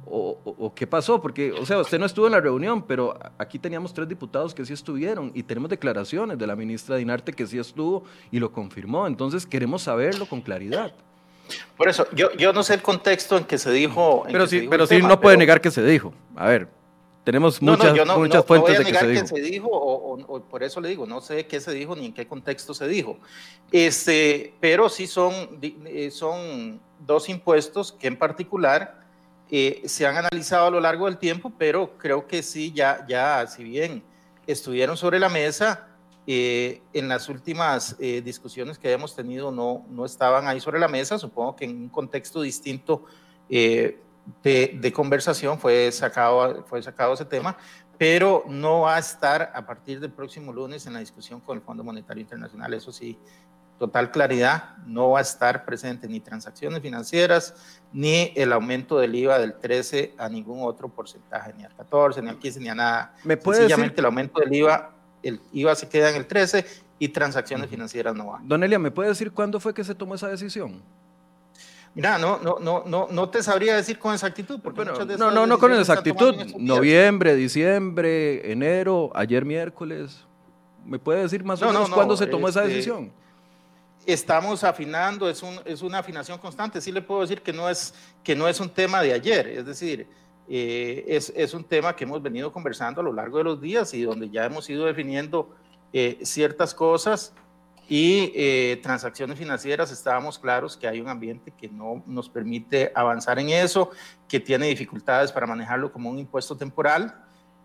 o, 0.10 0.74
qué 0.74 0.88
pasó? 0.88 1.22
Porque, 1.22 1.52
o 1.52 1.64
sea, 1.64 1.80
usted 1.80 2.00
no 2.00 2.08
estuvo 2.08 2.26
en 2.26 2.32
la 2.32 2.42
reunión, 2.42 2.82
pero 2.82 3.20
aquí 3.38 3.60
teníamos 3.60 3.94
tres 3.94 4.08
diputados 4.08 4.56
que 4.56 4.66
sí 4.66 4.74
estuvieron 4.74 5.32
y 5.36 5.44
tenemos 5.44 5.70
declaraciones 5.70 6.40
de 6.40 6.48
la 6.48 6.56
ministra 6.56 6.96
Dinarte 6.96 7.34
que 7.34 7.46
sí 7.46 7.60
estuvo 7.60 8.04
y 8.32 8.40
lo 8.40 8.52
confirmó. 8.52 9.06
Entonces 9.06 9.46
queremos 9.46 9.84
saberlo 9.84 10.26
con 10.26 10.42
claridad. 10.42 10.92
Por 11.76 11.90
eso, 11.90 12.08
yo, 12.14 12.32
yo 12.34 12.54
no 12.54 12.64
sé 12.64 12.76
el 12.76 12.82
contexto 12.82 13.38
en 13.38 13.46
que 13.46 13.58
se 13.58 13.72
dijo. 13.72 14.24
pero 14.32 14.48
sí, 14.48 14.68
pero 14.70 14.88
sí 14.88 15.02
no 15.02 15.20
puede 15.20 15.38
negar 15.38 15.62
que 15.62 15.72
se 15.72 15.84
dijo. 15.84 16.14
A 16.36 16.48
ver, 16.48 16.68
tenemos 17.24 17.62
muchas, 17.62 17.94
muchas 18.18 18.46
fuentes 18.46 18.78
de 18.78 18.86
que 18.86 18.94
se 18.94 19.08
dijo. 19.08 19.28
se 19.28 19.42
dijo 19.42 19.68
o, 19.70 20.42
por 20.42 20.64
eso 20.64 20.80
le 20.80 20.88
digo, 20.90 21.06
no 21.06 21.20
sé 21.20 21.46
qué 21.46 21.60
se 21.60 21.74
dijo 21.74 21.96
ni 21.96 22.06
en 22.06 22.14
qué 22.14 22.26
contexto 22.26 22.74
se 22.74 22.88
dijo. 22.88 23.20
Este, 23.72 24.54
pero 24.60 24.88
sí 24.88 25.08
son, 25.08 25.60
eh, 25.62 26.10
son 26.10 26.80
dos 27.00 27.28
impuestos 27.28 27.92
que 27.92 28.08
en 28.08 28.18
particular 28.18 29.02
eh, 29.52 29.82
se 29.86 30.06
han 30.06 30.18
analizado 30.18 30.68
a 30.68 30.72
lo 30.72 30.80
largo 30.80 31.06
del 31.06 31.18
tiempo, 31.18 31.52
pero 31.58 31.98
creo 31.98 32.28
que 32.28 32.44
sí, 32.44 32.72
ya, 32.74 33.06
ya, 33.08 33.46
si 33.48 33.64
bien 33.64 34.04
estuvieron 34.46 34.96
sobre 34.96 35.20
la 35.20 35.28
mesa, 35.28 35.88
eh, 36.30 36.82
en 36.92 37.08
las 37.08 37.30
últimas 37.30 37.96
eh, 38.00 38.22
discusiones 38.22 38.78
que 38.78 38.92
hemos 38.92 39.16
tenido 39.16 39.50
no, 39.50 39.86
no 39.90 40.04
estaban 40.04 40.46
ahí 40.46 40.60
sobre 40.60 40.78
la 40.78 40.90
mesa, 40.90 41.18
supongo 41.18 41.56
que 41.56 41.64
en 41.64 41.84
un 41.84 41.88
contexto 41.88 42.42
distinto 42.42 43.06
eh, 43.50 44.02
de, 44.44 44.78
de, 44.78 44.92
conversación 44.92 45.58
fue 45.58 45.90
sacado, 45.94 46.66
fue 46.66 46.84
sacado 46.84 47.14
ese 47.14 47.24
tema, 47.24 47.56
pero 47.98 48.44
no 48.46 48.82
va 48.82 48.98
a 48.98 49.00
estar 49.00 49.54
a 49.56 49.66
partir 49.66 50.02
del 50.02 50.12
próximo 50.12 50.52
lunes 50.52 50.86
en 50.86 50.92
la 50.92 51.00
discusión 51.00 51.40
con 51.40 51.56
el 51.58 51.64
Fondo 51.64 51.82
Monetario 51.82 52.22
Internacional, 52.22 52.74
eso 52.74 52.92
sí, 52.92 53.18
total 53.80 54.12
claridad, 54.12 54.76
no 54.86 55.12
va 55.12 55.20
a 55.20 55.22
estar 55.22 55.64
presente 55.64 56.10
ni 56.10 56.20
transacciones 56.20 56.82
financieras, 56.82 57.80
ni 57.94 58.34
el 58.36 58.52
aumento 58.52 58.98
del 58.98 59.16
IVA 59.16 59.40
del 59.40 59.58
13 59.58 60.16
a 60.18 60.28
ningún 60.28 60.60
otro 60.64 60.90
porcentaje, 60.90 61.54
ni 61.54 61.64
al 61.64 61.74
14, 61.74 62.22
ni 62.22 62.28
al 62.28 62.38
15, 62.38 62.60
ni 62.60 62.68
a 62.68 62.76
nada. 62.76 63.16
¿Me 63.24 63.38
puede 63.38 63.60
Sencillamente 63.60 63.94
decir? 63.94 64.00
el 64.00 64.06
aumento 64.08 64.42
del 64.42 64.54
IVA 64.54 64.97
el 65.28 65.42
IVA 65.54 65.76
se 65.76 65.90
queda 65.90 66.10
en 66.10 66.16
el 66.16 66.26
13 66.26 66.66
y 67.00 67.10
transacciones 67.10 67.70
financieras 67.70 68.16
no 68.16 68.28
van. 68.28 68.48
Don 68.48 68.64
Elia, 68.64 68.80
¿me 68.80 68.92
puede 68.92 69.10
decir 69.10 69.32
cuándo 69.32 69.60
fue 69.60 69.74
que 69.74 69.84
se 69.84 69.96
tomó 69.96 70.16
esa 70.16 70.28
decisión? 70.28 70.82
Mira, 71.98 72.20
no, 72.20 72.38
no, 72.40 72.60
no, 72.60 72.84
no, 72.86 73.08
no 73.10 73.30
te 73.30 73.42
sabría 73.42 73.76
decir 73.76 73.98
con 73.98 74.14
exactitud, 74.14 74.60
porque 74.62 74.86
no, 74.86 75.32
no, 75.32 75.48
no 75.48 75.58
con 75.58 75.74
exactitud. 75.74 76.36
Noviembre, 76.60 77.36
diciembre, 77.36 78.52
enero, 78.52 79.12
ayer 79.16 79.44
miércoles. 79.44 80.24
¿Me 80.86 81.00
puede 81.00 81.24
decir 81.24 81.44
más 81.44 81.60
o 81.62 81.66
menos 81.66 81.90
cuándo 81.90 82.16
se 82.16 82.28
tomó 82.28 82.50
esa 82.50 82.62
este, 82.62 82.74
decisión? 82.74 83.12
Estamos 84.06 84.64
afinando, 84.64 85.28
es, 85.28 85.42
un, 85.42 85.60
es 85.66 85.82
una 85.82 85.98
afinación 85.98 86.38
constante. 86.38 86.80
Sí 86.82 86.92
le 86.92 87.02
puedo 87.02 87.22
decir 87.22 87.42
que 87.42 87.52
no 87.52 87.68
es, 87.68 87.96
que 88.24 88.36
no 88.36 88.48
es 88.48 88.60
un 88.60 88.70
tema 88.70 89.02
de 89.02 89.14
ayer, 89.14 89.48
es 89.48 89.66
decir, 89.66 90.08
eh, 90.50 91.04
es, 91.08 91.32
es, 91.36 91.54
un 91.54 91.64
tema 91.64 91.96
que 91.96 92.06
hemos 92.06 92.22
venido 92.22 92.52
conversando 92.52 93.02
a 93.02 93.04
lo 93.04 93.12
largo 93.12 93.38
de 93.38 93.44
los 93.44 93.62
días 93.62 93.94
y 93.94 94.04
donde 94.04 94.30
ya 94.30 94.46
hemos 94.46 94.70
ido 94.70 94.86
definiendo 94.86 95.56
eh, 95.92 96.20
ciertas 96.24 96.74
cosas 96.74 97.34
y 97.90 98.32
eh, 98.36 98.80
transacciones 98.82 99.38
financieras 99.38 99.92
estábamos 99.92 100.40
claros 100.40 100.78
que 100.78 100.88
hay 100.88 101.02
un 101.02 101.10
ambiente 101.10 101.52
que 101.52 101.68
no 101.70 102.04
nos 102.06 102.30
permite 102.30 102.92
avanzar 102.96 103.40
en 103.40 103.50
eso, 103.50 103.92
que 104.28 104.40
tiene 104.40 104.68
dificultades 104.68 105.32
para 105.32 105.48
manejarlo 105.48 105.92
como 105.92 106.10
un 106.10 106.20
impuesto 106.20 106.56
temporal. 106.56 107.14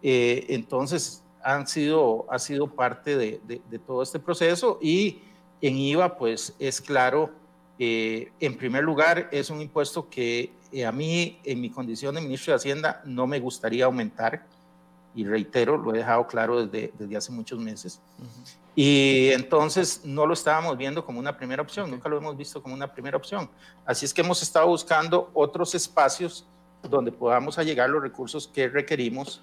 entonces, 0.03 1.25
han 1.45 1.67
sido, 1.67 2.27
ha 2.31 2.39
sido 2.39 2.69
parte 2.69 3.17
de, 3.17 3.41
de, 3.45 3.61
de, 3.69 3.79
todo 3.79 4.03
este 4.03 4.21
proceso 4.21 4.79
y 4.81 5.23
en 5.61 5.77
IVA, 5.77 6.17
pues 6.17 6.55
es 6.59 6.81
claro, 6.81 7.31
en 8.41 8.57
primer 8.57 8.85
lugar, 8.85 9.29
es 9.33 9.51
un 9.51 9.61
impuesto 9.61 10.09
que 10.09 10.53
a 10.87 10.93
mí, 10.93 11.41
en 11.45 11.61
mi 11.61 11.71
condición 11.71 12.15
de 12.15 12.21
ministro 12.21 12.53
de 12.53 12.57
Hacienda, 12.57 13.03
no 13.05 13.27
me 13.27 13.41
gustaría 13.41 13.87
aumentar, 13.87 14.47
y 15.15 15.25
reitero, 15.25 15.77
lo 15.77 15.95
he 15.95 15.99
dejado 15.99 16.27
claro 16.27 16.65
desde, 16.65 16.93
desde 16.99 17.17
hace 17.17 17.33
muchos 17.33 17.59
meses. 17.59 18.01
Y 18.75 19.29
entonces 19.33 20.01
no 20.05 20.27
lo 20.27 20.33
estábamos 20.33 20.79
viendo 20.79 21.05
como 21.05 21.19
una 21.19 21.37
primera 21.37 21.61
opción, 21.61 21.91
nunca 21.91 22.09
lo 22.09 22.17
hemos 22.17 22.37
visto 22.37 22.63
como 22.63 22.75
una 22.75 22.93
primera 22.93 23.17
opción. 23.17 23.51
Así 23.85 24.07
es 24.07 24.15
que 24.15 24.23
hemos 24.23 24.43
estado 24.43 24.67
buscando 24.69 25.31
otros 25.35 25.75
espacios 25.75 26.47
donde 26.83 27.13
podamos 27.13 27.59
allegar 27.59 27.91
los 27.91 28.03
recursos 28.03 28.49
que 28.49 28.69
requerimos 28.69 29.43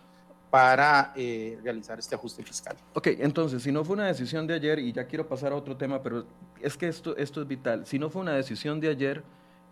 para 0.49 1.13
eh, 1.15 1.59
realizar 1.63 1.99
este 1.99 2.15
ajuste 2.15 2.43
fiscal. 2.43 2.75
Ok, 2.93 3.07
entonces, 3.19 3.61
si 3.61 3.71
no 3.71 3.83
fue 3.83 3.95
una 3.95 4.07
decisión 4.07 4.47
de 4.47 4.55
ayer, 4.55 4.79
y 4.79 4.91
ya 4.91 5.05
quiero 5.05 5.27
pasar 5.27 5.51
a 5.51 5.55
otro 5.55 5.77
tema, 5.77 6.01
pero 6.01 6.25
es 6.61 6.75
que 6.75 6.87
esto, 6.87 7.15
esto 7.17 7.41
es 7.41 7.47
vital, 7.47 7.85
si 7.85 7.99
no 7.99 8.09
fue 8.09 8.21
una 8.21 8.33
decisión 8.33 8.79
de 8.79 8.89
ayer, 8.89 9.23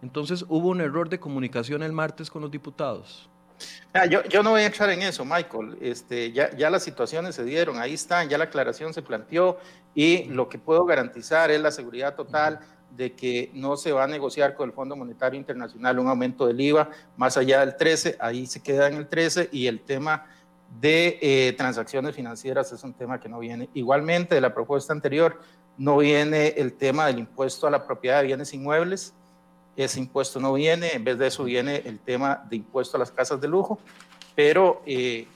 entonces, 0.01 0.45
¿hubo 0.47 0.69
un 0.69 0.81
error 0.81 1.09
de 1.09 1.19
comunicación 1.19 1.81
el 1.81 1.91
martes 1.91 2.29
con 2.29 2.41
los 2.43 2.51
diputados? 2.51 3.29
Ah, 3.93 4.05
yo, 4.05 4.23
yo, 4.25 4.43
no 4.43 4.51
voy 4.51 4.61
a 4.61 4.67
entrar 4.67 4.89
en 4.91 5.01
eso, 5.01 5.25
Michael. 5.25 5.77
Este, 5.81 6.31
ya, 6.31 6.55
ya, 6.55 6.69
las 6.69 6.83
situaciones 6.83 7.33
se 7.33 7.43
dieron, 7.43 7.79
ahí 7.79 7.95
están, 7.95 8.29
ya 8.29 8.37
la 8.37 8.43
aclaración 8.43 8.93
se 8.93 9.01
planteó 9.01 9.57
y 9.95 10.25
lo 10.25 10.47
que 10.47 10.59
puedo 10.59 10.85
garantizar 10.85 11.49
es 11.49 11.59
la 11.59 11.71
seguridad 11.71 12.15
total 12.15 12.59
de 12.91 13.13
que 13.13 13.49
no 13.53 13.75
se 13.75 13.91
va 13.91 14.03
a 14.03 14.07
negociar 14.07 14.53
con 14.53 14.69
el 14.69 14.75
Fondo 14.75 14.95
Monetario 14.95 15.39
Internacional 15.39 15.99
un 15.99 16.07
aumento 16.07 16.45
del 16.47 16.61
IVA 16.61 16.89
más 17.17 17.37
allá 17.37 17.61
del 17.61 17.75
13, 17.75 18.17
ahí 18.19 18.45
se 18.45 18.61
queda 18.61 18.87
en 18.87 18.95
el 18.95 19.07
13 19.07 19.49
y 19.51 19.67
el 19.67 19.81
tema 19.81 20.25
de 20.79 21.19
eh, 21.21 21.53
transacciones 21.57 22.15
financieras 22.15 22.71
es 22.71 22.83
un 22.83 22.93
tema 22.93 23.19
que 23.19 23.29
no 23.29 23.39
viene. 23.39 23.69
Igualmente, 23.73 24.35
de 24.35 24.41
la 24.41 24.53
propuesta 24.53 24.93
anterior, 24.93 25.39
no 25.77 25.97
viene 25.97 26.49
el 26.57 26.73
tema 26.73 27.07
del 27.07 27.19
impuesto 27.19 27.67
a 27.67 27.71
la 27.71 27.85
propiedad 27.85 28.19
de 28.21 28.27
bienes 28.27 28.53
inmuebles 28.53 29.13
ese 29.77 29.99
impuesto 29.99 30.39
no 30.39 30.53
viene, 30.53 30.93
en 30.93 31.03
vez 31.03 31.19
de 31.19 31.27
eso 31.27 31.43
viene 31.43 31.83
el 31.85 31.99
tema 31.99 32.43
de 32.49 32.57
impuesto 32.57 32.97
a 32.97 32.99
las 32.99 33.11
casas 33.11 33.39
de 33.39 33.47
lujo, 33.47 33.79
pero 34.35 34.81
eh, 34.87 35.27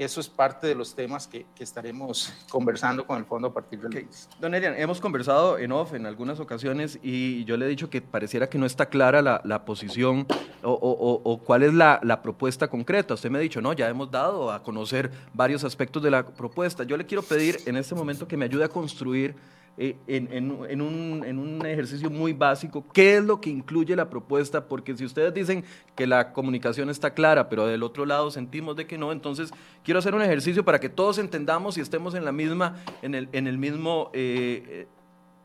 eso 0.00 0.18
es 0.20 0.30
parte 0.30 0.66
de 0.66 0.74
los 0.74 0.94
temas 0.94 1.26
que, 1.26 1.44
estaremos 1.58 2.32
conversando 2.50 3.06
con 3.06 3.18
el 3.18 3.26
fondo 3.26 3.48
a 3.48 3.52
partir 3.52 3.80
del 3.80 3.92
lunes. 3.92 4.30
Don 4.40 4.54
Elian, 4.54 4.74
hemos 4.78 4.98
conversado 4.98 5.58
en 5.58 5.72
off 5.72 5.92
en 5.92 6.06
algunas 6.06 6.40
ocasiones 6.40 6.98
y 7.02 7.44
yo 7.44 7.58
le 7.58 7.66
he 7.66 7.68
dicho 7.68 7.90
que 7.90 8.00
pareciera 8.00 8.48
que 8.48 8.56
no 8.56 8.64
está 8.64 8.86
clara 8.86 9.20
la, 9.20 9.64
posición 9.66 10.26
o, 10.62 11.42
cuál 11.44 11.64
es 11.64 11.74
la, 11.74 12.00
la, 12.02 12.22
propuesta 12.22 12.68
concreta. 12.68 13.12
Usted 13.12 13.30
me 13.30 13.38
ha 13.38 13.42
dicho, 13.42 13.60
no, 13.60 13.74
ya 13.74 13.90
hemos 13.90 14.10
dado 14.10 14.50
a 14.50 14.62
conocer 14.62 15.10
varios 15.34 15.64
aspectos 15.64 16.02
de 16.02 16.10
la 16.10 16.24
propuesta. 16.24 16.84
Yo 16.84 16.96
le 16.96 17.04
quiero 17.04 17.22
pedir 17.22 17.58
en 17.66 17.76
este 17.76 17.94
momento 17.94 18.26
que 18.26 18.38
me 18.38 18.46
ayude 18.46 18.64
a 18.64 18.68
construir 18.68 19.34
eh, 19.78 19.96
en, 20.06 20.50
un, 20.50 21.64
ejercicio 21.64 22.10
muy 22.10 22.32
básico, 22.32 22.84
¿qué 22.92 23.16
es 23.16 23.24
lo 23.24 23.40
que 23.40 23.50
incluye 23.50 23.96
la 23.96 24.10
propuesta? 24.10 24.66
Porque 24.66 24.96
si 24.96 25.04
ustedes 25.04 25.32
dicen 25.32 25.64
que 25.94 26.06
la 26.06 26.32
comunicación 26.32 26.90
está 26.90 27.14
clara, 27.14 27.48
pero 27.48 27.66
del 27.66 27.82
otro 27.82 28.04
lado 28.04 28.30
sentimos 28.30 28.76
de 28.76 28.86
que 28.86 28.98
no, 28.98 29.12
entonces 29.12 29.50
quiero 29.82 29.98
hacer 29.98 30.14
un 30.14 30.22
ejercicio 30.22 30.64
para 30.64 30.80
que 30.80 30.88
todos 30.88 31.18
entendamos 31.18 31.78
y 31.78 31.80
estemos 31.80 32.14
en 32.14 32.24
la 32.24 32.32
misma, 32.32 32.76
en 33.02 33.14
el, 33.14 33.28
en 33.32 33.46
el 33.46 33.58
mismo... 33.58 34.10
Eh, 34.12 34.86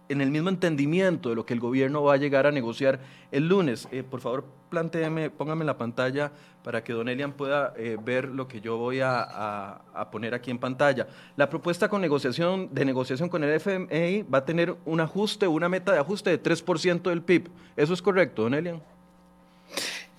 en 0.09 0.21
el 0.21 0.29
mismo 0.29 0.49
entendimiento 0.49 1.29
de 1.29 1.35
lo 1.35 1.45
que 1.45 1.53
el 1.53 1.59
gobierno 1.59 2.03
va 2.03 2.13
a 2.13 2.17
llegar 2.17 2.45
a 2.45 2.51
negociar 2.51 2.99
el 3.31 3.47
lunes. 3.47 3.87
Eh, 3.91 4.03
por 4.03 4.21
favor, 4.21 4.45
planteeme, 4.69 5.29
póngame 5.29 5.61
en 5.61 5.67
la 5.67 5.77
pantalla 5.77 6.31
para 6.63 6.83
que 6.83 6.93
Don 6.93 7.09
Elian 7.09 7.33
pueda 7.33 7.73
eh, 7.77 7.97
ver 8.01 8.25
lo 8.29 8.47
que 8.47 8.61
yo 8.61 8.77
voy 8.77 8.99
a, 9.01 9.81
poner 10.11 10.33
aquí 10.33 10.51
en 10.51 10.59
pantalla. 10.59 11.07
La 11.35 11.49
propuesta 11.49 11.89
con 11.89 12.01
negociación, 12.01 12.69
de 12.73 12.85
negociación 12.85 13.29
con 13.29 13.43
el 13.43 13.51
FMI 13.59 14.23
va 14.23 14.39
a 14.39 14.45
tener 14.45 14.75
un 14.85 14.99
ajuste, 14.99 15.47
una 15.47 15.69
meta 15.69 15.91
de 15.91 15.99
ajuste 15.99 16.29
de 16.29 16.41
3% 16.41 17.01
del 17.03 17.21
PIB. 17.21 17.49
¿Eso 17.75 17.93
es 17.93 18.01
correcto, 18.01 18.43
Don 18.43 18.53
Elian? 18.53 18.81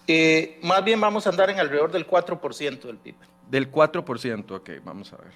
Eh, 0.08 0.58
más 0.62 0.84
bien 0.84 1.00
vamos 1.00 1.26
a 1.26 1.30
andar 1.30 1.50
en 1.50 1.58
alrededor 1.58 1.90
del 1.90 2.06
4% 2.06 2.80
del 2.80 2.96
PIB. 2.96 3.14
Del 3.50 3.70
4%, 3.70 4.50
ok, 4.50 4.70
vamos 4.84 5.12
a 5.12 5.16
ver. 5.16 5.32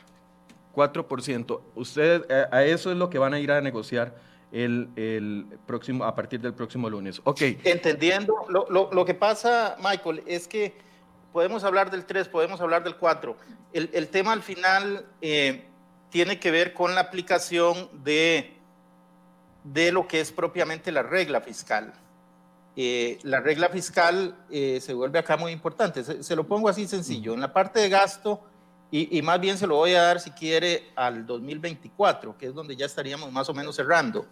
4%. 0.74 1.61
Ustedes, 1.74 2.22
a 2.51 2.64
eso 2.64 2.90
es 2.90 2.96
lo 2.96 3.11
que 3.11 3.18
van 3.18 3.34
a 3.34 3.40
ir 3.40 3.51
a 3.51 3.61
negociar 3.61 4.30
el, 4.53 5.46
próximo, 5.66 6.05
a 6.05 6.14
partir 6.14 6.40
del 6.40 6.55
próximo 6.55 6.90
lunes. 6.90 7.20
Ok. 7.24 7.42
Entendiendo, 7.64 8.34
lo, 8.48 8.68
lo, 8.68 9.05
que 9.05 9.14
pasa, 9.14 9.76
Michael, 9.78 10.22
es 10.26 10.48
que 10.48 10.76
podemos 11.32 11.64
hablar 11.64 11.90
del 11.90 12.05
3, 12.05 12.28
podemos 12.28 12.61
hablar 12.61 12.82
del 12.82 12.96
4. 12.96 13.36
El, 13.72 13.90
el 13.92 14.09
tema 14.09 14.32
al 14.32 14.42
final 14.42 15.07
eh, 15.20 15.64
tiene 16.11 16.38
que 16.38 16.51
ver 16.51 16.74
con 16.74 16.94
la 16.94 17.03
aplicación 17.03 17.88
de, 18.05 18.57
de 19.64 19.92
lo 19.92 20.07
que 20.07 20.20
es 20.20 20.32
propiamente 20.32 20.92
la 20.92 21.03
regla 21.03 21.40
fiscal. 21.40 21.92
Eh, 22.76 23.18
la 23.22 23.40
regla 23.40 23.68
fiscal 23.68 24.36
eh, 24.51 24.80
se 24.80 24.94
vuelve 24.94 25.18
acá 25.18 25.36
muy 25.36 25.53
importante. 25.53 26.03
Se, 26.22 26.36
lo 26.36 26.46
pongo 26.46 26.68
así 26.68 26.86
sencillo. 26.86 27.34
En 27.34 27.40
la 27.40 27.53
parte 27.53 27.80
de 27.80 27.88
gasto, 27.88 28.40
y, 28.90 29.16
y, 29.16 29.22
más 29.22 29.40
bien 29.40 29.57
se 29.57 29.68
lo 29.68 29.76
voy 29.76 29.94
a 29.94 30.03
dar 30.03 30.18
si 30.18 30.30
quiere 30.32 30.90
al 30.96 31.24
2024, 31.24 32.36
que 32.36 32.46
es 32.46 32.55
donde 32.55 32.74
ya 32.74 32.86
estaríamos 32.86 33.30
más 33.30 33.48
o 33.48 33.55
menos 33.55 33.76
cerrando. 33.76 34.26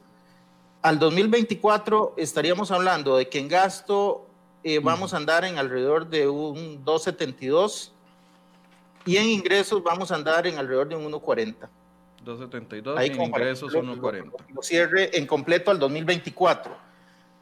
Al 0.80 0.98
2024 1.00 2.14
estaríamos 2.16 2.70
hablando 2.70 3.16
de 3.16 3.28
que 3.28 3.40
en 3.40 3.48
gasto 3.48 4.26
eh, 4.62 4.78
vamos 4.78 5.12
a 5.12 5.16
andar 5.16 5.44
en 5.44 5.58
alrededor 5.58 6.08
de 6.08 6.28
un 6.28 6.84
272 6.84 7.92
y 9.04 9.16
en 9.16 9.26
ingresos 9.26 9.82
vamos 9.82 10.12
a 10.12 10.14
andar 10.14 10.46
en 10.46 10.56
alrededor 10.56 10.88
de 10.88 10.94
un 10.94 11.02
140. 11.02 11.68
272 12.24 13.02
y 13.02 13.06
en 13.06 13.22
ingresos 13.22 13.72
140. 13.72 14.44
Lo, 14.54 14.62
cierre 14.62 15.16
en 15.18 15.26
completo 15.26 15.72
al 15.72 15.80
2024. 15.80 16.76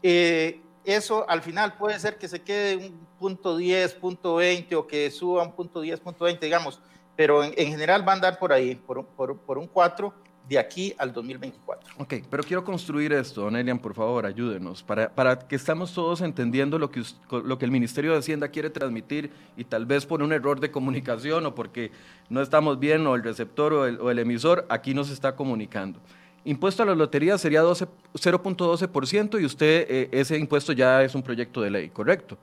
Eh, 0.02 0.60
eso 0.84 1.28
al 1.28 1.42
final 1.42 1.76
puede 1.76 1.98
ser 1.98 2.16
que 2.16 2.28
se 2.28 2.40
quede 2.40 2.76
un 2.76 3.06
punto 3.18 3.56
10, 3.56 3.94
punto 3.94 4.36
20 4.36 4.76
o 4.76 4.86
que 4.86 5.10
suba 5.10 5.42
un 5.42 5.52
punto 5.52 5.82
10, 5.82 6.00
punto 6.00 6.24
20, 6.24 6.46
digamos, 6.46 6.80
pero 7.16 7.44
en, 7.44 7.54
general 7.54 8.06
va 8.06 8.12
a 8.12 8.14
andar 8.14 8.38
por 8.38 8.52
ahí, 8.52 8.76
por, 8.76 9.04
por, 9.04 9.36
por 9.36 9.58
un 9.58 9.66
4 9.66 10.14
de 10.48 10.58
aquí 10.58 10.94
al 10.98 11.12
2024. 11.12 11.94
Ok, 11.98 12.14
pero 12.30 12.42
quiero 12.42 12.64
construir 12.64 13.12
esto, 13.12 13.42
don 13.42 13.56
Elian, 13.56 13.78
por 13.78 13.94
favor, 13.94 14.26
ayúdenos, 14.26 14.82
para, 14.82 15.12
para 15.12 15.38
que 15.38 15.56
estamos 15.56 15.92
todos 15.92 16.20
entendiendo 16.20 16.78
lo 16.78 16.90
que, 16.90 17.02
lo 17.30 17.58
que 17.58 17.64
el 17.64 17.70
Ministerio 17.70 18.12
de 18.12 18.18
Hacienda 18.18 18.48
quiere 18.48 18.70
transmitir 18.70 19.30
y 19.56 19.64
tal 19.64 19.86
vez 19.86 20.06
por 20.06 20.22
un 20.22 20.32
error 20.32 20.60
de 20.60 20.70
comunicación 20.70 21.46
o 21.46 21.54
porque 21.54 21.90
no 22.28 22.42
estamos 22.42 22.78
bien 22.78 23.06
o 23.06 23.14
el 23.16 23.22
receptor 23.22 23.72
o 23.72 23.86
el, 23.86 24.00
o 24.00 24.10
el 24.10 24.18
emisor 24.18 24.66
aquí 24.68 24.94
nos 24.94 25.10
está 25.10 25.34
comunicando. 25.34 26.00
Impuesto 26.44 26.84
a 26.84 26.86
la 26.86 26.94
lotería 26.94 27.36
sería 27.38 27.62
0.12% 27.62 29.40
y 29.40 29.44
usted, 29.44 29.86
eh, 29.90 30.08
ese 30.12 30.38
impuesto 30.38 30.72
ya 30.72 31.02
es 31.02 31.12
un 31.16 31.22
proyecto 31.22 31.60
de 31.60 31.70
ley, 31.70 31.88
¿correcto? 31.88 32.38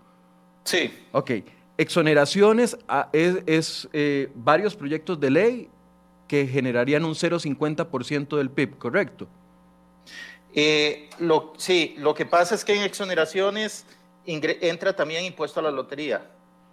Sí. 0.66 0.92
Ok. 1.14 1.32
Exoneraciones 1.78 2.78
ah, 2.90 3.10
es, 3.14 3.38
es 3.46 3.90
eh, 3.94 4.30
varios 4.36 4.76
proyectos 4.76 5.20
de 5.22 5.32
ley 5.32 5.70
que 6.34 6.48
generarían 6.48 7.06
un 7.06 7.14
0,50% 7.14 8.38
del 8.38 8.50
PIB, 8.50 8.80
¿correcto? 8.80 9.28
Eh, 10.52 11.08
lo, 11.20 11.54
sí, 11.58 11.94
lo 12.00 12.16
que 12.16 12.26
pasa 12.26 12.56
es 12.56 12.66
que 12.66 12.76
en 12.76 12.82
exoneraciones 12.82 13.86
entra 14.26 14.96
también 14.96 15.26
impuesto 15.26 15.60
a 15.60 15.64
la 15.64 15.70
lotería. 15.70 16.26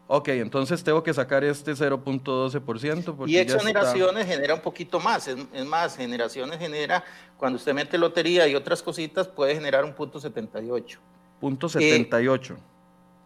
Ok, 0.06 0.28
entonces 0.28 0.82
tengo 0.82 1.02
que 1.02 1.12
sacar 1.12 1.44
este 1.44 1.72
0.12%. 1.72 3.28
Y 3.28 3.36
exoneraciones 3.36 4.26
genera 4.26 4.54
un 4.54 4.62
poquito 4.62 4.98
más, 4.98 5.28
es, 5.28 5.66
más, 5.66 5.94
generaciones 5.94 6.58
genera, 6.58 7.04
cuando 7.36 7.58
usted 7.58 7.74
mete 7.74 7.98
lotería 7.98 8.48
y 8.48 8.54
otras 8.54 8.82
cositas, 8.82 9.28
puede 9.28 9.54
generar 9.54 9.84
un 9.84 9.92
punto 9.92 10.18
78. 10.18 10.98
Punto 11.38 11.68
78. 11.68 12.54
Eh, 12.54 12.56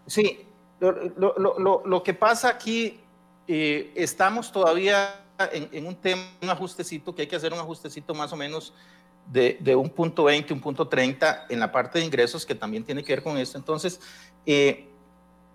sí, 0.08 0.46
lo, 0.80 0.90
lo, 1.16 1.82
lo, 1.86 2.02
que 2.02 2.12
pasa 2.12 2.48
aquí, 2.48 2.98
eh, 3.46 3.92
estamos 3.94 4.50
todavía 4.50 5.20
en, 5.52 5.86
un 5.86 5.96
tema, 5.96 6.22
un 6.42 6.50
ajustecito, 6.50 7.14
que 7.14 7.22
hay 7.22 7.28
que 7.28 7.36
hacer 7.36 7.52
un 7.52 7.58
ajustecito 7.58 8.14
más 8.14 8.32
o 8.32 8.36
menos 8.36 8.72
de, 9.30 9.56
de, 9.60 9.74
un 9.74 9.90
punto 9.90 10.24
20, 10.24 10.52
un 10.52 10.60
punto 10.60 10.86
30 10.86 11.46
en 11.48 11.60
la 11.60 11.72
parte 11.72 11.98
de 11.98 12.04
ingresos 12.04 12.44
que 12.44 12.54
también 12.54 12.84
tiene 12.84 13.02
que 13.02 13.14
ver 13.14 13.22
con 13.22 13.38
esto. 13.38 13.58
Entonces, 13.58 14.00
eh, 14.46 14.88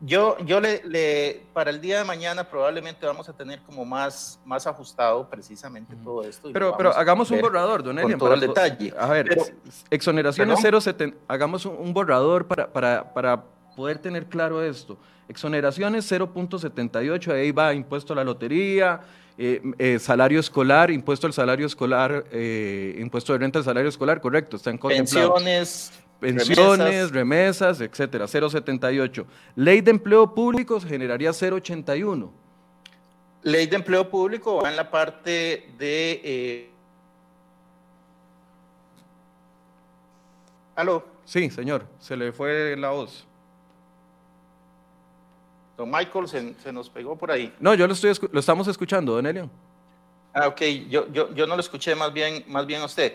yo, 0.02 0.38
yo 0.46 0.62
le, 0.62 1.46
para 1.54 1.70
el 1.70 1.82
día 1.82 2.00
de 2.00 2.06
mañana 2.06 2.50
probablemente 2.50 3.06
vamos 3.06 3.28
a 3.28 3.34
tener 3.34 3.62
como 3.62 3.84
más, 3.84 4.40
más 4.46 4.66
ajustado 4.66 5.30
precisamente 5.30 5.96
todo 6.04 6.24
esto. 6.24 6.50
Pero, 6.54 6.76
pero 6.78 6.96
hagamos 6.96 7.30
un 7.32 7.42
borrador, 7.42 7.84
don 7.84 8.00
Elian. 8.00 8.12
Con 8.12 8.20
todo 8.20 8.34
el 8.34 8.40
detalle. 8.40 8.94
A 8.98 9.08
ver, 9.08 9.38
exoneraciones 9.90 10.60
0,70, 10.60 11.16
hagamos 11.28 11.66
un, 11.66 11.76
un 11.78 11.94
borrador 11.94 12.48
para, 12.48 12.72
para, 12.72 13.14
para 13.14 13.44
poder 13.80 14.00
tener 14.00 14.26
claro 14.26 14.62
esto. 14.62 14.98
Exoneraciones 15.30 16.12
0.78, 16.12 17.32
ahí 17.32 17.54
va 17.54 17.74
impuesto 17.74 18.12
a 18.12 18.16
la 18.18 18.26
lotería, 18.26 19.00
eh, 19.38 19.62
eh, 19.78 20.00
salario 20.00 20.42
escolar, 20.42 20.92
impuesto 20.92 21.28
al 21.28 21.32
salario 21.32 21.66
escolar, 21.66 22.26
eh, 22.30 22.98
impuesto 23.00 23.32
de 23.32 23.40
renta 23.40 23.60
al 23.60 23.64
salario 23.64 23.88
escolar, 23.88 24.20
correcto, 24.20 24.58
están 24.58 24.78
contemplados. 24.78 25.42
Pensiones. 25.42 25.94
Pensiones, 26.20 27.12
remesas, 27.12 27.80
etcétera, 27.80 28.26
0,78. 28.26 29.26
Ley 29.56 29.80
de 29.80 29.92
empleo 29.92 30.36
público 30.36 30.82
generaría 30.82 31.30
0,81. 31.30 32.30
Ley 33.44 33.66
de 33.66 33.78
empleo 33.78 34.10
público 34.10 34.62
va 34.62 34.70
en 34.70 34.76
la 34.76 34.92
parte 34.92 35.70
de... 35.78 36.70
¿Aló? 40.76 41.06
Sí, 41.24 41.50
señor, 41.50 41.86
se 41.98 42.18
le 42.18 42.34
fue 42.34 42.76
la 42.76 42.90
voz. 42.90 43.29
Don 45.80 45.90
Michael 45.90 46.28
se, 46.28 46.74
nos 46.74 46.90
pegó 46.90 47.18
por 47.18 47.32
ahí. 47.32 47.54
No, 47.58 47.74
yo 47.74 47.88
lo, 47.88 47.94
estoy, 47.94 48.14
lo 48.34 48.42
estamos 48.42 48.68
escuchando, 48.68 49.14
don 49.14 49.26
Elian. 49.26 49.50
Ah, 50.34 50.50
ok, 50.50 50.62
yo, 50.90 51.10
yo, 51.10 51.34
yo 51.34 51.48
no 51.48 51.56
lo 51.56 51.62
escuché 51.62 51.96
más 51.96 52.12
bien, 52.12 52.44
más 52.48 52.66
bien 52.66 52.82
a 52.82 52.86
usted. 52.86 53.14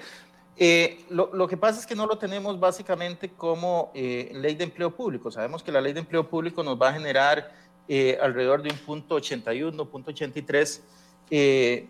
Eh, 0.57 1.05
lo, 1.11 1.29
lo, 1.35 1.47
que 1.47 1.59
pasa 1.59 1.79
es 1.79 1.85
que 1.85 1.95
no 1.95 2.07
lo 2.07 2.17
tenemos 2.17 2.59
básicamente 2.59 3.29
como 3.29 3.93
eh, 3.95 4.33
ley 4.33 4.55
de 4.55 4.65
empleo 4.65 4.97
público. 4.97 5.31
Sabemos 5.31 5.63
que 5.63 5.71
la 5.73 5.83
ley 5.83 5.93
de 5.93 6.01
empleo 6.01 6.27
público 6.27 6.63
nos 6.63 6.81
va 6.81 6.89
a 6.89 6.93
generar 6.95 7.53
eh, 7.87 8.19
alrededor 8.23 8.63
de 8.63 8.71
un 8.71 8.79
punto 8.79 9.17
81, 9.17 9.85
punto 9.85 10.11
83, 10.11 10.83
que 11.29 11.87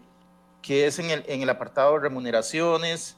es 0.61 0.99
en 0.99 1.09
el, 1.09 1.25
en 1.29 1.41
el 1.41 1.51
apartado 1.51 1.95
de 1.95 2.01
remuneraciones. 2.01 3.17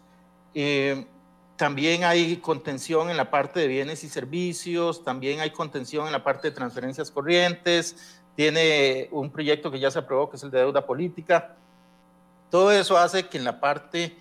También 1.56 2.04
hay 2.04 2.36
contención 2.36 3.08
en 3.08 3.16
la 3.16 3.30
parte 3.30 3.60
de 3.60 3.66
bienes 3.66 4.04
y 4.04 4.08
servicios, 4.08 5.02
también 5.02 5.40
hay 5.40 5.50
contención 5.50 6.06
en 6.06 6.12
la 6.12 6.22
parte 6.22 6.48
de 6.48 6.54
transferencias 6.54 7.10
corrientes, 7.10 8.20
tiene 8.34 9.08
un 9.10 9.30
proyecto 9.30 9.70
que 9.70 9.80
ya 9.80 9.90
se 9.90 9.98
aprobó 9.98 10.28
que 10.28 10.36
es 10.36 10.42
el 10.42 10.50
de 10.50 10.58
deuda 10.58 10.84
política. 10.84 11.56
Todo 12.50 12.70
eso 12.70 12.98
hace 12.98 13.26
que 13.26 13.38
en 13.38 13.44
la 13.44 13.58
parte 13.58 14.16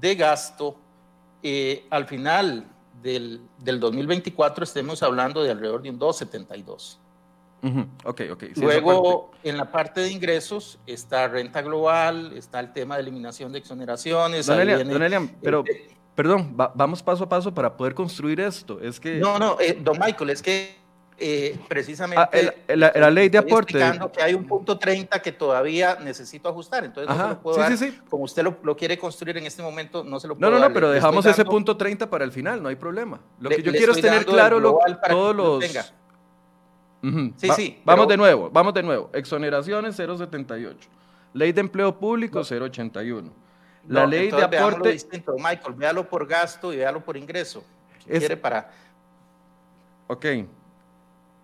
de 0.00 0.14
gasto, 0.16 0.76
eh, 1.42 1.86
al 1.90 2.06
final 2.06 2.66
del, 3.00 3.40
del, 3.58 3.78
2024 3.78 4.64
estemos 4.64 5.02
hablando 5.02 5.42
de 5.42 5.52
alrededor 5.52 5.82
de 5.82 5.90
un 5.90 5.98
272. 5.98 6.98
Ok, 8.04 8.22
ok. 8.30 8.44
Luego, 8.56 9.30
en 9.42 9.56
la 9.56 9.70
parte 9.70 10.02
de 10.02 10.10
ingresos 10.10 10.78
está 10.86 11.28
renta 11.28 11.62
global, 11.62 12.32
está 12.36 12.60
el 12.60 12.72
tema 12.72 12.96
de 12.96 13.02
eliminación 13.02 13.52
de 13.52 13.58
exoneraciones. 13.60 14.46
Don 14.46 14.60
Elian, 14.60 15.36
pero 15.40 15.64
Perdón, 16.14 16.56
vamos 16.74 17.02
paso 17.02 17.24
a 17.24 17.28
paso 17.28 17.52
para 17.52 17.76
poder 17.76 17.94
construir 17.94 18.38
esto. 18.38 18.80
Es 18.80 19.00
que... 19.00 19.18
No, 19.18 19.38
no, 19.38 19.56
eh, 19.60 19.76
don 19.80 19.98
Michael, 19.98 20.30
es 20.30 20.42
que 20.42 20.76
eh, 21.18 21.58
precisamente 21.68 22.52
ah, 22.68 22.74
la, 22.76 23.10
ley 23.10 23.28
de 23.28 23.38
aporte. 23.38 23.78
explicando 23.78 24.12
que 24.12 24.22
hay 24.22 24.34
un 24.34 24.44
punto 24.46 24.78
30 24.78 25.20
que 25.20 25.32
todavía 25.32 25.96
necesito 26.00 26.48
ajustar, 26.48 26.84
entonces 26.84 27.08
no 27.08 27.22
se 27.22 27.28
lo 27.30 27.40
puedo 27.40 27.56
dar. 27.56 27.72
Como 28.08 28.24
usted 28.24 28.44
lo, 28.44 28.76
quiere 28.76 28.96
construir 28.96 29.38
en 29.38 29.46
este 29.46 29.62
momento, 29.62 30.04
no 30.04 30.20
se 30.20 30.28
lo 30.28 30.36
puedo 30.36 30.50
No, 30.50 30.58
no, 30.58 30.68
no, 30.68 30.72
pero 30.72 30.90
dejamos 30.90 31.26
ese 31.26 31.44
punto 31.44 31.76
30 31.76 32.08
para 32.08 32.24
el 32.24 32.30
final, 32.30 32.62
no 32.62 32.68
hay 32.68 32.76
problema. 32.76 33.20
Lo 33.40 33.50
que 33.50 33.62
yo 33.62 33.72
quiero 33.72 33.92
es 33.92 34.00
tener 34.00 34.24
claro 34.24 34.60
lo, 34.60 34.78
todos 35.08 35.34
los... 35.34 35.64
Sí, 37.36 37.48
sí. 37.56 37.82
Vamos 37.84 38.06
de 38.06 38.16
nuevo, 38.16 38.50
vamos 38.50 38.72
de 38.72 38.82
nuevo. 38.82 39.10
Exoneraciones 39.12 39.96
078. 39.96 40.88
Ley 41.32 41.52
de 41.52 41.60
empleo 41.60 41.98
público 41.98 42.40
081 42.40 43.43
la 43.88 44.06
ley 44.06 44.30
de 44.30 44.42
aporte. 44.42 44.90
distinto, 44.90 45.34
Michael, 45.36 45.74
véalo 45.74 46.08
por 46.08 46.26
gasto 46.26 46.72
y 46.72 46.76
véalo 46.78 47.04
por 47.04 47.16
ingreso. 47.16 47.64
quiere 48.06 48.36
para. 48.36 48.70
Ok, 50.06 50.26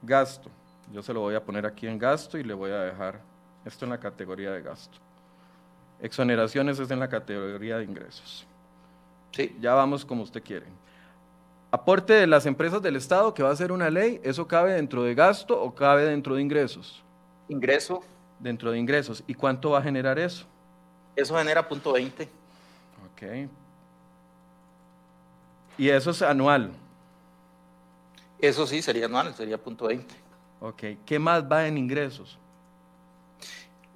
gasto. 0.02 0.50
Yo 0.92 1.02
se 1.02 1.14
lo 1.14 1.20
voy 1.20 1.34
a 1.34 1.44
poner 1.44 1.66
aquí 1.66 1.86
en 1.86 1.98
gasto 1.98 2.36
y 2.36 2.42
le 2.42 2.54
voy 2.54 2.70
a 2.70 2.80
dejar 2.80 3.20
esto 3.64 3.84
en 3.84 3.90
la 3.90 4.00
categoría 4.00 4.50
de 4.50 4.62
gasto. 4.62 4.98
Exoneraciones 6.00 6.78
es 6.78 6.90
en 6.90 6.98
la 6.98 7.08
categoría 7.08 7.78
de 7.78 7.84
ingresos. 7.84 8.46
Sí. 9.32 9.56
Ya 9.60 9.74
vamos 9.74 10.04
como 10.04 10.22
usted 10.22 10.42
quiere. 10.42 10.66
Aporte 11.70 12.14
de 12.14 12.26
las 12.26 12.46
empresas 12.46 12.82
del 12.82 12.96
Estado, 12.96 13.32
que 13.32 13.42
va 13.42 13.50
a 13.50 13.56
ser 13.56 13.70
una 13.70 13.90
ley, 13.90 14.20
¿eso 14.24 14.48
cabe 14.48 14.72
dentro 14.72 15.04
de 15.04 15.14
gasto 15.14 15.60
o 15.60 15.72
cabe 15.72 16.04
dentro 16.04 16.34
de 16.34 16.42
ingresos? 16.42 17.04
Ingreso. 17.48 18.00
Dentro 18.40 18.72
de 18.72 18.78
ingresos. 18.78 19.22
¿Y 19.26 19.34
cuánto 19.34 19.70
va 19.70 19.78
a 19.78 19.82
generar 19.82 20.18
eso? 20.18 20.46
Eso 21.16 21.36
genera 21.36 21.66
punto 21.66 21.92
20. 21.92 22.24
Ok. 23.12 23.22
¿Y 25.78 25.88
eso 25.88 26.10
es 26.10 26.22
anual? 26.22 26.72
Eso 28.38 28.66
sí, 28.66 28.82
sería 28.82 29.06
anual, 29.06 29.34
sería 29.34 29.58
punto 29.58 29.86
20. 29.86 30.14
Ok. 30.60 30.82
¿Qué 31.04 31.18
más 31.18 31.42
va 31.50 31.66
en 31.66 31.78
ingresos? 31.78 32.38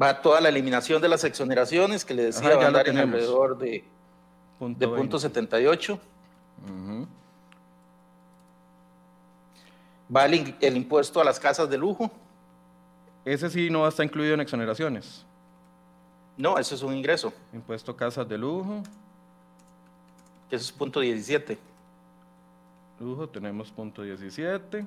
Va 0.00 0.20
toda 0.20 0.40
la 0.40 0.48
eliminación 0.48 1.00
de 1.00 1.08
las 1.08 1.24
exoneraciones 1.24 2.04
que 2.04 2.14
le 2.14 2.24
decía, 2.24 2.56
va 2.56 2.64
a 2.64 2.66
andar 2.66 2.88
en 2.88 2.98
alrededor 2.98 3.56
de 3.58 3.84
punto, 4.58 4.80
de 4.80 4.96
punto 4.96 5.18
78. 5.18 6.00
Va 10.14 10.24
el, 10.26 10.54
el, 10.60 10.76
impuesto 10.76 11.20
a 11.20 11.24
las 11.24 11.38
casas 11.38 11.70
de 11.70 11.78
lujo. 11.78 12.10
Ese 13.24 13.48
sí 13.48 13.70
no 13.70 13.86
está 13.86 14.04
incluido 14.04 14.34
en 14.34 14.40
exoneraciones. 14.40 15.24
No, 16.36 16.58
eso 16.58 16.74
es 16.74 16.82
un 16.82 16.94
ingreso. 16.94 17.32
Impuesto 17.52 17.96
casas 17.96 18.28
de 18.28 18.38
lujo. 18.38 18.82
Que 20.50 20.56
eso 20.56 20.64
es 20.64 20.72
punto 20.72 21.00
17. 21.00 21.58
Lujo, 23.00 23.28
tenemos 23.28 23.70
punto 23.70 24.02
17. 24.02 24.86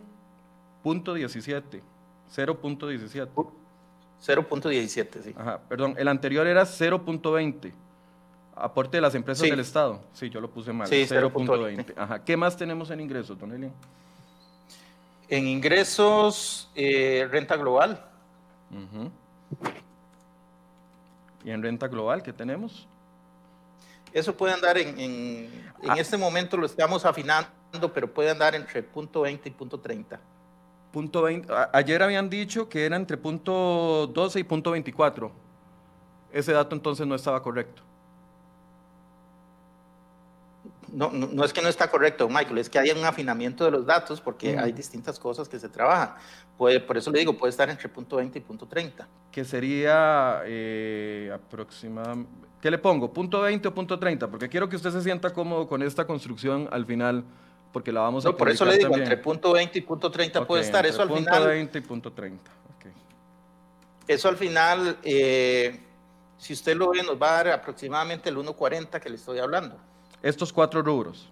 Punto 0.83 1.13
17. 1.13 1.81
0.17. 2.35 3.29
0.17, 4.25 5.23
sí. 5.23 5.35
Ajá, 5.37 5.59
perdón, 5.69 5.95
el 5.97 6.07
anterior 6.07 6.47
era 6.47 6.63
0.20. 6.63 7.71
Aporte 8.55 8.97
de 8.97 9.01
las 9.01 9.13
empresas 9.13 9.47
del 9.47 9.59
Estado. 9.59 10.01
Sí, 10.13 10.29
yo 10.29 10.41
lo 10.41 10.49
puse 10.49 10.73
mal. 10.73 10.87
Sí, 10.87 11.05
0.20. 11.07 11.93
Ajá. 11.95 12.23
¿Qué 12.23 12.35
más 12.35 12.57
tenemos 12.57 12.89
en 12.89 13.01
ingresos, 13.01 13.37
don 13.37 13.51
Elian? 13.51 13.71
En 15.29 15.45
ingresos, 15.47 16.69
eh, 16.73 17.27
renta 17.29 17.55
global. 17.55 18.03
¿Y 21.47 21.51
en 21.51 21.63
renta 21.63 21.87
global 21.87 22.21
qué 22.23 22.33
tenemos? 22.33 22.89
Eso 24.11 24.35
puede 24.35 24.53
andar 24.53 24.77
en, 24.77 24.99
en, 24.99 25.71
ah. 25.87 25.95
este 25.97 26.17
momento 26.17 26.57
lo 26.57 26.65
estamos 26.65 27.05
afinando, 27.05 27.93
pero 27.93 28.13
puede 28.13 28.29
andar 28.29 28.53
entre 28.53 28.83
punto 28.83 29.21
20 29.21 29.47
y 29.47 29.51
punto 29.53 29.79
30. 29.79 30.19
Punto 30.91 31.21
20, 31.21 31.47
ayer 31.71 32.03
habían 32.03 32.29
dicho 32.29 32.67
que 32.67 32.85
era 32.85 32.97
entre 32.97 33.15
punto 33.15 34.07
12 34.13 34.41
y 34.41 34.43
punto 34.43 34.71
24. 34.71 35.31
Ese 36.33 36.51
dato 36.51 36.75
entonces 36.75 37.07
no 37.07 37.15
estaba 37.15 37.41
correcto. 37.41 37.81
No, 40.97 41.11
no, 41.11 41.43
es 41.43 41.53
que 41.53 41.61
no 41.61 41.69
está 41.69 41.91
correcto, 41.91 42.27
Michael, 42.27 42.57
es 42.57 42.71
que 42.71 42.79
hay 42.79 42.89
un 42.89 43.05
afinamiento 43.05 43.63
de 43.63 43.69
los 43.69 43.85
datos 43.85 44.19
porque 44.19 44.57
hay 44.57 44.71
distintas 44.71 45.19
cosas 45.19 45.47
que 45.47 45.59
se 45.59 45.69
trabajan. 45.69 46.15
Puede, 46.57 46.79
por 46.79 46.97
eso 46.97 47.11
le 47.11 47.19
digo, 47.19 47.37
puede 47.37 47.51
estar 47.51 47.69
entre 47.69 47.87
punto 47.87 48.15
20 48.15 48.39
y 48.39 48.41
punto 48.41 48.65
30. 48.67 49.07
Que 49.31 49.45
sería 49.45 50.41
eh, 50.45 51.31
aproximadamente... 51.31 52.47
¿Qué 52.59 52.71
le 52.71 52.79
pongo? 52.79 53.13
¿Punto 53.13 53.41
20 53.41 53.67
o 53.67 53.75
punto 53.75 53.99
30? 53.99 54.27
Porque 54.27 54.49
quiero 54.49 54.67
que 54.67 54.75
usted 54.75 54.89
se 54.89 55.03
sienta 55.03 55.31
cómodo 55.31 55.67
con 55.67 55.83
esta 55.83 56.07
construcción 56.07 56.67
al 56.71 56.87
final, 56.87 57.23
porque 57.71 57.91
la 57.91 58.01
vamos 58.01 58.25
a 58.25 58.29
no, 58.29 58.35
Por 58.35 58.49
eso 58.49 58.65
le 58.65 58.79
digo, 58.79 58.97
entre 58.97 59.17
punto 59.17 59.53
20 59.53 59.77
y 59.77 59.81
punto 59.81 60.09
30 60.09 60.47
puede 60.47 60.63
estar. 60.63 60.83
Eso 60.87 61.03
al 61.03 61.09
punto 61.09 61.31
final... 61.31 61.47
20 61.47 61.77
y 61.77 61.81
punto 61.81 62.11
30. 62.11 62.51
Okay. 62.75 62.91
Eso 64.07 64.29
al 64.29 64.37
final, 64.37 64.97
eh, 65.03 65.79
si 66.39 66.53
usted 66.53 66.75
lo 66.75 66.89
ve, 66.89 67.03
nos 67.03 67.21
va 67.21 67.29
a 67.29 67.43
dar 67.43 67.49
aproximadamente 67.49 68.29
el 68.29 68.37
1.40 68.37 68.99
que 68.99 69.09
le 69.11 69.17
estoy 69.17 69.37
hablando. 69.37 69.77
Estos 70.21 70.51
cuatro 70.51 70.81
rubros. 70.81 71.29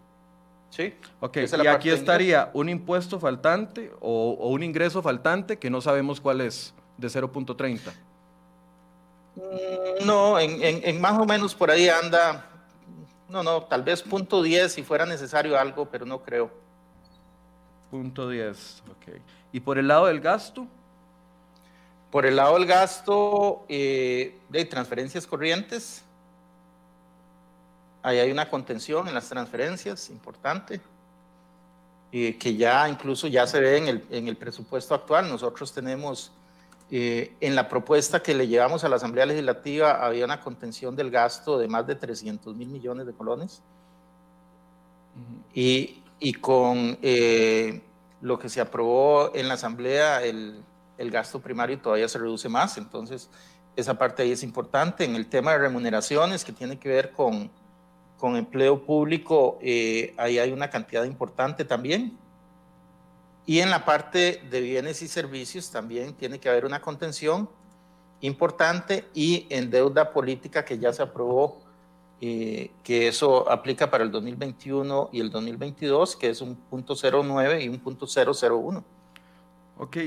Sí. 0.69 0.93
Ok, 1.21 1.37
y 1.63 1.67
aquí 1.67 1.89
estaría 1.89 2.49
un 2.53 2.69
impuesto 2.69 3.19
faltante 3.19 3.91
o, 4.01 4.49
un 4.49 4.61
ingreso 4.61 5.01
faltante 5.01 5.57
que 5.57 5.69
no 5.69 5.81
sabemos 5.81 6.19
cuál 6.19 6.41
es, 6.41 6.73
de 6.97 7.07
0.30. 7.07 7.93
Mm, 9.35 10.05
no, 10.05 10.39
en, 10.39 11.01
más 11.01 11.17
o 11.17 11.25
menos 11.25 11.55
por 11.55 11.71
ahí 11.71 11.87
anda, 11.87 12.45
no, 13.29 13.41
no, 13.41 13.63
tal 13.63 13.83
vez 13.83 14.01
punto 14.01 14.43
10 14.43 14.73
si 14.73 14.83
fuera 14.83 15.05
necesario 15.05 15.57
algo, 15.57 15.85
pero 15.85 16.05
no 16.05 16.21
creo. 16.21 16.51
Punto 17.89 18.29
10, 18.29 18.83
ok. 18.91 19.15
¿Y 19.53 19.61
por 19.61 19.77
el 19.77 19.87
lado 19.87 20.07
del 20.07 20.19
gasto? 20.19 20.67
Por 22.11 22.25
el 22.25 22.35
lado 22.35 22.55
del 22.55 22.65
gasto 22.65 23.65
eh, 23.69 24.37
de 24.49 24.65
transferencias 24.65 25.27
corrientes, 25.27 26.04
Ahí 28.05 28.19
hay 28.19 28.31
una 28.31 28.47
contención 28.47 29.07
en 29.07 29.15
las 29.15 29.27
transferencias 29.29 30.11
importante, 30.11 30.79
eh, 32.11 32.37
que 32.37 32.55
ya 32.55 32.87
incluso 32.87 33.25
ya 33.25 33.47
se 33.47 33.59
ve 33.59 33.77
en 33.79 33.87
el, 33.87 34.05
en 34.11 34.27
el 34.27 34.37
presupuesto 34.37 34.93
actual. 34.93 35.27
Nosotros 35.27 35.73
tenemos, 35.73 36.31
eh, 36.91 37.33
en 37.41 37.55
la 37.55 37.67
propuesta 37.67 38.21
que 38.21 38.35
le 38.35 38.47
llevamos 38.47 38.83
a 38.83 38.89
la 38.89 38.97
Asamblea 38.97 39.25
Legislativa, 39.25 40.05
había 40.05 40.23
una 40.23 40.39
contención 40.39 40.95
del 40.95 41.09
gasto 41.09 41.57
de 41.57 41.67
más 41.67 41.87
de 41.87 41.95
300 41.95 42.55
mil 42.55 42.67
millones 42.67 43.07
de 43.07 43.13
colones. 43.13 43.63
y, 45.55 46.03
y, 46.19 46.33
con 46.33 46.99
eh, 47.01 47.81
lo 48.21 48.37
que 48.37 48.49
se 48.49 48.61
aprobó 48.61 49.31
en 49.33 49.47
la 49.47 49.55
Asamblea, 49.55 50.23
el, 50.23 50.63
el 50.99 51.09
gasto 51.09 51.39
primario 51.39 51.79
todavía 51.79 52.07
se 52.07 52.19
reduce 52.19 52.49
más. 52.49 52.77
Entonces, 52.77 53.31
esa 53.75 53.97
parte 53.97 54.21
ahí 54.21 54.31
es 54.31 54.43
importante. 54.43 55.05
En 55.05 55.15
el 55.15 55.25
tema 55.25 55.53
de 55.53 55.57
remuneraciones, 55.57 56.45
que 56.45 56.51
tiene 56.51 56.77
que 56.77 56.89
ver 56.89 57.11
con 57.11 57.49
con 58.17 58.35
empleo 58.35 58.83
público, 58.83 59.59
eh, 59.61 60.13
ahí 60.17 60.39
hay 60.39 60.51
una 60.51 60.69
cantidad 60.69 61.03
importante 61.03 61.65
también. 61.65 62.17
Y 63.45 63.59
en 63.59 63.69
la 63.69 63.85
parte 63.85 64.41
de 64.49 64.61
bienes 64.61 65.01
y 65.01 65.07
servicios 65.07 65.69
también 65.69 66.13
tiene 66.13 66.39
que 66.39 66.49
haber 66.49 66.65
una 66.65 66.81
contención 66.81 67.49
importante 68.21 69.05
y 69.13 69.45
en 69.49 69.69
deuda 69.69 70.11
política 70.11 70.65
que 70.65 70.79
ya 70.79 70.91
se 70.93 71.03
aprobó, 71.03 71.61
eh, 72.21 72.71
que 72.83 73.07
eso 73.07 73.49
aplica 73.51 73.91
para 73.91 74.03
el 74.03 74.11
2021 74.11 75.09
y 75.11 75.19
el 75.19 75.29
2022, 75.29 76.15
que 76.15 76.29
es 76.29 76.41
un 76.41 76.55
punto 76.55 76.95
09 76.95 77.63
y 77.63 77.69
un 77.69 77.79
punto 77.79 78.07
001. 78.07 78.83
Ok, 79.77 79.97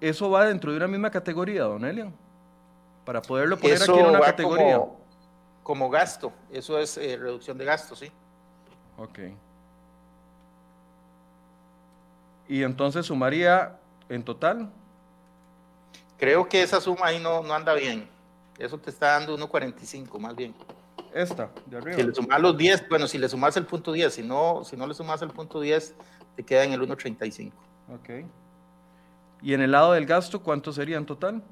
¿eso 0.00 0.30
va 0.30 0.46
dentro 0.46 0.70
de 0.72 0.78
una 0.78 0.88
misma 0.88 1.10
categoría, 1.10 1.64
don 1.64 1.84
Elian? 1.84 2.12
Para 3.04 3.20
poderlo 3.20 3.58
poner 3.58 3.82
aquí 3.82 3.92
en 3.92 4.06
una 4.06 4.20
categoría 4.20 4.78
como 4.78 5.03
gasto. 5.90 6.32
Eso 6.50 6.78
es 6.78 6.96
eh, 6.98 7.16
reducción 7.16 7.56
de 7.58 7.64
gastos, 7.64 7.98
¿sí? 7.98 8.10
Ok. 8.98 9.18
¿Y 12.48 12.62
entonces 12.62 13.06
sumaría 13.06 13.78
en 14.08 14.22
total? 14.22 14.70
Creo 16.18 16.48
que 16.48 16.62
esa 16.62 16.80
suma 16.80 17.06
ahí 17.06 17.18
no, 17.18 17.42
no 17.42 17.54
anda 17.54 17.74
bien. 17.74 18.08
Eso 18.58 18.78
te 18.78 18.90
está 18.90 19.18
dando 19.18 19.36
1.45 19.36 20.18
más 20.18 20.36
bien. 20.36 20.54
Esta, 21.12 21.50
de 21.66 21.76
arriba. 21.78 21.96
Si 21.96 22.02
le 22.02 22.14
sumas 22.14 22.40
los 22.40 22.56
10, 22.56 22.88
bueno, 22.88 23.06
si 23.06 23.18
le 23.18 23.28
sumas 23.28 23.56
el 23.56 23.66
punto 23.66 23.92
10, 23.92 24.12
si 24.12 24.22
no, 24.22 24.62
si 24.64 24.76
no 24.76 24.86
le 24.86 24.94
sumas 24.94 25.22
el 25.22 25.30
punto 25.30 25.60
10, 25.60 25.94
te 26.36 26.42
queda 26.44 26.64
en 26.64 26.72
el 26.72 26.80
1.35. 26.82 27.52
Ok. 27.94 28.26
¿Y 29.42 29.54
en 29.54 29.60
el 29.60 29.72
lado 29.72 29.92
del 29.92 30.06
gasto, 30.06 30.42
cuánto 30.42 30.72
sería 30.72 30.96
en 30.96 31.06
total? 31.06 31.42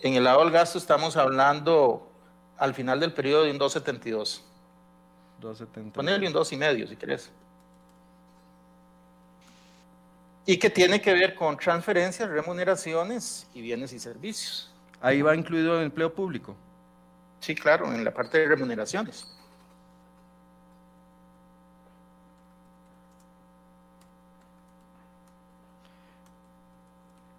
En 0.00 0.14
el 0.14 0.24
lado 0.24 0.40
del 0.40 0.52
gasto 0.52 0.78
estamos 0.78 1.16
hablando 1.16 2.08
al 2.58 2.74
final 2.74 3.00
del 3.00 3.12
periodo 3.12 3.44
de 3.44 3.52
un 3.52 3.58
2.72. 3.58 4.40
2.72. 5.40 5.92
Ponele 5.92 6.26
un 6.26 6.34
2.5 6.34 6.88
si 6.88 6.96
querés. 6.96 7.30
Y 10.44 10.58
que 10.58 10.70
tiene 10.70 11.00
que 11.00 11.12
ver 11.12 11.34
con 11.34 11.56
transferencias, 11.56 12.28
remuneraciones 12.28 13.46
y 13.54 13.60
bienes 13.60 13.92
y 13.92 13.98
servicios. 13.98 14.72
Ahí 15.00 15.22
va 15.22 15.36
incluido 15.36 15.78
el 15.78 15.84
empleo 15.84 16.12
público. 16.12 16.56
Sí, 17.40 17.54
claro, 17.54 17.92
en 17.92 18.04
la 18.04 18.12
parte 18.12 18.38
de 18.38 18.48
remuneraciones. 18.48 19.28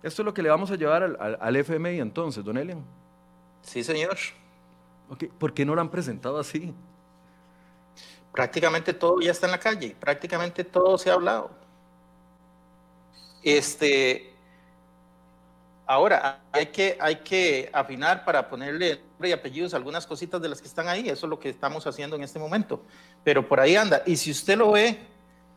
Esto 0.01 0.21
es 0.21 0.25
lo 0.25 0.33
que 0.33 0.41
le 0.41 0.49
vamos 0.49 0.71
a 0.71 0.75
llevar 0.77 1.03
al, 1.03 1.37
al 1.41 1.55
FMI 1.57 1.99
entonces, 1.99 2.41
don 2.45 2.57
Elian. 2.57 2.81
Sí, 3.63 3.83
señor. 3.83 4.17
¿Por 5.37 5.53
qué 5.53 5.65
no 5.65 5.75
lo 5.75 5.81
han 5.81 5.89
presentado 5.89 6.39
así? 6.39 6.73
Prácticamente 8.31 8.93
todo 8.93 9.19
ya 9.21 9.31
está 9.31 9.47
en 9.47 9.51
la 9.51 9.59
calle, 9.59 9.95
prácticamente 9.99 10.63
todo 10.63 10.97
se 10.97 11.09
ha 11.09 11.13
hablado. 11.13 11.49
Este, 13.41 14.33
ahora 15.87 16.41
hay 16.51 16.67
que, 16.67 16.97
hay 16.99 17.15
que 17.17 17.69
afinar 17.73 18.23
para 18.23 18.47
ponerle 18.47 19.01
nombre 19.11 19.29
y 19.29 19.31
apellidos 19.31 19.73
a 19.73 19.77
algunas 19.77 20.05
cositas 20.05 20.39
de 20.41 20.47
las 20.47 20.61
que 20.61 20.67
están 20.67 20.87
ahí, 20.87 21.09
eso 21.09 21.25
es 21.25 21.29
lo 21.29 21.39
que 21.39 21.49
estamos 21.49 21.87
haciendo 21.87 22.15
en 22.15 22.23
este 22.23 22.37
momento. 22.37 22.83
Pero 23.23 23.47
por 23.47 23.59
ahí 23.59 23.75
anda, 23.75 24.03
y 24.05 24.15
si 24.15 24.29
usted 24.29 24.57
lo 24.57 24.71
ve, 24.71 24.99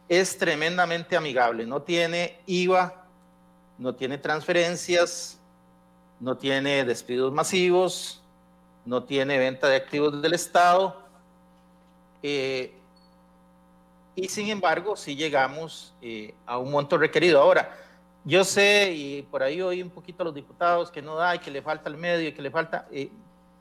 es 0.09 0.39
tremendamente 0.39 1.17
amigable, 1.17 1.67
no 1.67 1.83
tiene 1.83 2.41
IVA, 2.47 3.05
no 3.79 3.95
tiene 3.95 4.17
transferencias, 4.17 5.39
no 6.19 6.37
tiene 6.39 6.85
despidos 6.85 7.33
masivos, 7.33 8.22
no 8.85 9.05
tiene 9.05 9.39
venta 9.39 9.69
de 9.69 9.77
activos 9.77 10.21
del 10.21 10.35
Estado. 10.35 11.01
Eh, 12.23 12.75
y 14.15 14.29
sin 14.29 14.49
embargo 14.51 14.95
si 14.97 15.17
llegamos 15.17 15.95
eh, 16.03 16.35
a 16.47 16.59
un 16.59 16.71
monto 16.71 16.99
requerido. 16.99 17.41
Ahora, 17.41 17.75
yo 18.25 18.45
sé, 18.45 18.93
y 18.95 19.23
por 19.23 19.43
ahí 19.43 19.61
oí 19.61 19.83
un 19.83 19.91
poquito 19.91 20.23
a 20.23 20.27
los 20.27 20.35
diputados 20.35 20.91
que 20.91 21.03
no 21.03 21.17
da 21.17 21.35
y 21.35 21.39
que 21.39 21.51
le 21.51 21.63
falta 21.63 21.89
el 21.89 21.97
medio 21.97 22.29
y 22.29 22.33
que 22.33 22.43
le 22.43 22.51
falta, 22.51 22.87
eh, 22.93 23.11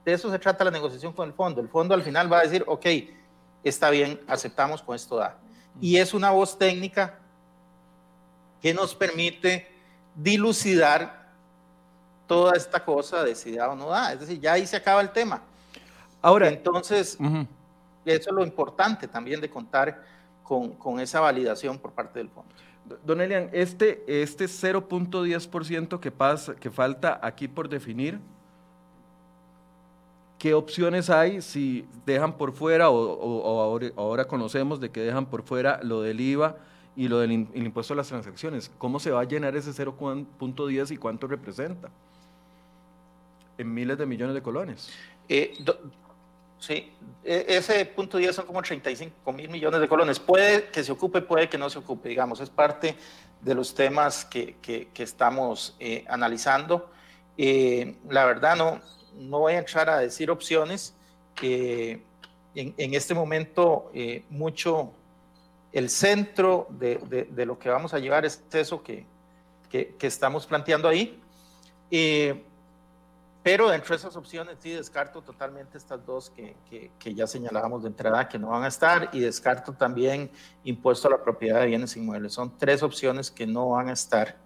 de 0.06 0.14
eso 0.14 0.30
se 0.30 0.40
trata 0.40 0.64
la 0.64 0.72
negociación 0.72 1.14
con 1.14 1.28
el 1.28 1.34
fondo. 1.34 1.62
El 1.62 1.70
fondo 1.70 1.94
al 1.94 2.04
final 2.04 2.32
va 2.32 2.40
a 2.40 2.44
decir, 2.44 2.64
ok, 2.68 2.86
está 3.64 3.90
bien, 3.90 4.20
aceptamos 4.28 4.82
con 4.82 4.96
esto 4.96 5.16
da. 5.16 5.38
Y 5.80 5.98
es 5.98 6.14
una 6.14 6.32
voz 6.32 6.58
técnica 6.58 7.20
que 8.62 8.74
nos 8.74 8.94
permite 8.94 9.68
dilucidar 10.16 11.21
toda 12.28 12.54
esta 12.56 12.84
cosa 12.84 13.24
de 13.24 13.36
si 13.36 13.56
da 13.56 13.70
o 13.70 13.76
no 13.76 13.90
da. 13.90 14.14
Es 14.14 14.22
decir, 14.22 14.40
ya 14.40 14.54
ahí 14.54 14.66
se 14.66 14.78
acaba 14.78 15.02
el 15.02 15.12
tema. 15.12 15.42
Ahora, 16.22 16.50
entonces, 16.50 17.18
eso 18.06 18.30
es 18.30 18.36
lo 18.36 18.44
importante 18.44 19.08
también 19.08 19.42
de 19.42 19.50
contar 19.50 20.04
con, 20.44 20.72
con, 20.74 21.00
esa 21.00 21.20
validación 21.20 21.80
por 21.80 21.92
parte 21.92 22.20
del 22.20 22.30
fondo. 22.30 22.54
Don 23.06 23.22
Elian, 23.22 23.50
este, 23.54 24.04
este 24.08 24.46
0.10% 24.46 26.00
que, 26.00 26.12
pasa, 26.12 26.56
que 26.56 26.70
falta 26.70 27.20
aquí 27.22 27.48
por 27.48 27.70
definir, 27.70 28.20
¿qué 30.38 30.54
opciones 30.54 31.10
hay 31.10 31.42
si 31.42 31.88
dejan 32.06 32.34
por 32.34 32.52
fuera 32.54 32.90
o, 32.90 33.80
ahora, 33.96 34.26
conocemos 34.26 34.80
de 34.80 34.90
que 34.90 35.02
dejan 35.02 35.28
por 35.28 35.44
fuera 35.44 35.80
lo 35.84 36.02
del 36.02 36.20
IVA 36.20 36.58
y 36.96 37.08
lo 37.08 37.20
del 37.20 37.32
impuesto 37.32 37.94
a 37.94 37.98
las 37.98 38.08
transacciones? 38.08 38.72
¿Cómo 38.78 39.00
se 39.00 39.12
va 39.12 39.22
a 39.22 39.24
llenar 39.24 39.56
ese 39.56 39.72
0.10 39.72 40.92
y 40.92 40.98
cuánto 40.98 41.28
representa? 41.28 41.90
En 43.58 43.74
miles 43.74 43.98
de 43.98 44.06
millones 44.06 44.36
de 44.36 44.42
colones. 44.42 44.90
Eh, 45.30 45.54
Sí, 46.62 46.94
e, 47.24 47.46
ese 47.48 47.86
punto 47.86 48.20
10 48.20 48.36
son 48.36 48.46
como 48.46 48.62
35 48.62 49.34
mil 49.34 49.50
millones 49.50 49.82
de 49.82 49.88
colones. 49.88 50.20
Puede 50.20 50.66
que 50.66 50.84
se 50.84 50.92
ocupe, 50.92 51.22
puede 51.22 51.50
que 51.50 51.58
no 51.58 51.72
se 51.72 51.80
ocupe, 51.80 52.10
digamos, 52.10 52.40
es 52.40 52.52
parte 52.52 52.96
de 53.42 53.56
los 53.56 53.74
temas 53.74 54.24
que, 54.24 54.58
que, 54.62 54.88
estamos 55.02 55.76
eh, 55.80 56.06
analizando. 56.08 56.92
Eh, 57.36 57.96
la 58.08 58.26
verdad, 58.26 58.56
no, 58.56 58.80
no 59.16 59.40
voy 59.40 59.54
a 59.54 59.58
entrar 59.58 59.90
a 59.90 59.98
decir 59.98 60.30
opciones. 60.30 60.94
en, 61.42 62.04
en, 62.54 62.94
este 62.94 63.16
momento, 63.16 63.90
eh, 63.96 64.24
mucho 64.30 64.94
el 65.74 65.90
centro 65.90 66.68
de, 66.70 66.98
de, 67.10 67.24
de, 67.26 67.46
lo 67.46 67.58
que 67.58 67.70
vamos 67.70 67.94
a 67.94 68.00
llevar 68.00 68.26
es 68.26 68.44
eso 68.52 68.84
que, 68.84 69.06
que, 69.70 69.96
que 69.96 70.08
estamos 70.08 70.46
planteando 70.46 70.88
ahí. 70.88 71.20
Pero 73.44 73.70
dentro 73.70 73.96
de 73.96 73.96
esas 73.96 74.16
opciones 74.16 74.58
sí 74.60 74.70
descarto 74.70 75.22
totalmente 75.24 75.78
estas 75.78 76.06
dos 76.06 76.30
que, 76.30 76.56
que, 77.00 77.14
ya 77.16 77.26
señalábamos 77.26 77.82
de 77.82 77.90
entrada 77.90 78.30
que 78.30 78.38
no 78.38 78.50
van 78.50 78.64
a 78.64 78.68
estar 78.68 79.10
y 79.14 79.20
descarto 79.20 79.74
también 79.74 80.30
impuesto 80.64 81.08
a 81.08 81.12
la 81.12 81.24
propiedad 81.24 81.60
de 81.60 81.66
bienes 81.66 81.98
inmuebles. 81.98 82.34
Son 82.34 82.56
tres 82.60 82.84
opciones 82.84 83.32
que 83.32 83.48
no 83.48 83.70
van 83.70 83.90
a 83.90 83.94
estar 83.94 84.38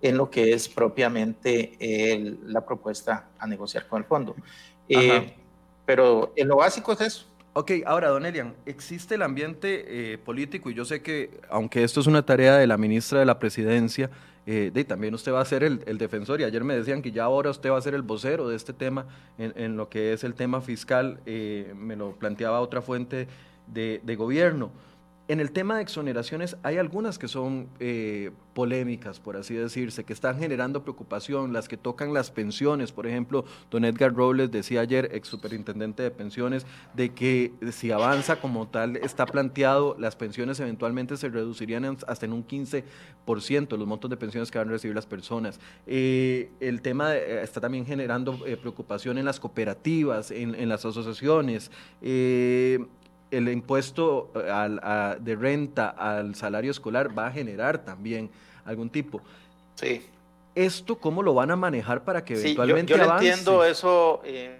en 0.00 0.16
lo 0.16 0.30
que 0.30 0.54
es 0.54 0.66
propiamente 0.66 2.38
la 2.44 2.64
propuesta 2.64 3.28
a 3.38 3.46
negociar 3.46 3.86
con 3.86 3.98
el 3.98 4.08
fondo. 4.08 4.34
Eh, 4.88 5.36
pero 5.84 6.32
en 6.34 6.48
lo 6.48 6.56
básico 6.56 6.92
es 6.92 7.00
eso. 7.02 7.26
Ok, 7.54 7.72
ahora, 7.86 8.08
don 8.08 8.24
Elian, 8.24 8.54
existe 8.66 9.16
el 9.16 9.22
ambiente 9.22 10.12
eh, 10.12 10.18
político 10.18 10.70
y 10.70 10.74
yo 10.74 10.84
sé 10.84 11.02
que, 11.02 11.40
aunque 11.50 11.82
esto 11.82 12.00
es 12.00 12.06
una 12.06 12.22
tarea 12.22 12.56
de 12.56 12.66
la 12.66 12.76
ministra 12.76 13.18
de 13.18 13.26
la 13.26 13.38
Presidencia, 13.38 14.10
eh, 14.46 14.84
también 14.86 15.12
usted 15.12 15.32
va 15.32 15.40
a 15.40 15.44
ser 15.44 15.62
el, 15.62 15.98
defensor 15.98 16.40
y 16.40 16.44
ayer 16.44 16.64
me 16.64 16.74
decían 16.74 17.02
que 17.02 17.10
ya 17.10 17.24
ahora 17.24 17.50
usted 17.50 17.70
va 17.70 17.78
a 17.78 17.82
ser 17.82 17.94
el 17.94 18.02
vocero 18.02 18.48
de 18.48 18.56
este 18.56 18.72
tema 18.72 19.06
en, 19.38 19.76
lo 19.76 19.88
que 19.88 20.12
es 20.12 20.24
el 20.24 20.34
tema 20.34 20.60
fiscal, 20.60 21.20
eh, 21.26 21.74
me 21.76 21.96
lo 21.96 22.12
planteaba 22.12 22.60
otra 22.60 22.80
fuente 22.80 23.28
de, 23.66 24.00
de 24.04 24.16
gobierno. 24.16 24.70
En 25.28 25.40
el 25.40 25.52
tema 25.52 25.76
de 25.76 25.82
exoneraciones 25.82 26.56
hay 26.62 26.78
algunas 26.78 27.18
que 27.18 27.28
son 27.28 27.68
eh, 27.80 28.30
polémicas, 28.54 29.20
por 29.20 29.36
así 29.36 29.52
decirse, 29.52 30.02
que 30.02 30.14
están 30.14 30.38
generando 30.38 30.82
preocupación, 30.82 31.52
las 31.52 31.68
que 31.68 31.76
tocan 31.76 32.14
las 32.14 32.30
pensiones. 32.30 32.92
Por 32.92 33.06
ejemplo, 33.06 33.44
don 33.70 33.84
Edgar 33.84 34.14
Robles 34.14 34.50
decía 34.50 34.80
ayer, 34.80 35.10
ex 35.12 35.28
superintendente 35.28 36.02
de 36.02 36.10
pensiones, 36.10 36.64
de 36.94 37.10
que 37.10 37.52
si 37.72 37.90
avanza 37.90 38.40
como 38.40 38.68
tal 38.68 38.96
está 38.96 39.26
planteado, 39.26 39.96
las 39.98 40.16
pensiones 40.16 40.60
eventualmente 40.60 41.18
se 41.18 41.28
reducirían 41.28 41.98
hasta 42.06 42.24
en 42.24 42.32
un 42.32 42.46
15%, 42.46 43.76
los 43.76 43.86
montos 43.86 44.08
de 44.08 44.16
pensiones 44.16 44.50
que 44.50 44.56
van 44.56 44.68
a 44.68 44.72
recibir 44.72 44.94
las 44.94 45.06
personas. 45.06 45.60
Eh, 45.86 46.50
el 46.60 46.80
tema 46.80 47.14
eh, 47.14 47.42
está 47.42 47.60
también 47.60 47.84
generando 47.84 48.38
preocupación 48.62 49.18
en 49.18 49.26
las 49.26 49.38
cooperativas, 49.38 50.30
en, 50.30 50.54
en 50.54 50.70
las 50.70 50.86
asociaciones 50.86 51.70
el 53.30 53.48
impuesto 53.48 54.30
eh, 54.34 55.16
de 55.20 55.36
renta 55.36 55.90
al 55.90 56.34
salario 56.34 56.70
escolar 56.70 57.16
va 57.16 57.26
a 57.26 57.30
generar 57.30 57.78
también 57.78 58.30
algún 58.64 58.90
tipo. 58.90 59.20
Sí. 59.74 60.06
¿Esto 60.54 60.96
cómo 60.98 61.22
lo 61.22 61.34
van 61.34 61.50
a 61.50 61.56
manejar 61.56 62.02
para 62.04 62.24
que 62.24 62.34
eventualmente 62.34 62.92
yo, 62.92 62.98
yo 62.98 63.12
entiendo 63.12 63.64
eso 63.64 64.22
eh, 64.24 64.58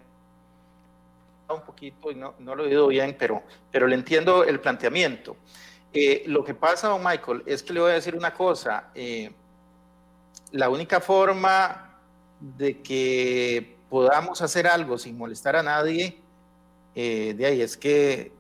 un 1.48 1.62
poquito 1.62 2.10
y 2.10 2.14
no, 2.14 2.34
lo 2.38 2.64
he 2.64 2.66
oído 2.68 2.88
bien, 2.88 3.16
pero, 3.18 3.42
pero 3.70 3.86
le 3.86 3.94
entiendo 3.94 4.44
el 4.44 4.60
planteamiento. 4.60 5.36
Eh, 5.92 6.24
lo 6.26 6.44
que 6.44 6.54
pasa, 6.54 6.88
don 6.88 7.02
Michael, 7.02 7.42
es 7.46 7.62
que 7.62 7.72
le 7.72 7.80
voy 7.80 7.90
a 7.90 7.94
decir 7.94 8.14
una 8.14 8.32
cosa. 8.32 8.90
la 10.52 10.68
única 10.68 11.00
forma 11.00 11.98
de 12.38 12.80
que 12.80 13.76
podamos 13.88 14.40
hacer 14.42 14.66
algo 14.66 14.98
sin 14.98 15.16
molestar 15.16 15.56
a 15.56 15.62
nadie, 15.62 16.18
de 16.94 17.46
ahí 17.46 17.60
es 17.62 17.76
que 17.76 18.38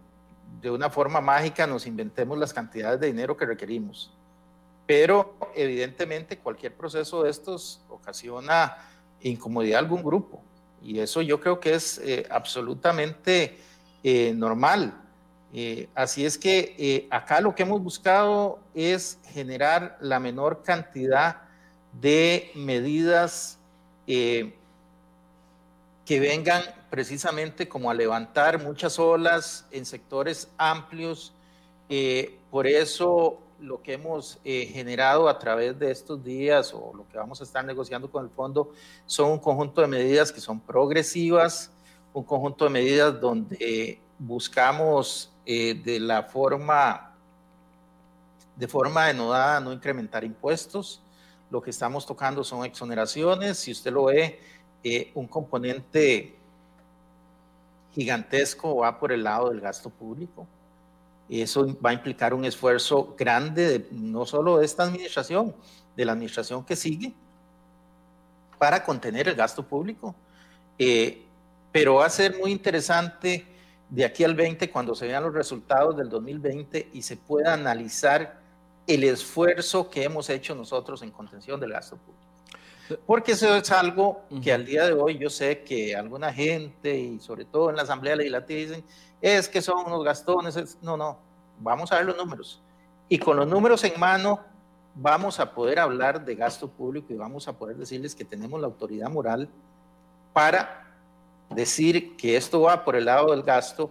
de 0.60 0.70
una 0.70 0.90
forma 0.90 1.20
mágica 1.20 1.66
nos 1.66 1.86
inventemos 1.86 2.38
las 2.38 2.52
cantidades 2.52 3.00
de 3.00 3.06
dinero 3.06 3.36
que 3.36 3.46
requerimos. 3.46 4.12
Pero 4.86 5.36
evidentemente 5.54 6.38
cualquier 6.38 6.74
proceso 6.74 7.22
de 7.22 7.30
estos 7.30 7.82
ocasiona 7.88 8.76
incomodidad 9.20 9.76
a 9.76 9.80
algún 9.80 10.02
grupo. 10.02 10.42
Y 10.82 11.00
eso 11.00 11.22
yo 11.22 11.40
creo 11.40 11.60
que 11.60 11.74
es 11.74 11.98
eh, 11.98 12.26
absolutamente 12.30 13.58
eh, 14.02 14.32
normal. 14.34 14.94
Eh, 15.52 15.88
así 15.94 16.24
es 16.24 16.38
que 16.38 17.06
acá 17.10 17.40
lo 17.40 17.54
que 17.54 17.62
hemos 17.62 17.82
buscado 17.82 18.60
es 18.74 19.18
generar 19.32 19.96
la 20.00 20.20
menor 20.20 20.62
cantidad 20.62 21.42
de 22.00 22.50
medidas 22.54 23.58
que 26.08 26.20
vengan 26.20 26.62
precisamente 26.88 27.68
como 27.68 27.90
a 27.90 27.94
levantar 27.94 28.64
muchas 28.64 28.98
olas 28.98 29.66
en 29.70 29.84
sectores 29.84 30.48
amplios. 30.56 31.34
Eh, 31.90 32.38
por 32.50 32.66
eso 32.66 33.38
lo 33.60 33.82
que 33.82 33.92
hemos 33.92 34.38
eh, 34.42 34.70
generado 34.72 35.28
a 35.28 35.38
través 35.38 35.78
de 35.78 35.90
estos 35.90 36.24
días 36.24 36.72
o 36.72 36.94
lo 36.96 37.06
que 37.08 37.18
vamos 37.18 37.42
a 37.42 37.44
estar 37.44 37.62
negociando 37.62 38.10
con 38.10 38.24
el 38.24 38.30
fondo 38.30 38.72
son 39.04 39.32
un 39.32 39.38
conjunto 39.38 39.82
de 39.82 39.86
medidas 39.86 40.32
que 40.32 40.40
son 40.40 40.58
progresivas, 40.60 41.70
un 42.14 42.24
conjunto 42.24 42.64
de 42.64 42.70
medidas 42.70 43.20
donde 43.20 44.00
buscamos 44.18 45.30
eh, 45.44 45.74
de 45.74 46.00
la 46.00 46.22
forma 46.22 47.14
de 48.56 48.66
forma 48.66 49.08
denodada 49.08 49.60
no 49.60 49.74
incrementar 49.74 50.24
impuestos. 50.24 51.02
Lo 51.50 51.60
que 51.60 51.68
estamos 51.68 52.06
tocando 52.06 52.44
son 52.44 52.64
exoneraciones. 52.64 53.58
Si 53.58 53.72
usted 53.72 53.92
lo 53.92 54.04
ve, 54.04 54.40
un 55.14 55.26
componente 55.26 56.36
gigantesco 57.92 58.76
va 58.76 58.98
por 58.98 59.12
el 59.12 59.24
lado 59.24 59.50
del 59.50 59.60
gasto 59.60 59.90
público. 59.90 60.46
Eso 61.28 61.76
va 61.84 61.90
a 61.90 61.92
implicar 61.92 62.32
un 62.32 62.44
esfuerzo 62.44 63.14
grande, 63.18 63.86
no 63.90 64.24
solo 64.24 64.58
de 64.58 64.64
esta 64.64 64.84
administración, 64.84 65.54
de 65.96 66.04
la 66.04 66.12
administración 66.12 66.64
que 66.64 66.74
sigue, 66.74 67.12
para 68.56 68.82
contener 68.82 69.28
el 69.28 69.34
gasto 69.34 69.62
público. 69.62 70.14
Eh, 70.78 71.24
pero 71.70 71.96
va 71.96 72.06
a 72.06 72.10
ser 72.10 72.38
muy 72.38 72.50
interesante 72.50 73.46
de 73.90 74.04
aquí 74.04 74.24
al 74.24 74.34
20, 74.34 74.70
cuando 74.70 74.94
se 74.94 75.06
vean 75.06 75.22
los 75.22 75.34
resultados 75.34 75.96
del 75.96 76.08
2020 76.08 76.90
y 76.92 77.02
se 77.02 77.16
pueda 77.16 77.54
analizar 77.54 78.40
el 78.86 79.04
esfuerzo 79.04 79.90
que 79.90 80.04
hemos 80.04 80.30
hecho 80.30 80.54
nosotros 80.54 81.02
en 81.02 81.10
contención 81.10 81.60
del 81.60 81.72
gasto 81.72 81.96
público. 81.96 82.27
Porque 83.06 83.32
eso 83.32 83.54
es 83.56 83.70
algo 83.70 84.22
que 84.42 84.52
al 84.52 84.64
día 84.64 84.86
de 84.86 84.92
hoy 84.92 85.18
yo 85.18 85.30
sé 85.30 85.62
que 85.62 85.94
alguna 85.94 86.32
gente, 86.32 86.96
y 86.96 87.20
sobre 87.20 87.44
todo 87.44 87.70
en 87.70 87.76
la 87.76 87.82
Asamblea 87.82 88.16
Legislativa, 88.16 88.60
dicen, 88.60 88.84
es 89.20 89.48
que 89.48 89.60
son 89.60 89.86
unos 89.86 90.04
gastones. 90.04 90.78
No, 90.82 90.96
no, 90.96 91.18
vamos 91.60 91.92
a 91.92 91.96
ver 91.96 92.06
los 92.06 92.16
números. 92.16 92.62
Y 93.08 93.18
con 93.18 93.36
los 93.36 93.46
números 93.46 93.82
en 93.84 93.98
mano 93.98 94.40
vamos 94.94 95.38
a 95.38 95.54
poder 95.54 95.78
hablar 95.78 96.24
de 96.24 96.34
gasto 96.34 96.68
público 96.68 97.12
y 97.12 97.16
vamos 97.16 97.46
a 97.48 97.56
poder 97.56 97.76
decirles 97.76 98.14
que 98.14 98.24
tenemos 98.24 98.60
la 98.60 98.66
autoridad 98.66 99.08
moral 99.08 99.48
para 100.32 100.86
decir 101.50 102.16
que 102.16 102.36
esto 102.36 102.62
va 102.62 102.84
por 102.84 102.96
el 102.96 103.04
lado 103.04 103.30
del 103.30 103.42
gasto 103.42 103.90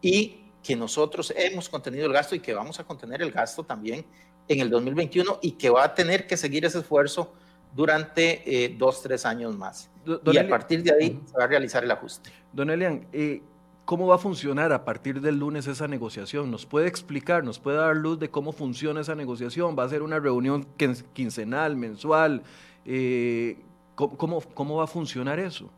y 0.00 0.42
que 0.62 0.76
nosotros 0.76 1.32
hemos 1.36 1.68
contenido 1.68 2.06
el 2.06 2.12
gasto 2.12 2.34
y 2.34 2.40
que 2.40 2.54
vamos 2.54 2.78
a 2.78 2.84
contener 2.84 3.22
el 3.22 3.32
gasto 3.32 3.64
también 3.64 4.04
en 4.46 4.60
el 4.60 4.70
2021 4.70 5.38
y 5.42 5.52
que 5.52 5.70
va 5.70 5.84
a 5.84 5.94
tener 5.94 6.26
que 6.26 6.36
seguir 6.36 6.64
ese 6.64 6.78
esfuerzo 6.78 7.32
durante 7.74 8.64
eh, 8.64 8.74
dos, 8.78 9.02
tres 9.02 9.24
años 9.26 9.56
más. 9.56 9.90
y 10.06 10.38
a 10.38 10.48
partir 10.48 10.82
de 10.82 10.92
ahí 10.92 11.20
se 11.26 11.38
va 11.38 11.44
a 11.44 11.46
realizar 11.46 11.84
el 11.84 11.90
ajuste. 11.90 12.30
Don 12.52 12.70
Elian, 12.70 13.06
eh, 13.12 13.42
¿Cómo 13.84 14.06
va 14.06 14.14
a 14.14 14.18
funcionar 14.18 14.72
a 14.72 14.84
partir 14.84 15.20
del 15.20 15.38
lunes 15.38 15.66
esa 15.66 15.88
negociación? 15.88 16.52
¿Nos 16.52 16.66
puede 16.66 16.86
explicar, 16.86 17.42
nos 17.42 17.58
puede 17.58 17.78
dar 17.78 17.96
luz 17.96 18.18
de 18.18 18.30
cómo 18.30 18.52
funciona 18.52 19.00
esa 19.00 19.16
negociación? 19.16 19.76
¿Va 19.76 19.82
a 19.82 19.88
ser 19.88 20.02
una 20.02 20.20
reunión 20.20 20.68
quincenal, 21.12 21.76
mensual? 21.76 22.44
Eh, 22.84 23.58
¿cómo, 23.96 24.40
cómo, 24.40 24.76
va 24.76 24.84
a 24.84 24.86
funcionar 24.86 25.40
eso? 25.40 25.68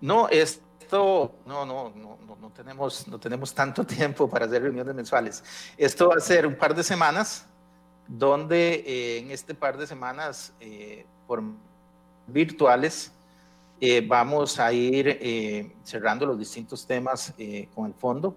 No, 0.00 0.28
esto, 0.28 1.34
no, 1.44 1.66
no, 1.66 1.92
no, 1.96 2.18
no, 2.40 2.50
tenemos, 2.50 3.08
no 3.08 3.18
tenemos 3.18 3.52
tanto 3.52 3.84
tiempo 3.84 4.30
para 4.30 4.46
hacer 4.46 4.62
reuniones 4.62 4.94
mensuales. 4.94 5.42
Esto 5.76 6.10
va 6.10 6.14
a 6.14 6.20
ser 6.20 6.46
un 6.46 6.54
par 6.54 6.72
de 6.72 6.84
semanas, 6.84 7.46
donde 8.08 8.84
eh, 8.86 9.18
en 9.18 9.30
este 9.30 9.54
par 9.54 9.76
de 9.76 9.86
semanas, 9.86 10.52
eh, 10.60 11.04
por 11.26 11.42
virtuales, 12.26 13.12
eh, 13.80 14.04
vamos 14.06 14.58
a 14.58 14.72
ir 14.72 15.18
eh, 15.20 15.70
cerrando 15.84 16.24
los 16.26 16.38
distintos 16.38 16.86
temas 16.86 17.34
eh, 17.38 17.68
con 17.74 17.86
el 17.86 17.94
fondo. 17.94 18.34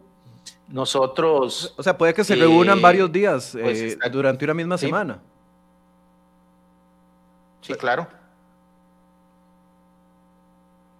Nosotros... 0.67 1.73
O 1.77 1.83
sea, 1.83 1.97
puede 1.97 2.13
que 2.13 2.23
se 2.23 2.35
reúnan 2.35 2.81
varios 2.81 3.11
días 3.11 3.51
pues, 3.59 3.97
durante 4.11 4.45
una 4.45 4.53
misma 4.53 4.77
semana. 4.77 5.19
Sí, 7.61 7.73
claro. 7.73 8.07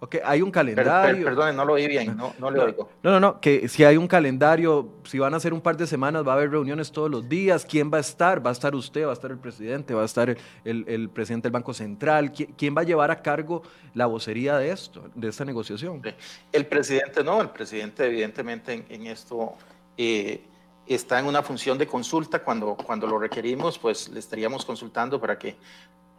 Ok, 0.01 0.15
hay 0.23 0.41
un 0.41 0.49
calendario. 0.49 1.25
perdón, 1.25 1.55
no 1.57 1.65
lo 1.65 1.73
oí 1.73 1.87
bien, 1.87 2.15
no, 2.15 2.33
no 2.39 2.49
le 2.49 2.59
oigo. 2.59 2.89
No, 3.03 3.11
no, 3.11 3.19
no, 3.19 3.41
que 3.41 3.67
si 3.67 3.83
hay 3.83 3.97
un 3.97 4.07
calendario, 4.07 4.87
si 5.03 5.19
van 5.19 5.33
a 5.33 5.39
ser 5.41 5.53
un 5.53 5.59
par 5.59 5.75
de 5.75 5.85
semanas, 5.87 6.25
va 6.25 6.31
a 6.31 6.35
haber 6.35 6.51
reuniones 6.51 6.91
todos 6.91 7.11
los 7.11 7.27
días. 7.27 7.65
¿Quién 7.65 7.91
va 7.91 7.97
a 7.97 8.01
estar? 8.01 8.43
¿Va 8.45 8.49
a 8.49 8.53
estar 8.53 8.73
usted? 8.75 9.05
¿Va 9.05 9.09
a 9.09 9.13
estar 9.13 9.29
el 9.29 9.37
presidente? 9.37 9.93
¿Va 9.93 10.03
a 10.03 10.05
estar 10.05 10.37
el, 10.63 11.09
presidente 11.09 11.47
del 11.47 11.51
Banco 11.51 11.73
Central? 11.73 12.31
¿Quién, 12.31 12.75
va 12.75 12.81
a 12.81 12.85
llevar 12.85 13.11
a 13.11 13.21
cargo 13.21 13.61
la 13.93 14.05
vocería 14.05 14.57
de 14.57 14.71
esto, 14.71 15.03
de 15.15 15.27
esta 15.27 15.43
negociación? 15.43 16.01
El 16.53 16.65
presidente 16.67 17.21
no, 17.21 17.41
el 17.41 17.49
presidente 17.49 18.05
evidentemente 18.05 18.85
en, 18.87 19.05
esto 19.05 19.55
eh, 19.97 20.41
está 20.87 21.19
en 21.19 21.25
una 21.25 21.43
función 21.43 21.77
de 21.77 21.87
consulta. 21.87 22.41
Cuando, 22.41 22.77
cuando 22.77 23.05
lo 23.05 23.19
requerimos, 23.19 23.77
pues 23.77 24.07
le 24.07 24.19
estaríamos 24.19 24.63
consultando 24.63 25.19
para 25.19 25.37
que 25.37 25.57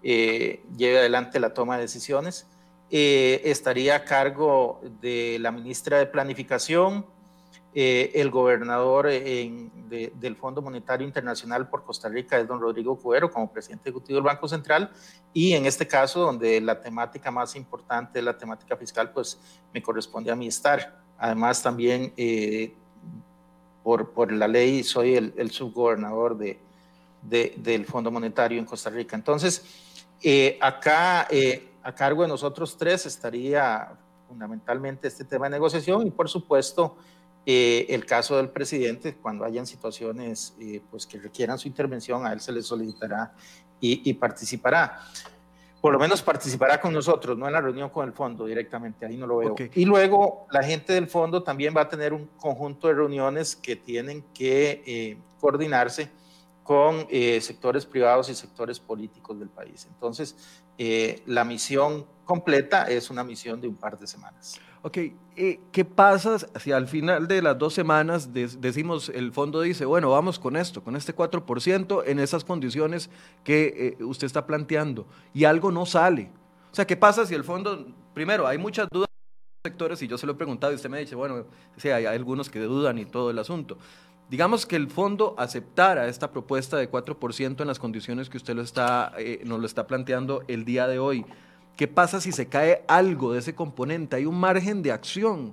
eh, 0.03 0.63
lleve 0.77 0.99
adelante 0.99 1.41
la 1.41 1.55
toma 1.55 1.77
de 1.77 1.83
decisiones. 1.83 2.47
Eh, 2.93 3.43
estaría 3.45 3.95
a 3.95 4.05
cargo 4.05 4.81
de 5.01 5.39
la 5.39 5.53
ministra 5.53 5.99
de 5.99 6.07
Planificación, 6.07 7.07
eh, 7.73 8.11
el 8.17 8.31
gobernador 8.31 9.07
del 9.07 10.37
Fondo 10.37 10.61
Monetario 10.61 11.07
Internacional 11.07 11.69
por 11.69 11.85
Costa 11.85 12.09
Rica 12.09 12.37
es 12.37 12.49
don 12.49 12.61
Rodrigo 12.61 12.99
Cuero 12.99 13.31
como 13.31 13.53
presidente 13.53 13.91
ejecutivo 13.91 14.17
del 14.17 14.25
Banco 14.25 14.49
Central 14.49 14.91
y 15.33 15.53
en 15.53 15.67
este 15.67 15.87
caso 15.87 16.19
donde 16.19 16.61
la 16.61 16.81
temática 16.81 17.31
más 17.31 17.55
importante 17.55 18.19
es 18.19 18.25
la 18.25 18.37
temática 18.37 18.77
fiscal, 18.77 19.13
pues 19.13 19.39
me 19.73 19.81
corresponde 19.81 20.33
a 20.33 20.35
mí 20.35 20.49
estar. 20.49 21.01
Además 21.17 21.63
también 21.63 22.13
eh, 22.17 22.75
por, 23.85 24.11
por, 24.11 24.33
la 24.33 24.49
ley 24.49 24.83
soy 24.83 25.15
el, 25.15 25.51
subgobernador 25.53 26.37
de, 26.37 26.59
del 27.23 27.87
Fondo 27.87 28.11
Monetario 28.11 28.59
en 28.59 28.65
Costa 28.65 28.91
Rica. 28.91 29.15
Entonces, 29.15 29.65
acá 30.61 31.29
a 31.83 31.95
cargo 31.95 32.23
de 32.23 32.29
nosotros 32.29 32.77
tres 32.77 33.07
estaría 33.07 33.93
fundamentalmente 34.29 35.09
este 35.09 35.25
tema 35.25 35.47
de 35.47 35.51
negociación 35.51 36.07
y 36.07 36.11
por 36.11 36.29
supuesto 36.29 36.97
eh, 37.47 37.87
el 37.89 38.05
caso 38.05 38.37
del 38.37 38.51
presidente, 38.51 39.17
cuando 39.17 39.45
hayan 39.45 39.67
situaciones 39.67 40.55
eh, 40.61 40.83
pues 40.91 41.07
que 41.07 41.19
requieran 41.19 41.59
su 41.59 41.69
intervención, 41.69 42.27
a 42.27 42.33
él 42.33 42.41
se 42.41 42.53
le 42.53 42.63
solicitará 42.63 43.33
y, 43.81 44.13
participará. 44.13 45.01
Por 45.81 45.95
lo 45.95 45.99
menos 45.99 46.21
participará 46.21 46.79
con 46.79 46.93
nosotros, 46.93 47.39
no 47.39 47.47
en 47.47 47.55
la 47.55 47.63
reunión 47.63 47.89
con 47.89 48.07
el 48.07 48.13
fondo 48.13 48.45
directamente, 48.45 49.07
ahí 49.07 49.17
no 49.17 49.27
lo 49.27 49.39
veo. 49.39 49.57
Y 49.75 49.87
luego 49.87 50.47
la 50.51 50.63
gente 50.63 50.93
del 50.93 51.07
fondo 51.07 51.43
también 51.43 51.75
va 51.75 51.81
a 51.81 51.89
tener 51.89 52.13
un 52.13 52.27
conjunto 52.37 52.89
de 52.89 52.95
reuniones 52.95 53.57
que 53.57 53.75
tienen 53.75 54.23
que 54.35 54.83
eh, 54.87 55.19
coordinarse 55.41 56.11
con 56.63 57.09
sectores 57.41 57.85
privados 57.85 58.29
y 58.29 58.35
sectores 58.35 58.79
políticos 58.79 59.41
del 59.41 59.49
país. 59.49 59.89
Entonces, 59.93 60.37
eh, 60.83 61.23
la 61.27 61.45
misión 61.45 62.07
completa 62.25 62.85
es 62.85 63.11
una 63.11 63.23
misión 63.23 63.61
de 63.61 63.69
un 63.69 63.77
par 63.77 63.99
de 63.99 64.07
semanas. 64.07 64.59
Ok, 64.81 64.97
eh, 65.37 65.61
¿qué 65.73 65.85
pasa 65.85 66.39
si 66.59 66.73
al 66.73 66.89
final 66.89 67.29
de 67.29 67.43
las 67.43 67.59
dos 67.59 67.75
semanas 67.75 68.33
decimos, 68.33 69.11
el 69.11 69.31
fondo 69.31 69.61
dice, 69.61 69.85
bueno, 69.85 70.09
vamos 70.09 70.39
con 70.39 70.57
esto, 70.57 70.83
con 70.83 70.97
este 70.97 71.15
4% 71.15 72.05
en 72.07 72.19
esas 72.19 72.45
condiciones 72.45 73.11
que 73.45 73.97
eh, 74.01 74.05
usted 74.05 74.25
está 74.25 74.47
planteando 74.47 75.07
y 75.35 75.45
algo 75.45 75.71
no 75.71 75.85
sale? 75.85 76.31
O 76.73 76.75
sea, 76.75 76.87
¿qué 76.87 76.97
pasa 76.97 77.27
si 77.27 77.35
el 77.35 77.45
fondo, 77.45 77.87
primero, 78.15 78.47
hay 78.47 78.57
muchas 78.57 78.89
dudas 78.91 79.11
en 79.11 79.69
los 79.69 79.71
sectores 79.71 80.01
y 80.01 80.09
yo 80.09 80.17
se 80.17 80.25
lo 80.25 80.33
he 80.33 80.37
preguntado 80.37 80.73
y 80.73 80.77
usted 80.77 80.89
me 80.89 81.01
dice, 81.01 81.15
bueno, 81.15 81.45
sí, 81.77 81.91
hay 81.91 82.07
algunos 82.07 82.49
que 82.49 82.61
dudan 82.61 82.97
y 82.97 83.05
todo 83.05 83.29
el 83.29 83.39
asunto. 83.39 83.77
Digamos 84.31 84.65
que 84.65 84.77
el 84.77 84.89
fondo 84.89 85.35
aceptara 85.39 86.07
esta 86.07 86.31
propuesta 86.31 86.77
de 86.77 86.89
4% 86.89 87.61
en 87.61 87.67
las 87.67 87.81
condiciones 87.81 88.31
que 88.31 88.37
usted 88.37 88.55
lo 88.55 88.63
está, 88.63 89.13
eh, 89.19 89.43
nos 89.45 89.59
lo 89.59 89.67
está 89.67 89.89
planteando 89.89 90.45
el 90.47 90.65
día 90.65 90.87
de 90.87 91.01
hoy. 91.01 91.27
¿Qué 91.77 91.89
pasa 91.89 92.21
si 92.21 92.31
se 92.31 92.47
cae 92.47 92.85
algo 92.87 93.33
de 93.33 93.41
ese 93.41 93.57
componente? 93.57 94.15
Hay 94.15 94.27
un 94.27 94.39
margen 94.39 94.83
de 94.83 94.93
acción 94.93 95.53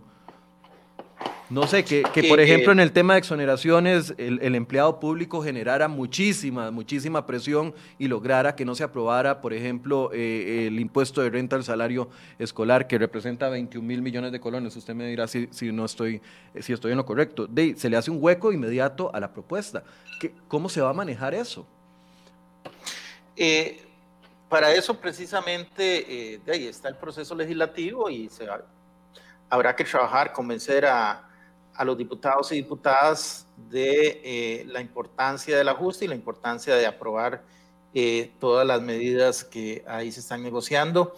no 1.50 1.66
sé, 1.66 1.86
que, 1.86 2.04
por 2.28 2.42
ejemplo 2.42 2.74
en 2.74 2.80
el 2.82 2.92
tema 2.92 3.14
de 3.14 3.20
exoneraciones 3.20 4.14
el, 4.18 4.54
empleado 4.54 5.00
público 5.00 5.42
generara 5.42 5.88
muchísima, 5.88 6.72
muchísima 6.72 7.26
presión 7.26 7.74
y 7.98 8.10
lograra 8.10 8.56
que 8.56 8.66
no 8.66 8.76
se 8.76 8.84
aprobara, 8.84 9.40
por 9.40 9.54
ejemplo, 9.54 10.12
eh, 10.14 10.68
el 10.68 10.80
impuesto 10.80 11.22
de 11.22 11.30
renta 11.30 11.56
al 11.56 11.64
salario 11.64 12.10
escolar 12.38 12.88
que 12.88 12.98
representa 12.98 13.48
21 13.48 13.88
mil 13.88 14.02
millones 14.02 14.32
de 14.32 14.40
colones. 14.40 14.76
Usted 14.76 14.94
me 14.94 15.08
dirá 15.08 15.28
si, 15.28 15.48
si, 15.52 15.72
no 15.72 15.86
estoy, 15.86 16.22
si 16.60 16.74
estoy 16.74 16.92
en 16.92 16.98
lo 16.98 17.06
correcto. 17.06 17.48
De, 17.48 17.76
se 17.78 17.90
le 17.90 17.96
hace 17.96 18.12
un 18.12 18.18
hueco 18.22 18.52
inmediato 18.52 19.10
a 19.14 19.20
la 19.20 19.32
propuesta. 19.32 19.84
¿Cómo 20.48 20.68
se 20.68 20.82
va 20.82 20.90
a 20.90 20.94
manejar 20.94 21.34
eso? 21.34 21.66
Eh, 23.38 23.86
para 24.50 24.74
eso 24.74 25.00
precisamente 25.00 26.34
eh, 26.34 26.40
de 26.46 26.52
ahí 26.52 26.68
está 26.68 26.90
el 26.90 26.96
proceso 26.96 27.36
legislativo 27.36 28.10
y 28.10 28.28
se, 28.30 28.48
habrá 29.50 29.76
que 29.76 29.84
trabajar, 29.84 30.34
convencer 30.34 30.86
a 30.86 31.28
a 31.78 31.86
los 31.86 31.98
diputados 31.98 32.52
y 32.52 32.56
diputadas 32.56 33.46
de 33.70 34.22
eh, 34.24 34.66
la 34.68 34.82
importancia 34.82 35.56
del 35.56 35.70
ajuste 35.70 36.06
y 36.06 36.08
la 36.08 36.16
importancia 36.16 36.76
de 36.76 36.88
aprobar 36.88 37.44
eh, 37.94 38.32
todas 38.40 38.66
las 38.66 38.82
medidas 38.82 39.44
que 39.44 39.84
ahí 39.88 40.12
se 40.12 40.20
están 40.20 40.42
negociando. 40.42 41.16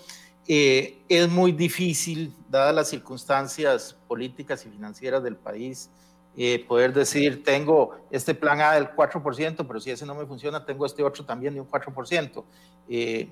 Eh, 0.48 0.98
es 1.08 1.30
muy 1.30 1.54
difícil, 1.54 2.34
dadas 2.50 2.76
las 2.76 2.90
circunstancias 2.90 3.96
políticas 4.08 4.66
y 4.66 4.70
financieras 4.70 5.24
del 5.24 5.36
país, 5.36 5.90
poder 6.70 6.94
decir, 6.94 7.44
tengo 7.44 7.98
este 8.12 8.34
plan 8.34 8.62
A 8.62 8.76
del 8.76 8.96
4%, 8.96 9.68
pero 9.68 9.80
si 9.82 9.92
ese 9.92 10.06
no 10.06 10.16
me 10.16 10.26
funciona, 10.26 10.64
tengo 10.64 10.86
este 10.86 11.04
otro 11.04 11.26
también 11.26 11.54
de 11.54 11.60
un 11.60 11.68
4%. 11.68 12.44
y 12.88 13.28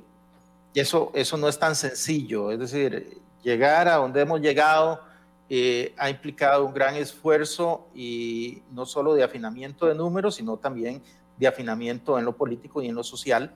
eso, 0.74 1.12
eso 1.14 1.38
no 1.38 1.48
es 1.48 1.58
tan 1.58 1.74
sencillo, 1.74 2.52
es 2.52 2.60
decir, 2.60 3.18
llegar 3.44 3.88
a 3.88 3.96
donde 3.96 4.20
hemos 4.20 4.42
llegado 4.42 5.07
eh, 5.50 5.94
ha 5.98 6.10
implicado 6.10 6.66
un 6.66 6.74
gran 6.74 6.96
esfuerzo 6.96 7.88
y 7.96 8.64
no 8.72 8.86
solo 8.86 9.14
de 9.14 9.24
afinamiento 9.24 9.86
de 9.86 9.96
números, 9.96 10.36
sino 10.36 10.58
también 10.58 11.02
de 11.38 11.48
afinamiento 11.48 12.20
en 12.20 12.26
lo 12.26 12.36
político 12.36 12.82
y 12.82 12.88
en 12.88 12.96
lo 12.96 13.04
social. 13.04 13.54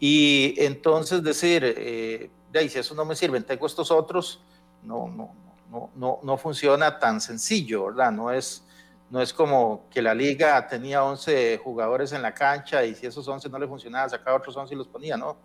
Y 0.00 0.54
entonces 0.58 1.22
decir, 1.22 1.62
eh, 1.64 2.30
de 2.52 2.58
ahí, 2.58 2.68
si 2.68 2.78
eso 2.78 2.94
no 2.94 3.04
me 3.04 3.14
sirve, 3.14 3.40
tengo 3.42 3.66
estos 3.66 3.90
otros, 3.90 4.40
no, 4.82 5.08
no, 5.08 5.34
no, 5.70 5.90
no, 5.94 6.20
no 6.22 6.36
funciona 6.38 6.98
tan 6.98 7.20
sencillo, 7.20 7.86
¿verdad? 7.86 8.12
No 8.12 8.30
es, 8.32 8.64
no 9.10 9.20
es 9.20 9.32
como 9.32 9.86
que 9.90 10.00
la 10.00 10.14
liga 10.14 10.66
tenía 10.66 11.04
11 11.04 11.58
jugadores 11.62 12.12
en 12.12 12.22
la 12.22 12.32
cancha 12.32 12.84
y 12.84 12.94
si 12.94 13.06
esos 13.06 13.26
11 13.26 13.48
no 13.48 13.58
le 13.58 13.66
funcionaban, 13.66 14.08
sacaba 14.08 14.38
otros 14.38 14.56
11 14.56 14.74
y 14.74 14.76
los 14.78 14.88
ponía, 14.88 15.16
¿no? 15.16 15.36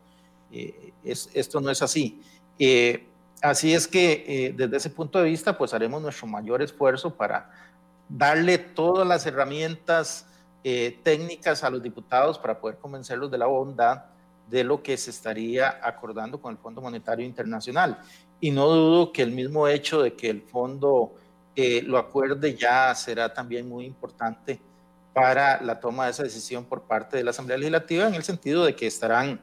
Eh, 0.52 0.94
es, 1.04 1.30
esto 1.34 1.60
no 1.60 1.70
es 1.70 1.82
así. 1.82 2.22
Eh, 2.60 3.10
Así 3.44 3.74
es 3.74 3.90
que 3.90 4.24
eh, 4.26 4.54
desde 4.56 4.78
ese 4.78 4.90
punto 4.90 5.20
de 5.20 5.26
vista, 5.26 5.58
pues 5.58 5.74
haremos 5.74 6.02
nuestro 6.02 6.28
mayor 6.28 6.62
esfuerzo 6.62 7.14
para 7.14 7.52
darle 8.08 8.58
todas 8.58 9.06
las 9.06 9.26
herramientas 9.26 10.26
eh, 10.64 10.98
técnicas 11.04 11.62
a 11.66 11.70
los 11.70 11.84
diputados 11.84 12.40
para 12.40 12.58
poder 12.58 12.78
convencerlos 12.78 13.30
de 13.30 13.38
la 13.38 13.48
bondad 13.48 14.06
de 14.50 14.64
lo 14.64 14.82
que 14.82 14.96
se 14.96 15.10
estaría 15.10 15.78
acordando 15.84 16.40
con 16.40 16.54
el 16.54 16.58
Fondo 16.58 16.80
Monetario 16.80 17.26
Internacional. 17.26 18.00
Y 18.40 18.52
no 18.52 18.70
dudo 18.70 19.12
que 19.12 19.24
el 19.24 19.32
mismo 19.32 19.68
hecho 19.68 20.02
de 20.02 20.14
que 20.14 20.30
el 20.30 20.44
fondo 20.44 21.14
eh, 21.54 21.82
lo 21.82 21.98
acuerde 21.98 22.56
ya 22.56 22.96
será 22.96 23.34
también 23.34 23.68
muy 23.68 23.84
importante 23.84 24.62
para 25.14 25.62
la 25.62 25.82
toma 25.82 26.06
de 26.06 26.12
esa 26.12 26.24
decisión 26.24 26.64
por 26.64 26.84
parte 26.84 27.18
de 27.18 27.26
la 27.26 27.32
Asamblea 27.32 27.58
Legislativa, 27.58 28.08
en 28.08 28.16
el 28.16 28.24
sentido 28.24 28.64
de 28.64 28.74
que 28.74 28.88
estarán, 28.88 29.42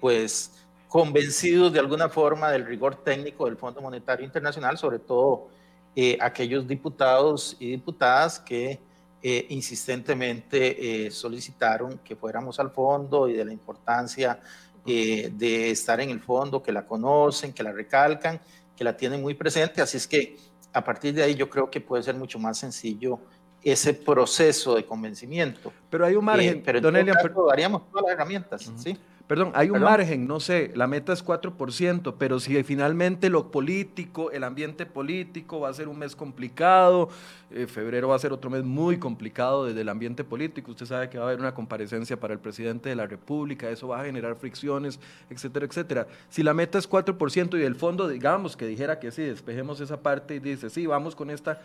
pues, 0.00 0.57
convencidos 0.88 1.72
de 1.72 1.78
alguna 1.78 2.08
forma 2.08 2.50
del 2.50 2.66
rigor 2.66 2.96
técnico 2.96 3.44
del 3.44 3.56
Fondo 3.56 3.80
Monetario 3.80 4.24
Internacional, 4.24 4.78
sobre 4.78 4.98
todo 4.98 5.48
eh, 5.94 6.16
aquellos 6.20 6.66
diputados 6.66 7.56
y 7.58 7.70
diputadas 7.70 8.38
que 8.38 8.80
eh, 9.22 9.46
insistentemente 9.50 11.06
eh, 11.06 11.10
solicitaron 11.10 11.98
que 11.98 12.16
fuéramos 12.16 12.58
al 12.60 12.70
fondo 12.70 13.28
y 13.28 13.34
de 13.34 13.44
la 13.44 13.52
importancia 13.52 14.40
de 14.86 15.70
estar 15.70 16.00
en 16.00 16.08
el 16.08 16.20
fondo, 16.20 16.62
que 16.62 16.72
la 16.72 16.86
conocen, 16.86 17.52
que 17.52 17.62
la 17.62 17.72
recalcan, 17.72 18.40
que 18.74 18.84
la 18.84 18.96
tienen 18.96 19.20
muy 19.20 19.34
presente, 19.34 19.82
así 19.82 19.98
es 19.98 20.08
que 20.08 20.38
a 20.72 20.82
partir 20.82 21.12
de 21.12 21.22
ahí 21.22 21.34
yo 21.34 21.50
creo 21.50 21.70
que 21.70 21.80
puede 21.80 22.02
ser 22.02 22.14
mucho 22.14 22.38
más 22.38 22.56
sencillo 22.56 23.18
ese 23.62 23.94
proceso 23.94 24.74
de 24.76 24.84
convencimiento. 24.84 25.72
Pero 25.90 26.06
hay 26.06 26.14
un 26.14 26.24
margen, 26.24 26.58
eh, 26.58 26.62
pero 26.64 26.78
en 26.78 27.06
daríamos 27.48 27.82
todas 27.90 28.04
las 28.04 28.12
herramientas, 28.12 28.70
¿sí? 28.76 28.96
Perdón, 29.28 29.52
hay 29.54 29.68
un 29.68 29.80
margen, 29.80 30.26
no 30.26 30.40
sé, 30.40 30.72
la 30.74 30.86
meta 30.86 31.12
es 31.12 31.22
4%, 31.22 32.14
pero 32.18 32.40
si 32.40 32.64
finalmente 32.64 33.28
lo 33.28 33.50
político, 33.50 34.30
el 34.30 34.42
ambiente 34.42 34.86
político 34.86 35.60
va 35.60 35.68
a 35.68 35.74
ser 35.74 35.86
un 35.86 35.98
mes 35.98 36.16
complicado, 36.16 37.10
eh, 37.50 37.66
febrero 37.66 38.08
va 38.08 38.16
a 38.16 38.18
ser 38.18 38.32
otro 38.32 38.48
mes 38.48 38.64
muy 38.64 38.96
complicado 38.96 39.66
desde 39.66 39.82
el 39.82 39.90
ambiente 39.90 40.24
político, 40.24 40.70
usted 40.70 40.86
sabe 40.86 41.10
que 41.10 41.18
va 41.18 41.24
a 41.24 41.26
haber 41.28 41.40
una 41.40 41.52
comparecencia 41.52 42.18
para 42.18 42.32
el 42.32 42.40
presidente 42.40 42.88
de 42.88 42.96
la 42.96 43.06
República, 43.06 43.68
eso 43.68 43.88
va 43.88 44.00
a 44.00 44.04
generar 44.06 44.34
fricciones, 44.36 44.98
etcétera, 45.28 45.66
etcétera. 45.66 46.06
Si 46.30 46.42
la 46.42 46.54
meta 46.54 46.78
es 46.78 46.88
4% 46.88 47.60
y 47.60 47.62
el 47.64 47.74
fondo, 47.74 48.08
digamos, 48.08 48.56
que 48.56 48.64
dijera 48.64 48.98
que 48.98 49.10
sí, 49.10 49.20
despejemos 49.20 49.78
esa 49.80 50.00
parte 50.00 50.36
y 50.36 50.38
dice, 50.38 50.70
sí, 50.70 50.86
vamos 50.86 51.14
con 51.14 51.28
esta, 51.28 51.60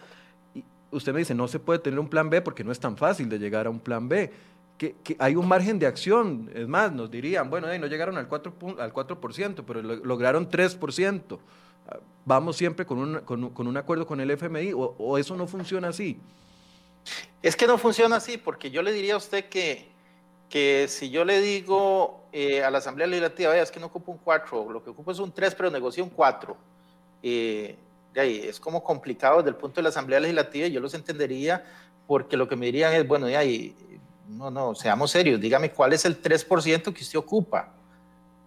y 0.53 0.66
usted 0.91 1.14
me 1.14 1.20
dice, 1.20 1.34
no 1.34 1.47
se 1.47 1.59
puede 1.59 1.80
tener 1.80 1.97
un 1.97 2.09
plan 2.09 2.30
B 2.30 2.41
porque 2.41 2.66
no 2.66 2.74
es 2.74 2.80
tan 2.82 2.97
fácil 2.97 3.30
de 3.30 3.39
llegar 3.39 3.68
a 3.68 3.70
un 3.70 3.80
plan 3.80 4.09
B 4.09 4.34
que, 4.78 4.95
hay 5.19 5.36
un 5.36 5.47
margen 5.47 5.80
de 5.80 5.86
acción. 5.86 6.49
Es 6.53 6.67
más, 6.67 6.91
nos 6.91 7.09
dirían, 7.09 7.49
bueno, 7.49 7.67
no 7.78 7.88
llegaron 7.88 8.17
al 8.17 8.30
4%, 8.30 8.80
al 8.80 8.93
4% 8.93 9.63
pero 9.65 9.82
lograron 9.82 10.49
3%. 10.49 11.39
Ah, 11.88 11.99
vamos 12.26 12.57
siempre 12.57 12.86
con 12.86 12.97
un, 12.97 13.19
con, 13.21 13.67
un 13.67 13.78
acuerdo 13.78 14.05
con 14.05 14.19
el 14.19 14.32
FMI 14.32 14.71
o, 14.74 15.17
eso 15.17 15.36
no 15.36 15.47
funciona 15.47 15.89
así. 15.89 16.19
Es 17.41 17.55
que 17.55 17.67
no 17.67 17.78
funciona 17.78 18.15
así, 18.15 18.38
porque 18.38 18.71
yo 18.71 18.82
le 18.82 18.93
diría 18.93 19.15
a 19.15 19.17
usted 19.17 19.49
que, 19.49 19.89
que 20.49 20.88
si 20.88 21.09
yo 21.09 21.26
le 21.26 21.41
digo 21.41 22.24
eh, 22.32 22.63
a 22.63 22.71
la 22.71 22.78
Asamblea 22.78 23.07
Legislativa, 23.07 23.51
vea, 23.51 23.63
es 23.63 23.71
que 23.71 23.82
no 23.82 23.88
ocupa 23.88 24.11
un 24.13 24.19
4, 24.19 24.71
lo 24.71 24.84
que 24.84 24.91
ocupa 24.91 25.11
es 25.11 25.19
un 25.19 25.34
3, 25.34 25.53
pero 25.55 25.69
negocia 25.69 26.01
un 26.01 26.09
4. 26.09 26.55
Eh, 27.21 27.76
es 28.15 28.59
como 28.59 28.84
complicado 28.84 29.38
desde 29.38 29.49
el 29.49 29.55
punto 29.55 29.76
de 29.78 29.84
la 29.84 29.89
Asamblea 29.89 30.19
Legislativa, 30.19 30.67
y 30.67 30.71
yo 30.71 30.80
los 30.80 30.93
entendería, 30.93 31.65
porque 32.07 32.38
lo 32.38 32.47
que 32.47 32.55
me 32.55 32.67
dirían 32.67 32.93
es, 32.93 33.05
bueno, 33.05 33.26
de 33.26 33.36
ahí, 33.36 33.76
no, 34.28 34.49
no, 34.49 34.76
seamos 34.76 35.11
serios, 35.11 35.39
dígame 35.39 35.71
cuál 35.71 35.93
es 35.93 36.05
el 36.05 36.21
3% 36.21 36.93
que 36.93 37.03
usted 37.03 37.19
ocupa, 37.19 37.74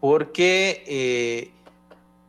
porque 0.00 0.84
eh, 0.86 1.50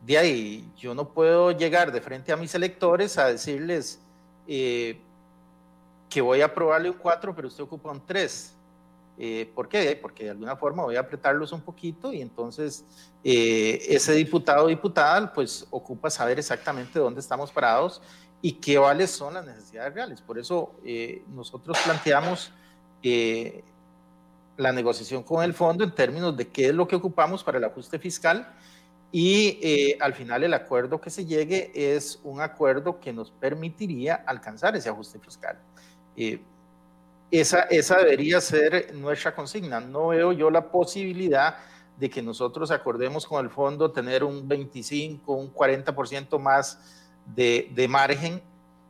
de 0.04 0.18
ahí 0.18 0.70
yo 0.76 0.94
no 0.94 1.08
puedo 1.08 1.50
llegar 1.52 1.92
de 1.92 2.00
frente 2.00 2.32
a 2.32 2.36
mis 2.36 2.54
electores 2.54 3.18
a 3.18 3.26
decirles 3.26 4.00
eh, 4.46 5.00
que 6.08 6.20
voy 6.20 6.40
a 6.40 6.46
aprobarle 6.46 6.90
un 6.90 6.96
4, 6.96 7.34
pero 7.34 7.48
usted 7.48 7.64
ocupa 7.64 7.90
un 7.90 8.04
3. 8.04 8.54
Eh, 9.20 9.50
¿Por 9.52 9.68
qué? 9.68 9.98
Porque 10.00 10.24
de 10.24 10.30
alguna 10.30 10.54
forma 10.56 10.84
voy 10.84 10.94
a 10.94 11.00
apretarlos 11.00 11.50
un 11.50 11.60
poquito 11.60 12.12
y 12.12 12.22
entonces 12.22 12.84
ese 13.24 14.12
diputado 14.12 14.66
o 14.66 14.68
diputada 14.68 15.32
pues 15.32 15.66
ocupa 15.70 16.08
saber 16.08 16.38
exactamente 16.38 17.00
dónde 17.00 17.18
estamos 17.18 17.50
parados 17.50 18.00
y 18.40 18.52
qué 18.52 18.78
cuáles 18.78 19.10
son 19.10 19.34
las 19.34 19.44
necesidades 19.44 19.92
reales. 19.92 20.20
Por 20.22 20.38
eso 20.38 20.72
nosotros 21.34 21.76
planteamos 21.84 22.52
eh, 23.02 23.62
la 24.56 24.72
negociación 24.72 25.22
con 25.22 25.42
el 25.44 25.54
fondo 25.54 25.84
en 25.84 25.94
términos 25.94 26.36
de 26.36 26.48
qué 26.48 26.68
es 26.68 26.74
lo 26.74 26.88
que 26.88 26.96
ocupamos 26.96 27.44
para 27.44 27.58
el 27.58 27.64
ajuste 27.64 27.98
fiscal 27.98 28.52
y 29.10 29.58
eh, 29.62 29.98
al 30.00 30.12
final 30.12 30.44
el 30.44 30.52
acuerdo 30.52 31.00
que 31.00 31.10
se 31.10 31.24
llegue 31.24 31.70
es 31.74 32.20
un 32.24 32.40
acuerdo 32.40 33.00
que 33.00 33.12
nos 33.12 33.30
permitiría 33.30 34.16
alcanzar 34.26 34.76
ese 34.76 34.90
ajuste 34.90 35.18
fiscal. 35.18 35.58
Eh, 36.16 36.40
esa, 37.30 37.62
esa 37.62 37.98
debería 37.98 38.40
ser 38.40 38.94
nuestra 38.94 39.34
consigna. 39.34 39.80
No 39.80 40.08
veo 40.08 40.32
yo 40.32 40.50
la 40.50 40.70
posibilidad 40.70 41.56
de 41.98 42.10
que 42.10 42.22
nosotros 42.22 42.70
acordemos 42.70 43.26
con 43.26 43.44
el 43.44 43.50
fondo 43.50 43.90
tener 43.90 44.24
un 44.24 44.46
25, 44.46 45.32
un 45.32 45.52
40% 45.52 46.38
más 46.38 46.78
de, 47.34 47.70
de 47.74 47.88
margen 47.88 48.42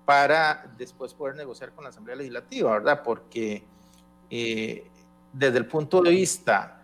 para 0.05 0.73
después 0.77 1.15
poder 1.15 1.37
negociar 1.37 1.73
con 1.73 1.85
la 1.85 1.91
Asamblea 1.91 2.17
Legislativa, 2.17 2.73
¿verdad? 2.73 3.03
Porque 3.05 3.65
eh, 4.31 4.85
desde 5.33 5.59
el 5.59 5.67
punto 5.67 6.03
de 6.03 6.11
vista 6.11 6.83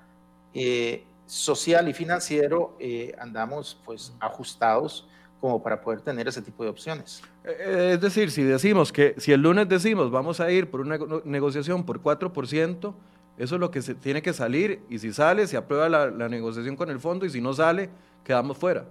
eh, 0.52 1.04
social 1.26 1.88
y 1.88 1.92
financiero, 1.92 2.76
eh, 2.78 3.14
andamos 3.18 3.78
pues 3.84 4.12
ajustados 4.20 5.08
como 5.40 5.62
para 5.62 5.80
poder 5.80 6.00
tener 6.00 6.28
ese 6.28 6.40
tipo 6.40 6.64
de 6.64 6.70
opciones. 6.70 7.22
Es 7.44 8.00
decir, 8.00 8.30
si 8.30 8.42
decimos 8.42 8.92
que, 8.92 9.14
si 9.18 9.32
el 9.32 9.42
lunes 9.42 9.68
decimos 9.68 10.10
vamos 10.10 10.40
a 10.40 10.50
ir 10.50 10.70
por 10.70 10.80
una 10.80 10.98
negociación 11.24 11.84
por 11.84 12.00
4%, 12.00 12.94
eso 13.36 13.54
es 13.56 13.60
lo 13.60 13.70
que 13.70 13.82
se 13.82 13.94
tiene 13.94 14.22
que 14.22 14.32
salir 14.32 14.80
y 14.88 14.98
si 14.98 15.12
sale, 15.12 15.46
se 15.46 15.56
aprueba 15.56 15.88
la, 15.88 16.28
negociación 16.28 16.76
con 16.76 16.88
el 16.88 17.00
fondo 17.00 17.26
y 17.26 17.30
si 17.30 17.40
no 17.40 17.52
sale, 17.52 17.90
quedamos 18.24 18.56
fuera. 18.56 18.84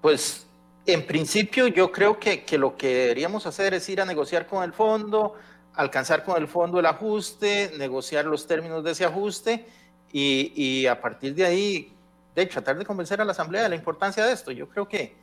Pues 0.00 0.46
en 0.84 1.06
principio 1.06 1.68
yo 1.68 1.90
creo 1.90 2.18
que, 2.18 2.44
que, 2.44 2.58
lo 2.58 2.76
que 2.76 2.94
deberíamos 2.94 3.46
hacer 3.46 3.72
es 3.74 3.88
ir 3.88 4.00
a 4.00 4.04
negociar 4.04 4.46
con 4.46 4.62
el 4.62 4.72
fondo, 4.72 5.34
alcanzar 5.74 6.24
con 6.24 6.36
el 6.36 6.48
fondo 6.48 6.80
el 6.80 6.86
ajuste, 6.86 7.72
negociar 7.78 8.24
los 8.24 8.46
términos 8.46 8.84
de 8.84 8.92
ese 8.92 9.04
ajuste 9.04 9.66
y, 10.12 10.86
a 10.86 11.00
partir 11.00 11.34
de 11.34 11.44
ahí, 11.44 11.92
de 12.34 12.46
tratar 12.46 12.78
de 12.78 12.84
convencer 12.84 13.20
a 13.20 13.24
la 13.24 13.32
Asamblea 13.32 13.62
de 13.62 13.70
la 13.70 13.74
importancia 13.74 14.24
de 14.24 14.32
esto. 14.32 14.50
Yo 14.50 14.68
creo 14.68 14.86
que, 14.86 15.14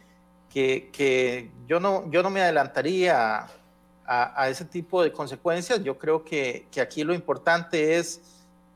que, 0.49 1.51
yo, 1.67 1.79
no, 1.79 2.09
yo 2.09 2.23
no 2.23 2.29
me 2.29 2.41
adelantaría 2.41 3.47
a, 4.05 4.49
ese 4.49 4.65
tipo 4.65 5.03
de 5.03 5.11
consecuencias. 5.11 5.83
Yo 5.83 5.97
creo 5.97 6.23
que, 6.23 6.67
aquí 6.81 7.03
lo 7.03 7.13
importante 7.13 7.97
es 7.97 8.21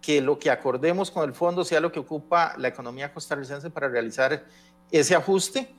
que 0.01 0.21
lo 0.21 0.38
que 0.38 0.51
acordemos 0.51 1.09
con 1.09 1.28
el 1.28 1.34
fondo 1.34 1.63
sea 1.63 1.80
lo 1.80 1.91
que 1.91 1.99
ocupa 1.99 2.53
la 2.57 2.67
economía 2.67 3.11
costarricense 3.11 3.69
para 3.69 3.88
realizar 3.88 4.45
ese 4.91 5.15
ajuste 5.15 5.74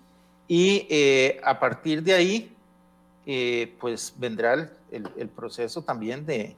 y 0.49 0.87
eh, 0.91 1.41
a 1.45 1.59
partir 1.61 2.03
de 2.03 2.15
ahí, 2.15 2.54
eh, 3.27 3.75
pues 3.81 4.15
vendrá 4.19 4.55
el, 4.55 4.71
el, 5.17 5.29
proceso 5.29 5.83
también 5.83 6.27
de, 6.27 6.57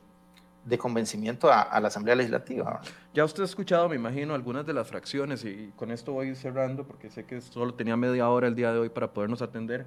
de 0.64 0.78
convencimiento 0.78 1.50
a, 1.50 1.78
la 1.80 1.88
Asamblea 1.88 2.16
Legislativa. 2.16 2.80
Ya 3.14 3.24
usted 3.24 3.42
ha 3.42 3.46
escuchado, 3.46 3.88
me 3.88 3.96
imagino, 3.96 4.34
algunas 4.34 4.66
de 4.66 4.72
las 4.72 4.88
fracciones 4.88 5.44
y 5.44 5.72
con 5.76 5.90
esto 5.90 6.12
voy 6.12 6.34
cerrando 6.34 6.84
porque 6.84 7.08
sé 7.08 7.24
que 7.24 7.40
solo 7.40 7.74
tenía 7.74 7.96
media 7.96 8.28
hora 8.28 8.48
el 8.48 8.56
día 8.56 8.72
de 8.72 8.80
hoy 8.80 8.88
para 8.88 9.12
podernos 9.12 9.42
atender. 9.42 9.86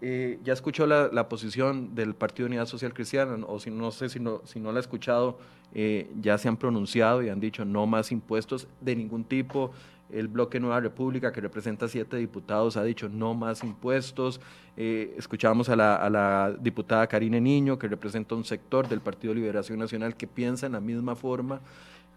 Eh, 0.00 0.38
ya 0.44 0.52
escuchó 0.52 0.86
la, 0.86 1.08
la, 1.08 1.28
posición 1.28 1.94
del 1.96 2.14
Partido 2.14 2.46
Unidad 2.46 2.66
Social 2.66 2.94
Cristiana, 2.94 3.44
o 3.46 3.58
si 3.58 3.70
no 3.70 3.90
sé 3.90 4.08
si 4.08 4.20
no, 4.20 4.42
si 4.44 4.60
no 4.60 4.70
la 4.70 4.78
ha 4.78 4.80
escuchado, 4.80 5.38
eh, 5.74 6.10
ya 6.20 6.38
se 6.38 6.48
han 6.48 6.56
pronunciado 6.56 7.22
y 7.22 7.28
han 7.28 7.40
dicho 7.40 7.64
no 7.64 7.86
más 7.86 8.12
impuestos 8.12 8.68
de 8.80 8.94
ningún 8.94 9.24
tipo. 9.24 9.72
El 10.10 10.28
bloque 10.28 10.58
Nueva 10.60 10.80
República, 10.80 11.32
que 11.32 11.40
representa 11.40 11.88
siete 11.88 12.16
diputados, 12.16 12.76
ha 12.76 12.84
dicho 12.84 13.08
no 13.08 13.34
más 13.34 13.62
impuestos. 13.62 14.40
Eh, 14.76 15.14
escuchamos 15.18 15.68
a 15.68 15.76
la, 15.76 16.56
diputada 16.60 17.06
Karine 17.06 17.40
Niño, 17.40 17.78
que 17.78 17.88
representa 17.88 18.34
un 18.34 18.44
sector 18.44 18.88
del 18.88 19.00
Partido 19.00 19.34
Liberación 19.34 19.78
Nacional 19.78 20.16
que 20.16 20.26
piensa 20.26 20.66
en 20.66 20.72
la 20.72 20.80
misma 20.80 21.14
forma. 21.14 21.60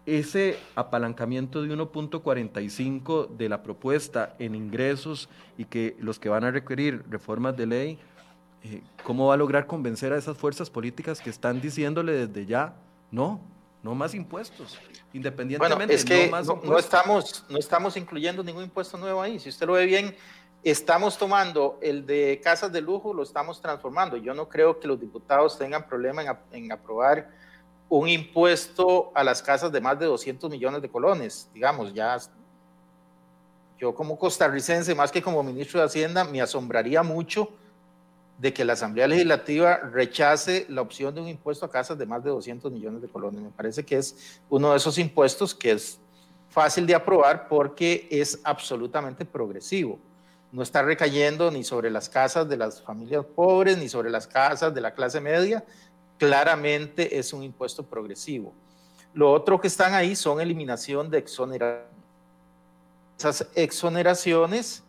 Ese 0.06 0.58
apalancamiento 0.74 1.62
de 1.62 1.76
1.45 1.76 3.28
de 3.36 3.48
la 3.48 3.62
propuesta 3.62 4.34
en 4.38 4.54
ingresos 4.54 5.28
y 5.56 5.66
que 5.66 5.96
los 6.00 6.18
que 6.18 6.28
van 6.28 6.44
a 6.44 6.50
requerir 6.50 7.04
reformas 7.08 7.56
de 7.56 7.66
ley, 7.66 7.98
eh, 8.64 8.82
¿cómo 9.04 9.26
va 9.28 9.34
a 9.34 9.36
lograr 9.36 9.66
convencer 9.66 10.12
a 10.12 10.16
esas 10.16 10.36
fuerzas 10.36 10.70
políticas 10.70 11.20
que 11.20 11.30
están 11.30 11.60
diciéndole 11.60 12.26
desde 12.26 12.46
ya, 12.46 12.74
no, 13.10 13.40
no 13.82 13.94
más 13.94 14.14
impuestos? 14.14 14.78
Independientemente, 15.12 15.76
bueno, 15.76 15.92
es 15.92 16.04
que 16.04 16.26
no, 16.26 16.30
más 16.30 16.46
no, 16.46 16.78
estamos, 16.78 17.44
no 17.48 17.58
estamos 17.58 17.96
incluyendo 17.96 18.42
ningún 18.42 18.64
impuesto 18.64 18.96
nuevo 18.96 19.20
ahí. 19.20 19.38
Si 19.38 19.48
usted 19.48 19.66
lo 19.66 19.74
ve 19.74 19.86
bien, 19.86 20.16
estamos 20.62 21.18
tomando 21.18 21.78
el 21.82 22.06
de 22.06 22.40
casas 22.42 22.72
de 22.72 22.80
lujo, 22.80 23.12
lo 23.12 23.22
estamos 23.22 23.60
transformando. 23.60 24.16
Yo 24.16 24.34
no 24.34 24.48
creo 24.48 24.78
que 24.78 24.86
los 24.86 25.00
diputados 25.00 25.58
tengan 25.58 25.86
problema 25.86 26.22
en, 26.22 26.36
en 26.52 26.72
aprobar 26.72 27.28
un 27.88 28.08
impuesto 28.08 29.12
a 29.14 29.22
las 29.22 29.42
casas 29.42 29.70
de 29.70 29.80
más 29.80 29.98
de 29.98 30.06
200 30.06 30.50
millones 30.50 30.80
de 30.80 30.88
colones. 30.88 31.50
Digamos, 31.52 31.92
ya 31.92 32.16
yo 33.78 33.92
como 33.94 34.16
costarricense, 34.16 34.94
más 34.94 35.10
que 35.10 35.20
como 35.20 35.42
ministro 35.42 35.80
de 35.80 35.86
Hacienda, 35.86 36.22
me 36.22 36.40
asombraría 36.40 37.02
mucho 37.02 37.50
de 38.42 38.52
que 38.52 38.64
la 38.64 38.72
Asamblea 38.72 39.06
Legislativa 39.06 39.76
rechace 39.76 40.66
la 40.68 40.82
opción 40.82 41.14
de 41.14 41.20
un 41.20 41.28
impuesto 41.28 41.64
a 41.64 41.70
casas 41.70 41.96
de 41.96 42.06
más 42.06 42.24
de 42.24 42.30
200 42.30 42.72
millones 42.72 43.00
de 43.00 43.06
colones. 43.06 43.40
Me 43.40 43.50
parece 43.50 43.84
que 43.84 43.96
es 43.96 44.40
uno 44.50 44.72
de 44.72 44.78
esos 44.78 44.98
impuestos 44.98 45.54
que 45.54 45.70
es 45.70 46.00
fácil 46.50 46.84
de 46.84 46.96
aprobar 46.96 47.46
porque 47.46 48.08
es 48.10 48.40
absolutamente 48.42 49.24
progresivo. 49.24 49.96
No 50.50 50.60
está 50.60 50.82
recayendo 50.82 51.52
ni 51.52 51.62
sobre 51.62 51.88
las 51.88 52.08
casas 52.08 52.48
de 52.48 52.56
las 52.56 52.82
familias 52.82 53.24
pobres, 53.24 53.78
ni 53.78 53.88
sobre 53.88 54.10
las 54.10 54.26
casas 54.26 54.74
de 54.74 54.80
la 54.80 54.92
clase 54.92 55.20
media. 55.20 55.64
Claramente 56.18 57.16
es 57.16 57.32
un 57.32 57.44
impuesto 57.44 57.84
progresivo. 57.84 58.52
Lo 59.14 59.30
otro 59.30 59.60
que 59.60 59.68
están 59.68 59.94
ahí 59.94 60.16
son 60.16 60.40
eliminación 60.40 61.08
de 61.12 61.18
exoneraciones. 61.18 61.92
Esas 63.16 63.46
exoneraciones 63.54 64.82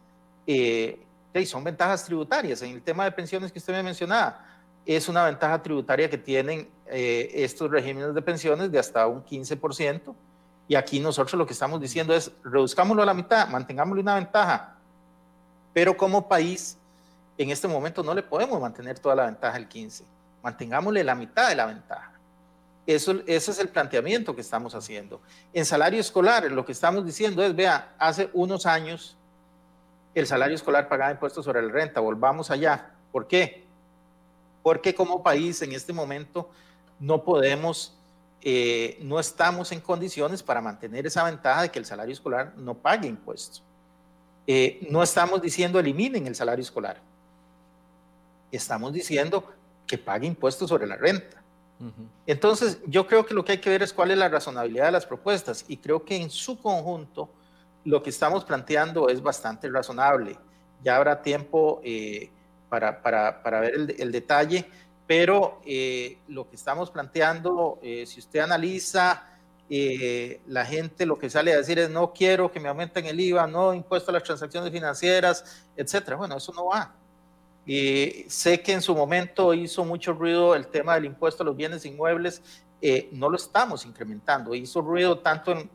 eh, 0.48 1.04
son 1.46 1.64
ventajas 1.64 2.06
tributarias. 2.06 2.62
En 2.62 2.72
el 2.72 2.82
tema 2.82 3.06
de 3.06 3.12
pensiones 3.12 3.52
que 3.52 3.60
usted 3.60 3.74
me 3.74 3.84
mencionaba, 3.84 4.46
es 4.86 5.08
una 5.08 5.26
ventaja 5.26 5.62
tributaria 5.62 6.10
que 6.10 6.18
tienen 6.18 6.70
eh, 6.88 7.30
estos 7.34 7.72
regímenes 7.72 8.14
de 8.14 8.22
pensiones 8.22 8.72
de 8.72 8.80
hasta 8.80 9.08
un 9.08 9.24
15%. 9.24 10.14
Y 10.68 10.76
aquí 10.76 11.00
nosotros 11.00 11.34
lo 11.34 11.46
que 11.46 11.54
estamos 11.54 11.82
diciendo 11.82 12.14
es, 12.14 12.32
reduzcámoslo 12.44 13.04
a 13.04 13.06
la 13.06 13.14
mitad, 13.14 13.48
mantengámosle 13.50 14.02
una 14.02 14.16
ventaja 14.16 14.76
Pero 15.74 15.98
como 15.98 16.28
país, 16.28 16.78
en 17.38 17.50
este 17.50 17.68
momento 17.68 18.04
no 18.04 18.14
le 18.14 18.24
podemos 18.24 18.62
mantener 18.62 19.00
toda 19.00 19.16
la 19.16 19.26
ventaja 19.26 19.58
al 19.58 19.68
15. 19.68 20.06
Mantengámosle 20.44 21.04
la 21.04 21.16
mitad 21.16 21.50
de 21.50 21.56
la 21.56 21.66
ventaja. 21.66 22.12
Eso, 22.86 23.14
ese 23.26 23.52
es 23.52 23.60
el 23.60 23.70
planteamiento 23.70 24.36
que 24.36 24.42
estamos 24.42 24.76
haciendo. 24.76 25.22
En 25.54 25.66
salario 25.66 26.00
escolar, 26.00 26.50
lo 26.52 26.66
que 26.66 26.74
estamos 26.74 27.06
diciendo 27.06 27.44
es, 27.44 27.56
vea, 27.56 27.96
hace 27.98 28.30
unos 28.34 28.66
años 28.66 29.18
el 30.16 30.28
salario 30.28 30.56
escolar 30.56 30.88
pagaba 30.88 31.12
impuestos 31.12 31.46
sobre 31.46 31.62
la 31.62 31.72
renta, 31.72 32.00
volvamos 32.00 32.52
allá. 32.52 32.92
¿Por 33.12 33.28
qué? 33.28 33.64
Porque 34.62 34.94
como 34.94 35.24
país 35.24 35.62
en 35.62 35.72
este 35.72 35.94
momento 35.94 36.50
no 37.00 37.24
podemos, 37.24 37.98
eh, 38.42 38.98
no 39.02 39.20
estamos 39.20 39.72
en 39.72 39.82
condiciones 39.82 40.44
para 40.44 40.62
mantener 40.62 41.06
esa 41.06 41.24
ventaja 41.24 41.64
de 41.64 41.72
que 41.72 41.80
el 41.80 41.86
salario 41.86 42.14
escolar 42.14 42.54
no 42.58 42.76
pague 42.76 43.08
impuestos. 43.08 43.64
Eh, 44.46 44.86
no 44.90 45.02
estamos 45.02 45.42
diciendo 45.42 45.80
eliminen 45.80 46.28
el 46.28 46.36
salario 46.36 46.64
escolar. 46.64 47.02
Estamos 48.52 48.94
diciendo 48.94 49.44
que 49.88 49.98
pague 49.98 50.28
impuestos 50.28 50.70
sobre 50.70 50.88
la 50.88 50.96
renta. 50.96 51.42
Entonces, 52.26 52.80
yo 52.88 53.06
creo 53.08 53.26
que 53.26 53.34
lo 53.34 53.44
que 53.44 53.54
hay 53.54 53.58
que 53.58 53.70
ver 53.70 53.84
es 53.84 53.92
cuál 53.92 54.12
es 54.12 54.18
la 54.18 54.30
razonabilidad 54.30 54.86
de 54.86 54.92
las 54.94 55.06
propuestas 55.06 55.66
y 55.68 55.76
creo 55.76 56.06
que 56.06 56.16
en 56.16 56.30
su 56.30 56.58
conjunto 56.58 57.30
lo 57.86 58.02
que 58.02 58.10
estamos 58.10 58.46
planteando 58.46 59.10
es 59.10 59.22
bastante 59.22 59.70
razonable. 59.70 60.38
Ya 60.84 60.96
habrá 60.96 61.22
tiempo 61.22 61.82
eh, 61.84 62.30
para, 62.70 63.02
para, 63.02 63.42
para, 63.42 63.60
ver 63.60 63.76
el, 63.76 63.96
el 63.98 64.12
detalle, 64.12 64.66
pero 65.08 65.62
eh, 65.66 66.18
lo 66.28 66.50
que 66.50 66.56
estamos 66.56 66.90
planteando, 66.92 67.80
eh, 67.82 68.06
si 68.06 68.20
usted 68.20 68.40
analiza, 68.40 69.30
la 70.46 70.66
gente 70.66 71.04
lo 71.04 71.18
que 71.18 71.32
sale 71.32 71.52
a 71.52 71.58
decir 71.58 71.80
es 71.80 71.90
no 71.90 72.14
quiero 72.14 72.52
que 72.52 72.60
me 72.60 72.70
aumenten 72.70 73.08
el 73.08 73.20
IVA, 73.20 73.48
no 73.48 73.74
impuesto 73.74 74.12
a 74.12 74.14
las 74.14 74.22
transacciones 74.22 74.72
financieras, 74.72 75.66
etcétera. 75.76 76.16
Bueno, 76.16 76.38
eso 76.38 76.54
no 76.54 76.66
va. 76.66 76.94
Sé 77.66 78.62
que 78.62 78.72
en 78.72 78.84
su 78.84 78.94
momento 78.94 79.52
hizo 79.52 79.84
mucho 79.84 80.14
ruido 80.14 80.54
el 80.54 80.68
tema 80.68 80.94
del 80.94 81.06
impuesto 81.06 81.42
a 81.42 81.46
los 81.48 81.56
bienes 81.56 81.86
inmuebles, 81.86 82.44
eh, 82.86 83.08
no 83.14 83.30
lo 83.30 83.38
estamos 83.38 83.86
incrementando, 83.86 84.54
hizo 84.54 84.82
ruido 84.82 85.20
tanto 85.20 85.54
en, 85.54 85.70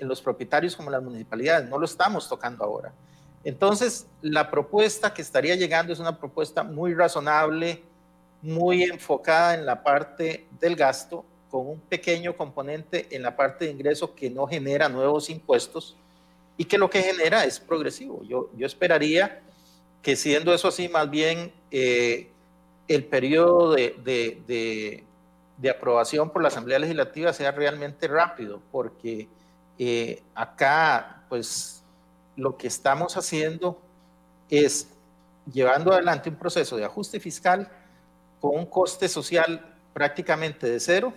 los 0.00 0.20
propietarios 0.20 0.76
como 0.76 0.88
en 0.88 0.92
las 0.92 1.02
municipalidades, 1.02 1.68
no 1.68 1.78
lo 1.78 1.84
estamos 1.84 2.28
tocando 2.28 2.64
ahora. 2.64 2.92
Entonces, 3.44 4.06
la 4.20 4.50
propuesta 4.50 5.14
que 5.14 5.22
estaría 5.22 5.54
llegando 5.54 5.92
es 5.92 5.98
una 5.98 6.18
propuesta 6.18 6.62
muy 6.62 6.94
razonable, 6.94 7.82
muy 8.42 8.84
enfocada 8.84 9.54
en 9.54 9.64
la 9.64 9.82
parte 9.82 10.46
del 10.60 10.76
gasto, 10.76 11.24
con 11.50 11.66
un 11.66 11.80
pequeño 11.80 12.36
componente 12.36 13.08
en 13.10 13.22
la 13.22 13.34
parte 13.34 13.64
de 13.64 13.70
ingreso 13.70 14.14
que 14.14 14.28
no 14.28 14.46
genera 14.46 14.88
nuevos 14.88 15.30
impuestos 15.30 15.96
y 16.56 16.64
que 16.64 16.76
lo 16.76 16.90
que 16.90 17.02
genera 17.02 17.44
es 17.44 17.58
progresivo. 17.58 18.22
Yo, 18.24 18.50
yo 18.54 18.66
esperaría 18.66 19.40
que 20.02 20.16
siendo 20.16 20.52
eso 20.52 20.68
así, 20.68 20.88
más 20.88 21.08
bien 21.10 21.52
eh, 21.70 22.30
el 22.88 23.04
periodo 23.04 23.72
de, 23.72 25.04
aprobación 25.70 26.30
por 26.30 26.42
la 26.42 26.48
Asamblea 26.48 26.78
Legislativa 26.78 27.32
sea 27.32 27.52
realmente 27.52 28.08
rápido, 28.08 28.62
porque 28.72 29.28
eh, 29.78 30.22
acá, 30.34 31.24
pues, 31.28 31.84
lo 32.36 32.56
que 32.56 32.66
estamos 32.66 33.16
haciendo 33.16 33.80
es 34.48 34.88
llevando 35.52 35.92
adelante 35.92 36.28
un 36.28 36.36
proceso 36.36 36.76
de 36.76 36.84
ajuste 36.84 37.20
fiscal 37.20 37.70
con 38.40 38.56
un 38.56 38.66
coste 38.66 39.08
social 39.08 39.74
prácticamente 39.92 40.68
de 40.68 40.78
cero, 40.78 41.12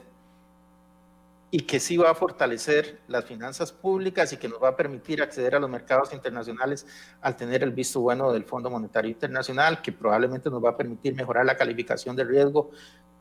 y 1.53 1.59
que 1.59 1.81
sí 1.81 1.97
va 1.97 2.09
a 2.09 2.15
fortalecer 2.15 3.01
las 3.09 3.25
finanzas 3.25 3.73
públicas 3.73 4.31
y 4.31 4.37
que 4.37 4.47
nos 4.47 4.63
va 4.63 4.69
a 4.69 4.75
permitir 4.77 5.21
acceder 5.21 5.53
a 5.55 5.59
los 5.59 5.69
mercados 5.69 6.13
internacionales 6.13 6.87
al 7.21 7.35
tener 7.35 7.61
el 7.61 7.71
visto 7.71 7.99
bueno 7.99 8.31
del 8.31 8.45
Fondo 8.45 8.69
Monetario 8.69 9.11
Internacional, 9.11 9.81
que 9.81 9.91
probablemente 9.91 10.49
nos 10.49 10.63
va 10.63 10.69
a 10.71 10.77
permitir 10.77 11.13
mejorar 11.13 11.45
la 11.45 11.57
calificación 11.57 12.15
de 12.15 12.23
riesgo 12.23 12.71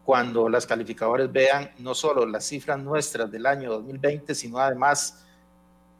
cuando 0.04 0.48
las 0.48 0.64
calificadores 0.64 1.30
vean 1.30 1.72
no 1.78 1.92
solo 1.92 2.24
las 2.24 2.44
cifras 2.44 2.78
nuestras 2.78 3.30
del 3.32 3.46
año 3.46 3.70
2020, 3.72 4.32
sino 4.36 4.58
además 4.58 5.26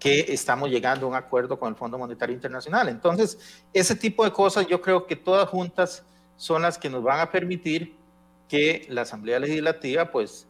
que 0.01 0.33
estamos 0.33 0.71
llegando 0.71 1.07
a 1.07 1.11
un 1.11 1.15
acuerdo 1.15 1.59
con 1.59 1.69
el 1.69 1.77
Fondo 1.77 1.99
Monetario 1.99 2.35
Internacional. 2.35 2.89
Entonces, 2.89 3.39
ese 3.73 3.95
tipo 3.95 4.25
de 4.25 4.33
cosas 4.33 4.67
yo 4.67 4.81
creo 4.81 5.07
que 5.07 5.15
todas 5.15 5.49
juntas 5.49 6.03
son 6.39 6.63
las 6.63 6.79
que 6.79 6.89
nos 6.89 7.03
van 7.03 7.21
a 7.21 7.31
permitir 7.31 7.95
que 8.49 8.87
la 8.89 9.03
Asamblea 9.03 9.39
Legislativa 9.39 10.11
pues 10.11 10.47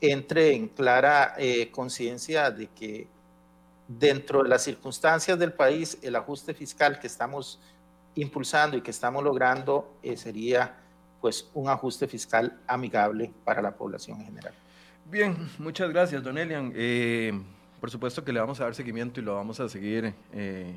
entre 0.00 0.54
en 0.54 0.68
clara 0.68 1.34
eh, 1.38 1.70
conciencia 1.70 2.50
de 2.50 2.68
que 2.68 3.06
dentro 3.86 4.42
de 4.42 4.48
las 4.48 4.62
circunstancias 4.62 5.38
del 5.38 5.52
país, 5.52 5.98
el 6.02 6.16
ajuste 6.16 6.54
fiscal 6.54 6.98
que 6.98 7.06
estamos 7.06 7.60
impulsando 8.14 8.78
y 8.78 8.80
que 8.80 8.90
estamos 8.90 9.22
logrando 9.22 9.94
eh, 10.02 10.16
sería 10.16 10.74
pues 11.20 11.48
un 11.52 11.68
ajuste 11.68 12.08
fiscal 12.08 12.58
amigable 12.66 13.30
para 13.44 13.60
la 13.60 13.76
población 13.76 14.20
en 14.20 14.26
general. 14.26 14.54
Bien, 15.04 15.36
muchas 15.58 15.90
gracias, 15.90 16.22
don 16.22 16.36
Elian. 16.36 16.72
Eh, 16.74 17.32
por 17.80 17.90
supuesto 17.90 18.24
que 18.24 18.32
le 18.32 18.40
vamos 18.40 18.60
a 18.60 18.64
dar 18.64 18.74
seguimiento 18.74 19.20
y 19.20 19.22
lo 19.22 19.34
vamos 19.34 19.60
a 19.60 19.68
seguir 19.68 20.14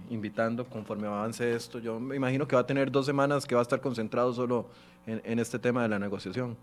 invitando 0.10 0.66
conforme 0.66 1.08
avance 1.08 1.56
esto. 1.56 1.80
Yo 1.80 2.00
me 2.00 2.16
imagino 2.16 2.48
que 2.48 2.56
va 2.56 2.62
a 2.62 2.68
tener 2.68 2.92
dos 2.92 3.06
semanas 3.06 3.46
que 3.46 3.56
va 3.56 3.62
a 3.62 3.64
estar 3.64 3.82
concentrado 3.82 4.34
solo 4.34 4.68
en 5.06 5.40
este 5.40 5.60
tema 5.60 5.82
de 5.84 5.90
la 5.90 6.00
negociación. 6.00 6.58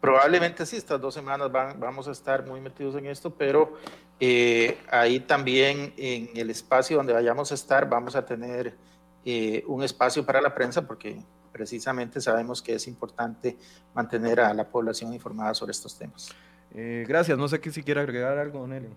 Probablemente 0.00 0.64
sí, 0.66 0.76
estas 0.76 1.00
dos 1.00 1.14
semanas 1.14 1.50
vamos 1.50 2.06
a 2.06 2.12
estar 2.12 2.46
muy 2.46 2.60
metidos 2.60 2.94
en 2.96 3.06
esto, 3.06 3.30
pero 3.30 3.76
eh, 4.20 4.78
ahí 4.90 5.20
también 5.20 5.94
en 5.96 6.30
el 6.36 6.50
espacio 6.50 6.98
donde 6.98 7.12
vayamos 7.12 7.50
a 7.50 7.54
estar 7.54 7.88
vamos 7.88 8.14
a 8.14 8.24
tener 8.24 8.76
eh, 9.24 9.64
un 9.66 9.82
espacio 9.82 10.24
para 10.24 10.40
la 10.40 10.54
prensa 10.54 10.86
porque 10.86 11.20
precisamente 11.50 12.20
sabemos 12.20 12.62
que 12.62 12.74
es 12.74 12.86
importante 12.86 13.56
mantener 13.94 14.38
a 14.40 14.54
la 14.54 14.68
población 14.68 15.12
informada 15.12 15.54
sobre 15.54 15.72
estos 15.72 15.98
temas. 15.98 16.28
Eh, 16.72 17.04
gracias, 17.08 17.36
no 17.36 17.48
sé 17.48 17.60
si 17.72 17.82
quiere 17.82 18.00
agregar 18.00 18.38
algo, 18.38 18.60
don 18.60 18.74
Eli. 18.74 18.88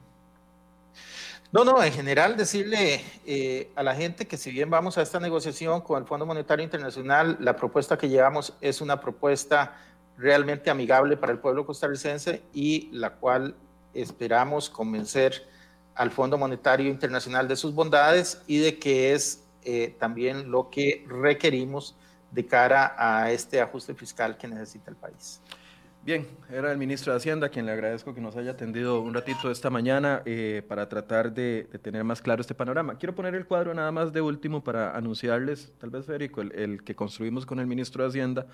No, 1.51 1.63
no, 1.63 1.83
en 1.83 1.91
general 1.91 2.37
decirle 2.37 3.03
a 3.75 3.81
la 3.81 3.95
gente 3.95 4.27
que 4.27 4.37
si 4.37 4.51
bien 4.51 4.69
vamos 4.69 4.99
a 4.99 5.01
esta 5.01 5.19
negociación 5.19 5.81
con 5.81 5.99
el 5.99 6.07
Fondo 6.07 6.27
Monetario 6.27 6.63
Internacional, 6.63 7.37
la 7.39 7.55
propuesta 7.55 7.97
que 7.97 8.07
llevamos 8.07 8.53
es 8.61 8.81
una 8.81 9.01
propuesta 9.01 9.75
realmente 10.15 10.69
amigable 10.69 11.17
para 11.17 11.31
el 11.31 11.39
pueblo 11.39 11.65
costarricense 11.65 12.43
y 12.53 12.89
la 12.91 13.15
cual 13.15 13.55
esperamos 13.95 14.69
convencer 14.69 15.47
al 15.95 16.11
Fondo 16.11 16.37
Monetario 16.37 16.87
Internacional 16.87 17.47
de 17.47 17.55
sus 17.55 17.73
bondades 17.73 18.43
y 18.45 18.59
de 18.59 18.77
que 18.77 19.13
es 19.13 19.43
eh, 19.63 19.95
también 19.99 20.51
lo 20.51 20.69
que 20.69 21.03
requerimos 21.07 21.95
de 22.29 22.45
cara 22.45 22.93
a 22.95 23.31
este 23.31 23.59
ajuste 23.59 23.95
fiscal 23.95 24.37
que 24.37 24.47
necesita 24.47 24.91
el 24.91 24.97
país. 24.97 25.41
Bien, 26.09 26.25
era 26.51 26.71
el 26.71 26.79
ministro 26.79 27.13
de 27.13 27.17
Hacienda 27.17 27.49
quien 27.49 27.67
le 27.67 27.71
agradezco 27.71 28.15
que 28.15 28.19
nos 28.19 28.35
haya 28.35 28.49
atendido 28.49 28.99
un 28.99 29.13
ratito 29.13 29.51
esta 29.51 29.69
mañana 29.69 30.23
eh, 30.25 30.63
para 30.67 30.89
tratar 30.89 31.31
de, 31.31 31.67
tener 31.83 32.03
más 32.03 32.19
claro 32.19 32.41
este 32.41 32.55
panorama. 32.55 32.97
Quiero 32.97 33.13
poner 33.13 33.35
el 33.35 33.45
cuadro 33.45 33.75
nada 33.75 33.91
más 33.91 34.11
de 34.11 34.19
último 34.19 34.63
para 34.63 34.97
anunciarles, 34.97 35.71
tal 35.77 35.91
vez 35.91 36.07
Federico, 36.07 36.41
el, 36.41 36.51
el 36.53 36.83
que 36.83 36.95
construimos 36.95 37.45
con 37.45 37.59
el 37.59 37.67
ministro 37.67 38.01
de 38.01 38.09
Hacienda 38.09 38.47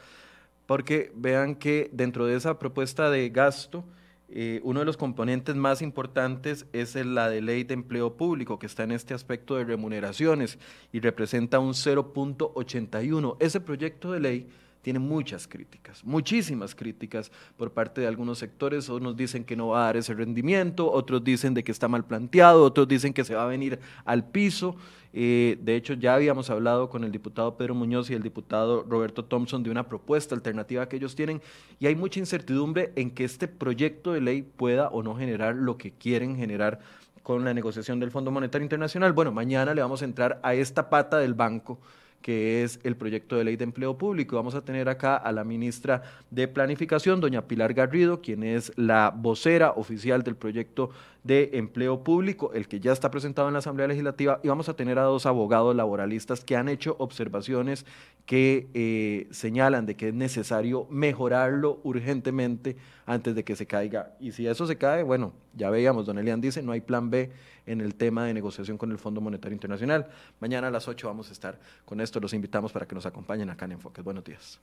porque 0.66 1.14
vean 1.16 1.56
que 1.56 1.90
dentro 1.94 2.26
de 2.26 2.36
esa 2.36 2.60
propuesta 2.60 3.10
de 3.10 3.30
gasto, 3.30 3.86
eh, 4.28 4.60
uno 4.66 4.82
de 4.82 4.86
los 4.86 4.98
componentes 4.98 5.56
más 5.56 5.82
importantes 5.82 6.66
es 6.74 6.94
la 6.96 7.30
de 7.30 7.42
ley 7.42 7.64
de 7.64 7.76
empleo 7.76 8.18
público, 8.18 8.60
que 8.60 8.66
está 8.66 8.84
en 8.84 8.92
este 8.92 9.14
aspecto 9.14 9.56
de 9.56 9.64
remuneraciones 9.64 10.60
y 10.92 11.00
representa 11.00 11.60
un 11.60 11.72
0.81. 11.72 13.38
Ese 13.40 13.62
proyecto 13.62 14.12
de 14.12 14.20
ley 14.20 14.50
tiene 14.86 15.00
muchas 15.00 15.48
críticas, 15.48 16.06
muchísimas 16.06 16.76
críticas 16.76 17.32
por 17.58 17.72
parte 17.72 18.02
de 18.02 18.08
algunos 18.08 18.38
sectores. 18.38 18.88
Unos 18.88 19.18
dicen 19.18 19.44
que 19.44 19.56
no 19.56 19.70
va 19.70 19.82
a 19.82 19.86
dar 19.86 19.98
ese 19.98 20.14
rendimiento, 20.14 20.92
otros 20.92 21.24
dicen 21.24 21.56
de 21.56 21.64
que 21.64 21.72
está 21.72 21.88
mal 21.88 22.06
planteado, 22.06 22.64
otros 22.64 22.88
dicen 22.88 23.12
que 23.12 23.24
se 23.24 23.34
va 23.34 23.46
a 23.46 23.48
venir 23.48 23.80
al 24.06 24.30
piso. 24.30 24.76
Eh, 25.12 25.58
de 25.60 25.76
hecho, 25.76 25.96
ya 25.96 26.14
habíamos 26.14 26.52
hablado 26.52 26.88
con 26.88 27.04
el 27.04 27.12
diputado 27.12 27.58
Pedro 27.58 27.74
Muñoz 27.74 28.12
y 28.12 28.14
el 28.14 28.22
diputado 28.22 28.84
Roberto 28.84 29.26
Thompson 29.26 29.64
de 29.64 29.72
una 29.72 29.88
propuesta 29.90 30.36
alternativa 30.36 30.88
que 30.88 30.98
ellos 30.98 31.16
tienen 31.16 31.42
y 31.80 31.88
hay 31.88 31.96
mucha 31.96 32.20
incertidumbre 32.20 32.94
en 32.96 33.10
que 33.10 33.24
este 33.24 33.48
proyecto 33.48 34.14
de 34.14 34.22
ley 34.22 34.44
pueda 34.44 34.90
o 34.90 35.02
no 35.02 35.16
generar 35.16 35.56
lo 35.56 35.80
que 35.80 35.94
quieren 35.94 36.36
generar 36.36 36.78
con 37.24 37.44
la 37.44 37.56
negociación 37.56 38.00
del 38.00 38.12
Fondo 38.12 38.30
Monetario 38.30 38.66
Internacional. 38.66 39.14
Bueno, 39.14 39.32
mañana 39.32 39.74
le 39.74 39.82
vamos 39.82 40.04
a 40.04 40.06
entrar 40.06 40.40
a 40.44 40.54
esta 40.54 40.92
pata 40.92 41.18
del 41.18 41.34
banco 41.34 41.80
que 42.22 42.64
es 42.64 42.80
el 42.84 42.96
proyecto 42.96 43.36
de 43.36 43.44
ley 43.44 43.56
de 43.56 43.64
empleo 43.66 43.98
público. 43.98 44.36
Vamos 44.36 44.56
a 44.56 44.66
tener 44.66 44.90
acá 44.90 45.16
a 45.16 45.32
la 45.32 45.44
ministra 45.44 46.04
de 46.32 46.48
Planificación, 46.48 47.22
doña 47.22 47.48
Pilar 47.48 47.74
Garrido, 47.74 48.22
quien 48.22 48.44
es 48.44 48.72
la 48.76 49.14
vocera 49.16 49.72
oficial 49.72 50.24
del 50.24 50.36
proyecto 50.36 50.90
de 51.26 51.50
empleo 51.54 52.04
público, 52.04 52.54
el 52.54 52.68
que 52.68 52.80
ya 52.80 52.94
está 52.94 53.10
presentado 53.10 53.48
en 53.48 53.54
la 53.54 53.60
Asamblea 53.60 53.88
Legislativa, 53.88 54.40
y 54.44 54.48
vamos 54.48 54.70
a 54.70 54.76
tener 54.76 55.00
a 55.00 55.04
dos 55.04 55.26
abogados 55.26 55.76
laboralistas 55.76 56.46
que 56.46 56.56
han 56.56 56.70
hecho 56.70 56.96
observaciones 57.00 57.84
que 58.28 58.68
eh, 58.76 59.28
señalan 59.32 59.88
de 59.88 59.96
que 59.96 60.10
es 60.10 60.14
necesario 60.14 60.86
mejorarlo 60.92 61.80
urgentemente 61.84 62.78
antes 63.08 63.34
de 63.34 63.44
que 63.44 63.56
se 63.56 63.66
caiga. 63.66 64.16
Y 64.20 64.34
si 64.34 64.46
eso 64.46 64.68
se 64.68 64.78
cae, 64.78 65.02
bueno, 65.02 65.34
ya 65.56 65.72
veíamos, 65.72 66.06
don 66.06 66.20
Elian 66.20 66.42
dice, 66.42 66.62
no 66.62 66.74
hay 66.74 66.82
plan 66.82 67.10
B 67.10 67.32
en 67.66 67.82
el 67.82 67.96
tema 67.96 68.26
de 68.26 68.34
negociación 68.36 68.78
con 68.78 68.92
el 68.92 69.00
Fondo 69.00 69.20
Monetario 69.20 69.56
Internacional. 69.56 70.08
Mañana 70.40 70.68
a 70.68 70.72
las 70.72 70.88
8 70.88 71.08
vamos 71.08 71.30
a 71.30 71.32
estar 71.34 71.58
con 71.86 72.02
esto 72.02 72.20
los 72.20 72.34
invitamos 72.34 72.72
para 72.72 72.86
que 72.86 72.94
nos 72.94 73.08
acompañen 73.08 73.50
acá 73.50 73.66
en 73.66 73.72
Enfoques. 73.72 74.04
Buenos 74.04 74.24
días. 74.24 74.60